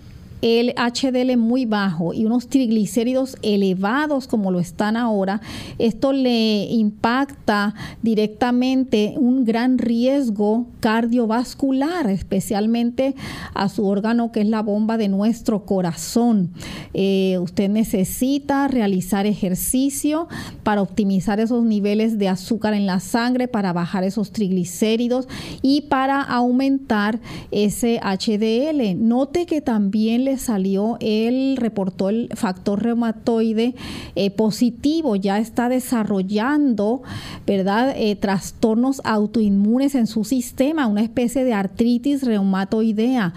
el 0.46 0.76
HDL 0.76 1.38
muy 1.38 1.66
bajo 1.66 2.14
y 2.14 2.24
unos 2.24 2.50
triglicéridos 2.50 3.36
elevados 3.42 4.28
como 4.28 4.52
lo 4.52 4.60
están 4.60 4.96
ahora, 4.96 5.42
esto 5.80 6.14
le 6.14 6.66
impacta 6.66 7.74
directamente 8.04 9.16
un 9.18 9.44
gran 9.44 9.80
riesgo 9.80 10.68
cardiovascular, 10.82 12.12
especialmente 12.12 13.16
a 13.56 13.70
su 13.70 13.88
órgano 13.88 14.32
que 14.32 14.42
es 14.42 14.48
la 14.48 14.62
bomba 14.62 14.98
de 14.98 15.08
nuestro 15.08 15.66
corazón. 15.66 16.52
Eh, 16.94 17.40
usted 17.42 17.68
necesita 17.68 18.68
realizar 18.68 19.26
ejercicio 19.26 20.28
para 20.62 20.84
optimizar 20.84 21.40
esos 21.40 21.64
niveles 21.64 22.20
de 22.20 22.30
azúcar 22.30 22.76
en 22.76 22.86
la 22.86 23.00
sangre, 23.00 23.48
para 23.48 23.74
bajar 23.74 24.04
esos 24.04 24.32
triglicéridos 24.32 25.28
y 25.64 25.82
para 25.82 26.22
aumentar 26.22 27.20
ese 27.50 28.00
HDL. 28.00 28.96
Note 28.96 29.48
que 29.48 29.62
también 29.62 30.24
le 30.26 30.35
salió, 30.38 30.98
él 31.00 31.58
reportó 31.58 32.10
el 32.10 32.30
factor 32.36 32.84
reumatoide 32.84 33.76
eh, 34.16 34.32
positivo, 34.32 35.16
ya 35.16 35.40
está 35.40 35.70
desarrollando, 35.70 37.02
¿verdad?, 37.46 37.94
eh, 37.96 38.16
trastornos 38.16 39.02
autoinmunes 39.04 39.96
en 39.96 40.08
su 40.08 40.24
sistema, 40.24 40.88
una 40.88 41.02
especie 41.02 41.44
de 41.44 41.54
artritis 41.54 42.24
reumatoidea. 42.24 43.34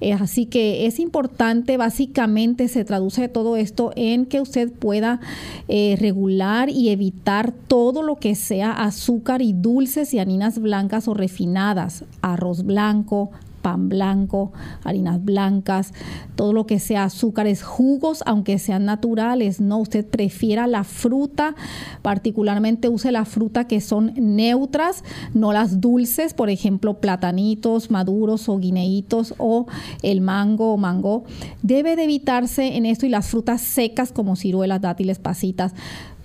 Eh, 0.00 0.12
así 0.12 0.46
que 0.46 0.86
es 0.86 0.98
importante, 0.98 1.76
básicamente 1.76 2.68
se 2.68 2.84
traduce 2.84 3.28
todo 3.28 3.56
esto 3.56 3.92
en 3.96 4.26
que 4.26 4.40
usted 4.40 4.70
pueda 4.72 5.20
regular 5.68 6.68
y 6.68 6.90
evitar 6.90 7.52
todo 7.52 8.02
lo 8.02 8.16
que 8.16 8.34
sea 8.34 8.72
azúcar 8.72 9.40
y 9.40 9.52
dulces 9.52 10.12
y 10.12 10.18
harinas 10.18 10.58
blancas 10.58 11.08
o 11.08 11.14
refinadas, 11.14 12.04
arroz 12.20 12.64
blanco, 12.64 13.30
pan 13.62 13.88
blanco, 13.88 14.52
harinas 14.84 15.24
blancas, 15.24 15.94
todo 16.34 16.52
lo 16.52 16.66
que 16.66 16.78
sea 16.78 17.04
azúcares, 17.04 17.62
jugos, 17.62 18.22
aunque 18.26 18.58
sean 18.58 18.84
naturales, 18.84 19.60
no, 19.60 19.78
usted 19.78 20.06
prefiera 20.06 20.66
la 20.66 20.84
fruta, 20.84 21.54
particularmente 22.02 22.88
use 22.88 23.12
la 23.12 23.24
fruta 23.24 23.66
que 23.66 23.80
son 23.80 24.12
neutras, 24.16 25.04
no 25.32 25.52
las 25.52 25.80
dulces, 25.80 26.34
por 26.34 26.50
ejemplo, 26.50 27.00
platanitos 27.00 27.90
maduros 27.90 28.48
o 28.48 28.58
guineitos 28.58 29.34
o 29.38 29.66
el 30.02 30.20
mango 30.20 30.72
o 30.72 30.76
mango. 30.76 31.24
Debe 31.62 31.96
de 31.96 32.04
evitarse 32.04 32.76
en 32.76 32.86
esto 32.86 33.06
y 33.06 33.08
las 33.08 33.28
frutas 33.28 33.60
secas 33.60 34.12
como 34.12 34.36
ciruelas, 34.36 34.80
dátiles, 34.80 35.18
pasitas 35.18 35.74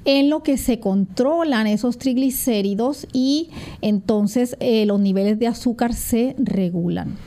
en 0.08 0.30
lo 0.30 0.42
que 0.42 0.58
se 0.58 0.80
controlan 0.80 1.68
esos 1.68 1.98
triglicéridos 1.98 3.06
y 3.12 3.50
entonces 3.82 4.56
eh, 4.62 4.86
los 4.86 5.02
niveles 5.02 5.38
de 5.38 5.48
azúcar 5.48 5.94
se 5.94 6.34
regulan. 6.40 7.18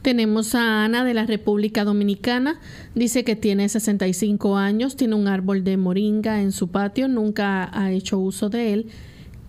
Tenemos 0.00 0.54
a 0.54 0.84
Ana 0.84 1.04
de 1.04 1.12
la 1.12 1.26
República 1.26 1.84
Dominicana. 1.84 2.58
Dice 2.94 3.22
que 3.22 3.36
tiene 3.36 3.68
65 3.68 4.56
años, 4.56 4.96
tiene 4.96 5.14
un 5.14 5.28
árbol 5.28 5.62
de 5.62 5.76
moringa 5.76 6.40
en 6.40 6.52
su 6.52 6.68
patio, 6.68 7.06
nunca 7.06 7.68
ha 7.78 7.92
hecho 7.92 8.18
uso 8.18 8.48
de 8.48 8.72
él. 8.72 8.86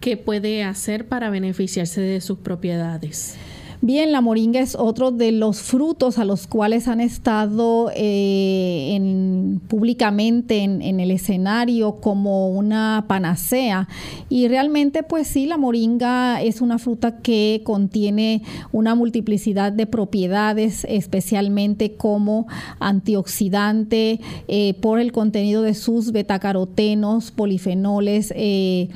¿Qué 0.02 0.18
puede 0.18 0.64
hacer 0.64 1.08
para 1.08 1.30
beneficiarse 1.30 2.02
de 2.02 2.20
sus 2.20 2.40
propiedades? 2.40 3.38
Bien, 3.80 4.12
la 4.12 4.22
moringa 4.22 4.60
es 4.60 4.74
otro 4.74 5.12
de 5.12 5.32
los 5.32 5.62
frutos 5.62 6.18
a 6.18 6.26
los 6.26 6.48
cuales 6.48 6.88
han 6.88 7.00
estado 7.00 7.92
eh, 7.96 8.96
en, 8.96 9.62
públicamente 9.68 10.64
en, 10.64 11.00
el 11.00 11.12
escenario 11.12 11.98
como 11.98 12.50
una 12.50 13.06
panacea. 13.08 13.88
Y 14.30 14.48
realmente 14.48 15.04
pues 15.04 15.28
sí, 15.28 15.46
la 15.46 15.58
moringa 15.58 16.42
es 16.42 16.60
una 16.62 16.80
fruta 16.80 17.22
que 17.22 17.62
contiene 17.64 18.42
una 18.72 18.96
multiplicidad 18.96 19.72
de 19.72 19.86
propiedades, 19.86 20.84
especialmente 20.90 21.94
como 21.94 22.48
antioxidante 22.80 24.20
eh, 24.48 24.74
por 24.82 25.00
el 25.00 25.12
contenido 25.12 25.62
de 25.62 25.76
sus 25.76 26.12
betacarotenos, 26.12 27.30
polifenoles, 27.30 28.34
eh, 28.36 28.90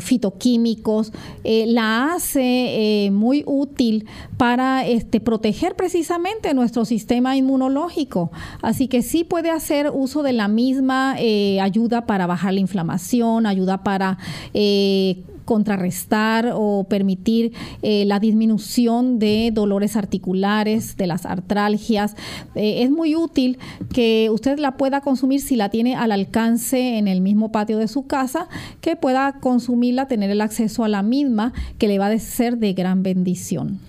fitoquímicos, 0.00 1.12
la 1.44 2.14
hace 2.14 3.10
muy 3.12 3.33
útil 3.46 4.06
para 4.36 4.86
este, 4.86 5.20
proteger 5.20 5.74
precisamente 5.74 6.54
nuestro 6.54 6.84
sistema 6.84 7.36
inmunológico. 7.36 8.30
Así 8.62 8.86
que 8.86 9.02
sí 9.02 9.24
puede 9.24 9.50
hacer 9.50 9.90
uso 9.92 10.22
de 10.22 10.32
la 10.32 10.46
misma 10.46 11.16
eh, 11.18 11.60
ayuda 11.60 12.06
para 12.06 12.26
bajar 12.26 12.54
la 12.54 12.60
inflamación, 12.60 13.46
ayuda 13.46 13.82
para... 13.82 14.18
Eh, 14.52 15.24
contrarrestar 15.44 16.52
o 16.54 16.84
permitir 16.84 17.52
eh, 17.82 18.04
la 18.06 18.20
disminución 18.20 19.18
de 19.18 19.50
dolores 19.52 19.96
articulares, 19.96 20.96
de 20.96 21.06
las 21.06 21.26
artralgias. 21.26 22.16
Eh, 22.54 22.82
es 22.82 22.90
muy 22.90 23.14
útil 23.14 23.58
que 23.92 24.30
usted 24.30 24.58
la 24.58 24.76
pueda 24.76 25.00
consumir 25.00 25.40
si 25.40 25.56
la 25.56 25.68
tiene 25.68 25.94
al 25.94 26.12
alcance 26.12 26.98
en 26.98 27.08
el 27.08 27.20
mismo 27.20 27.52
patio 27.52 27.78
de 27.78 27.88
su 27.88 28.06
casa, 28.06 28.48
que 28.80 28.96
pueda 28.96 29.40
consumirla, 29.40 30.08
tener 30.08 30.30
el 30.30 30.40
acceso 30.40 30.84
a 30.84 30.88
la 30.88 31.02
misma, 31.02 31.52
que 31.78 31.88
le 31.88 31.98
va 31.98 32.06
a 32.06 32.18
ser 32.18 32.58
de 32.58 32.72
gran 32.72 33.02
bendición. 33.02 33.80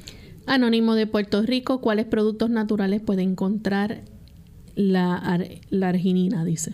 Anónimo 0.47 0.95
de 0.95 1.07
Puerto 1.07 1.41
Rico, 1.41 1.81
¿cuáles 1.81 2.05
productos 2.05 2.49
naturales 2.49 3.01
puede 3.01 3.23
encontrar 3.23 4.01
la, 4.75 5.39
la 5.69 5.89
arginina? 5.89 6.45
Dice 6.45 6.73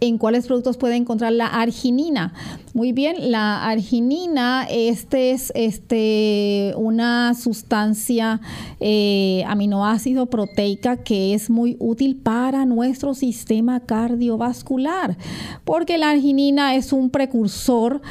en 0.00 0.18
cuáles 0.18 0.46
productos 0.46 0.76
puede 0.76 0.96
encontrar 0.96 1.32
la 1.32 1.46
arginina. 1.46 2.34
Muy 2.74 2.92
bien, 2.92 3.30
la 3.30 3.64
arginina 3.64 4.66
este 4.68 5.30
es 5.30 5.52
este, 5.54 6.74
una 6.76 7.34
sustancia 7.34 8.40
eh, 8.80 9.42
aminoácido 9.46 10.26
proteica 10.26 10.98
que 10.98 11.34
es 11.34 11.48
muy 11.48 11.76
útil 11.78 12.16
para 12.16 12.66
nuestro 12.66 13.14
sistema 13.14 13.80
cardiovascular, 13.80 15.16
porque 15.64 15.98
la 15.98 16.10
arginina 16.10 16.74
es 16.74 16.92
un 16.92 17.10
precursor 17.10 18.02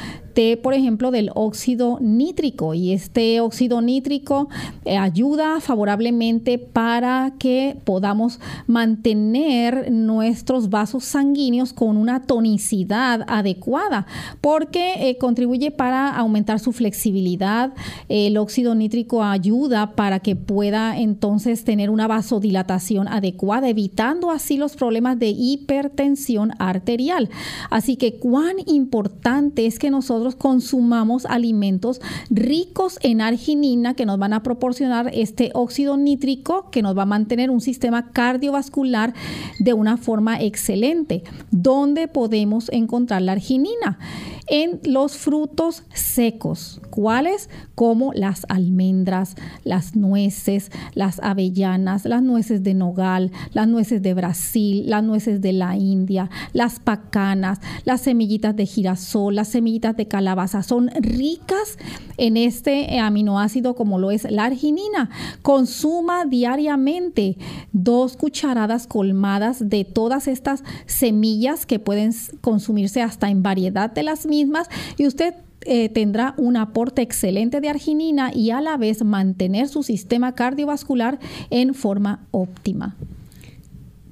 por 0.61 0.73
ejemplo, 0.73 1.11
del 1.11 1.31
óxido 1.33 1.97
nítrico 2.01 2.73
y 2.73 2.91
este 2.91 3.39
óxido 3.39 3.81
nítrico 3.81 4.49
eh, 4.83 4.97
ayuda 4.97 5.61
favorablemente 5.61 6.57
para 6.57 7.33
que 7.39 7.77
podamos 7.85 8.39
mantener 8.67 9.91
nuestros 9.91 10.69
vasos 10.69 11.05
sanguíneos 11.05 11.71
con 11.71 11.95
una 11.95 12.23
tonicidad 12.23 13.23
adecuada 13.27 14.07
porque 14.41 15.09
eh, 15.09 15.17
contribuye 15.17 15.71
para 15.71 16.09
aumentar 16.09 16.59
su 16.59 16.73
flexibilidad. 16.73 17.73
El 18.09 18.37
óxido 18.37 18.75
nítrico 18.75 19.23
ayuda 19.23 19.93
para 19.95 20.19
que 20.19 20.35
pueda 20.35 20.99
entonces 20.99 21.63
tener 21.63 21.89
una 21.89 22.07
vasodilatación 22.07 23.07
adecuada, 23.07 23.69
evitando 23.69 24.31
así 24.31 24.57
los 24.57 24.75
problemas 24.75 25.17
de 25.17 25.29
hipertensión 25.29 26.51
arterial. 26.59 27.29
Así 27.69 27.95
que 27.95 28.15
cuán 28.15 28.55
importante 28.65 29.65
es 29.65 29.79
que 29.79 29.89
nosotros 29.89 30.24
consumamos 30.33 31.27
alimentos 31.27 32.01
ricos 32.31 32.97
en 33.03 33.21
arginina 33.21 33.93
que 33.93 34.07
nos 34.07 34.17
van 34.17 34.33
a 34.33 34.41
proporcionar 34.41 35.11
este 35.13 35.51
óxido 35.53 35.97
nítrico 35.97 36.71
que 36.71 36.81
nos 36.81 36.97
va 36.97 37.03
a 37.03 37.05
mantener 37.05 37.51
un 37.51 37.61
sistema 37.61 38.11
cardiovascular 38.11 39.13
de 39.59 39.73
una 39.73 39.97
forma 39.97 40.41
excelente. 40.41 41.23
¿Dónde 41.51 42.07
podemos 42.07 42.69
encontrar 42.69 43.21
la 43.21 43.33
arginina? 43.33 43.99
En 44.47 44.79
los 44.83 45.17
frutos 45.17 45.83
secos. 45.93 46.79
¿Cuáles? 46.89 47.49
Como 47.73 48.13
las 48.13 48.45
almendras, 48.47 49.35
las 49.63 49.95
nueces, 49.95 50.71
las 50.93 51.19
avellanas, 51.19 52.05
las 52.05 52.21
nueces 52.21 52.63
de 52.63 52.73
nogal, 52.73 53.31
las 53.53 53.67
nueces 53.67 54.01
de 54.01 54.13
Brasil, 54.13 54.83
las 54.87 55.03
nueces 55.03 55.41
de 55.41 55.53
la 55.53 55.75
India, 55.75 56.29
las 56.53 56.79
pacanas, 56.79 57.59
las 57.83 58.01
semillitas 58.01 58.55
de 58.55 58.65
girasol, 58.65 59.35
las 59.35 59.49
semillitas 59.49 59.97
de 59.97 60.07
calabaza 60.15 60.63
son 60.63 60.91
ricas 61.01 61.77
en 62.15 62.37
este 62.37 62.99
aminoácido 62.99 63.75
como 63.75 63.99
lo 63.99 64.11
es 64.11 64.23
la 64.31 64.45
arginina. 64.45 65.09
Consuma 65.41 66.23
diariamente 66.23 67.35
dos 67.73 68.15
cucharadas 68.15 68.87
colmadas 68.87 69.67
de 69.67 69.83
todas 69.83 70.29
estas 70.29 70.63
semillas 70.85 71.65
que 71.65 71.79
pueden 71.79 72.13
consumirse 72.39 73.01
hasta 73.01 73.29
en 73.29 73.43
variedad 73.43 73.91
de 73.91 74.03
las 74.03 74.25
mismas 74.25 74.69
y 74.97 75.05
usted 75.05 75.33
eh, 75.65 75.89
tendrá 75.89 76.33
un 76.37 76.55
aporte 76.55 77.01
excelente 77.01 77.59
de 77.59 77.67
arginina 77.67 78.31
y 78.33 78.51
a 78.51 78.61
la 78.61 78.77
vez 78.77 79.03
mantener 79.03 79.67
su 79.67 79.83
sistema 79.83 80.33
cardiovascular 80.33 81.19
en 81.49 81.73
forma 81.73 82.25
óptima. 82.31 82.95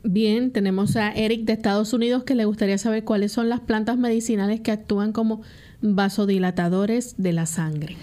Bien, 0.05 0.51
tenemos 0.51 0.97
a 0.97 1.13
Eric 1.13 1.45
de 1.45 1.53
Estados 1.53 1.93
Unidos 1.93 2.25
que 2.25 2.35
le 2.35 2.43
gustaría 2.43 2.77
saber 2.77 3.05
cuáles 3.05 3.31
son 3.31 3.47
las 3.47 3.61
plantas 3.61 3.97
medicinales 3.97 4.59
que 4.59 4.71
actúan 4.71 5.13
como 5.13 5.43
vasodilatadores 5.83 7.15
de 7.17 7.33
la 7.33 7.45
sangre. 7.45 7.97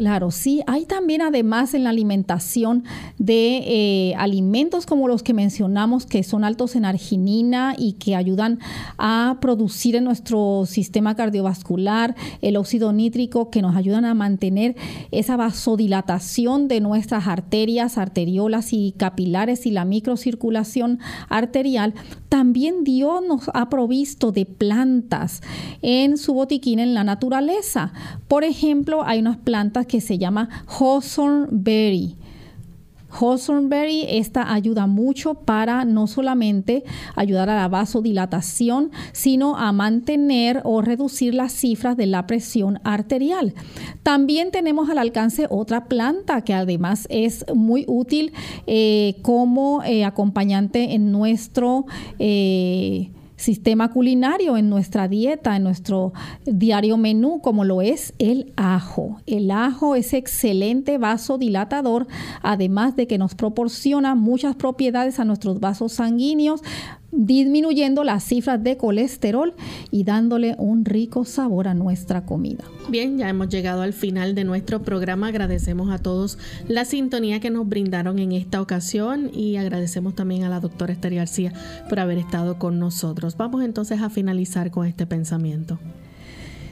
Claro, 0.00 0.30
sí. 0.30 0.62
Hay 0.66 0.86
también 0.86 1.20
además 1.20 1.74
en 1.74 1.84
la 1.84 1.90
alimentación 1.90 2.84
de 3.18 3.58
eh, 3.66 4.14
alimentos 4.16 4.86
como 4.86 5.08
los 5.08 5.22
que 5.22 5.34
mencionamos 5.34 6.06
que 6.06 6.22
son 6.22 6.42
altos 6.42 6.74
en 6.74 6.86
arginina 6.86 7.74
y 7.76 7.92
que 7.92 8.16
ayudan 8.16 8.60
a 8.96 9.36
producir 9.42 9.96
en 9.96 10.04
nuestro 10.04 10.64
sistema 10.64 11.16
cardiovascular 11.16 12.16
el 12.40 12.56
óxido 12.56 12.94
nítrico 12.94 13.50
que 13.50 13.60
nos 13.60 13.76
ayudan 13.76 14.06
a 14.06 14.14
mantener 14.14 14.74
esa 15.10 15.36
vasodilatación 15.36 16.66
de 16.66 16.80
nuestras 16.80 17.26
arterias, 17.26 17.98
arteriolas 17.98 18.72
y 18.72 18.94
capilares 18.96 19.66
y 19.66 19.70
la 19.70 19.84
microcirculación 19.84 20.98
arterial. 21.28 21.92
También 22.30 22.84
Dios 22.84 23.22
nos 23.28 23.50
ha 23.52 23.68
provisto 23.68 24.32
de 24.32 24.46
plantas 24.46 25.42
en 25.82 26.16
su 26.16 26.32
botiquín 26.32 26.78
en 26.78 26.94
la 26.94 27.04
naturaleza. 27.04 27.92
Por 28.28 28.44
ejemplo, 28.44 29.02
hay 29.04 29.18
unas 29.18 29.36
plantas 29.36 29.88
que 29.90 30.00
se 30.00 30.18
llama 30.18 30.48
Berry. 31.50 32.16
Berry, 33.62 34.06
esta 34.08 34.52
ayuda 34.52 34.86
mucho 34.86 35.34
para 35.34 35.84
no 35.84 36.06
solamente 36.06 36.84
ayudar 37.16 37.50
a 37.50 37.56
la 37.56 37.68
vasodilatación, 37.68 38.92
sino 39.12 39.56
a 39.56 39.72
mantener 39.72 40.60
o 40.64 40.80
reducir 40.80 41.34
las 41.34 41.52
cifras 41.52 41.96
de 41.96 42.06
la 42.06 42.26
presión 42.26 42.78
arterial. 42.84 43.52
También 44.04 44.52
tenemos 44.52 44.88
al 44.88 44.98
alcance 44.98 45.46
otra 45.50 45.86
planta 45.86 46.42
que 46.42 46.54
además 46.54 47.06
es 47.10 47.44
muy 47.52 47.84
útil 47.88 48.32
eh, 48.66 49.16
como 49.22 49.82
eh, 49.82 50.04
acompañante 50.04 50.94
en 50.94 51.10
nuestro... 51.10 51.86
Eh, 52.18 53.10
sistema 53.40 53.90
culinario, 53.90 54.56
en 54.56 54.68
nuestra 54.68 55.08
dieta, 55.08 55.56
en 55.56 55.64
nuestro 55.64 56.12
diario 56.44 56.96
menú, 56.96 57.40
como 57.40 57.64
lo 57.64 57.80
es 57.80 58.12
el 58.18 58.52
ajo. 58.56 59.16
El 59.26 59.50
ajo 59.50 59.96
es 59.96 60.12
excelente 60.12 60.98
vasodilatador, 60.98 62.06
además 62.42 62.96
de 62.96 63.06
que 63.06 63.18
nos 63.18 63.34
proporciona 63.34 64.14
muchas 64.14 64.56
propiedades 64.56 65.18
a 65.18 65.24
nuestros 65.24 65.58
vasos 65.58 65.94
sanguíneos, 65.94 66.62
disminuyendo 67.12 68.04
las 68.04 68.24
cifras 68.24 68.62
de 68.62 68.76
colesterol 68.76 69.54
y 69.90 70.04
dándole 70.04 70.54
un 70.58 70.84
rico 70.84 71.24
sabor 71.24 71.68
a 71.68 71.74
nuestra 71.74 72.24
comida. 72.24 72.64
Bien, 72.88 73.18
ya 73.18 73.28
hemos 73.28 73.48
llegado 73.48 73.82
al 73.82 73.92
final 73.92 74.34
de 74.34 74.44
nuestro 74.44 74.82
programa. 74.82 75.28
Agradecemos 75.28 75.90
a 75.90 75.98
todos 75.98 76.38
la 76.68 76.84
sintonía 76.84 77.40
que 77.40 77.50
nos 77.50 77.68
brindaron 77.68 78.18
en 78.18 78.32
esta 78.32 78.60
ocasión 78.60 79.30
y 79.34 79.56
agradecemos 79.56 80.14
también 80.14 80.44
a 80.44 80.48
la 80.48 80.60
doctora 80.60 80.92
Esther 80.92 81.14
García 81.14 81.52
por 81.88 82.00
haber 82.00 82.18
estado 82.18 82.58
con 82.58 82.78
nosotros. 82.78 83.36
Vamos 83.36 83.64
entonces 83.64 84.00
a 84.00 84.10
finalizar 84.10 84.70
con 84.70 84.86
este 84.86 85.06
pensamiento. 85.06 85.78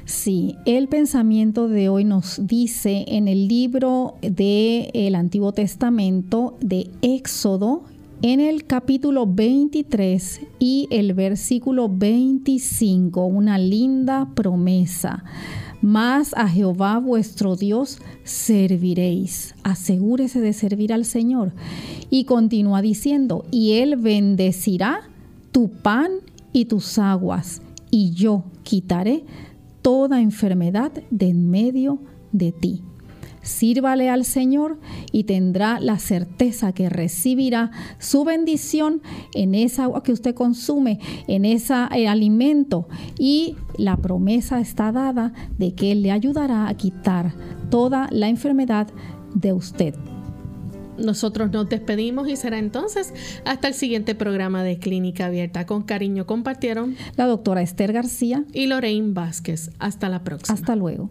Sí, 0.08 0.56
el 0.64 0.88
pensamiento 0.88 1.68
de 1.68 1.90
hoy 1.90 2.04
nos 2.04 2.46
dice 2.46 3.04
en 3.08 3.28
el 3.28 3.46
libro 3.46 4.14
del 4.22 5.14
Antiguo 5.14 5.52
Testamento 5.52 6.56
de 6.62 6.88
Éxodo, 7.02 7.82
en 8.22 8.40
el 8.40 8.64
capítulo 8.64 9.26
23 9.26 10.40
y 10.58 10.88
el 10.90 11.14
versículo 11.14 11.88
25, 11.88 13.24
una 13.24 13.58
linda 13.58 14.28
promesa. 14.34 15.24
Más 15.80 16.34
a 16.34 16.48
Jehová 16.48 16.98
vuestro 16.98 17.54
Dios 17.54 18.00
serviréis. 18.24 19.54
Asegúrese 19.62 20.40
de 20.40 20.52
servir 20.52 20.92
al 20.92 21.04
Señor. 21.04 21.52
Y 22.10 22.24
continúa 22.24 22.82
diciendo, 22.82 23.44
y 23.52 23.74
Él 23.74 23.96
bendecirá 23.96 25.02
tu 25.52 25.70
pan 25.70 26.10
y 26.52 26.64
tus 26.64 26.98
aguas, 26.98 27.62
y 27.90 28.10
yo 28.10 28.44
quitaré 28.64 29.24
toda 29.80 30.20
enfermedad 30.20 30.92
de 31.10 31.28
en 31.28 31.48
medio 31.48 32.00
de 32.32 32.50
ti. 32.50 32.82
Sírvale 33.42 34.10
al 34.10 34.24
Señor 34.24 34.78
y 35.12 35.24
tendrá 35.24 35.80
la 35.80 35.98
certeza 35.98 36.72
que 36.72 36.88
recibirá 36.88 37.70
su 37.98 38.24
bendición 38.24 39.02
en 39.34 39.54
esa 39.54 39.84
agua 39.84 40.02
que 40.02 40.12
usted 40.12 40.34
consume, 40.34 41.00
en 41.26 41.44
ese 41.44 41.74
eh, 41.94 42.08
alimento. 42.08 42.88
Y 43.18 43.56
la 43.76 43.96
promesa 43.96 44.60
está 44.60 44.92
dada 44.92 45.32
de 45.58 45.74
que 45.74 45.92
Él 45.92 46.02
le 46.02 46.12
ayudará 46.12 46.68
a 46.68 46.74
quitar 46.74 47.34
toda 47.70 48.08
la 48.10 48.28
enfermedad 48.28 48.88
de 49.34 49.52
usted. 49.52 49.94
Nosotros 50.98 51.52
nos 51.52 51.68
despedimos 51.68 52.28
y 52.28 52.36
será 52.36 52.58
entonces 52.58 53.14
hasta 53.44 53.68
el 53.68 53.74
siguiente 53.74 54.14
programa 54.14 54.64
de 54.64 54.78
Clínica 54.78 55.26
Abierta. 55.26 55.64
Con 55.64 55.82
cariño 55.82 56.26
compartieron 56.26 56.96
la 57.16 57.26
doctora 57.26 57.62
Esther 57.62 57.92
García 57.92 58.44
y 58.52 58.66
Lorraine 58.66 59.12
Vázquez. 59.12 59.70
Hasta 59.78 60.08
la 60.08 60.24
próxima. 60.24 60.54
Hasta 60.54 60.74
luego. 60.74 61.10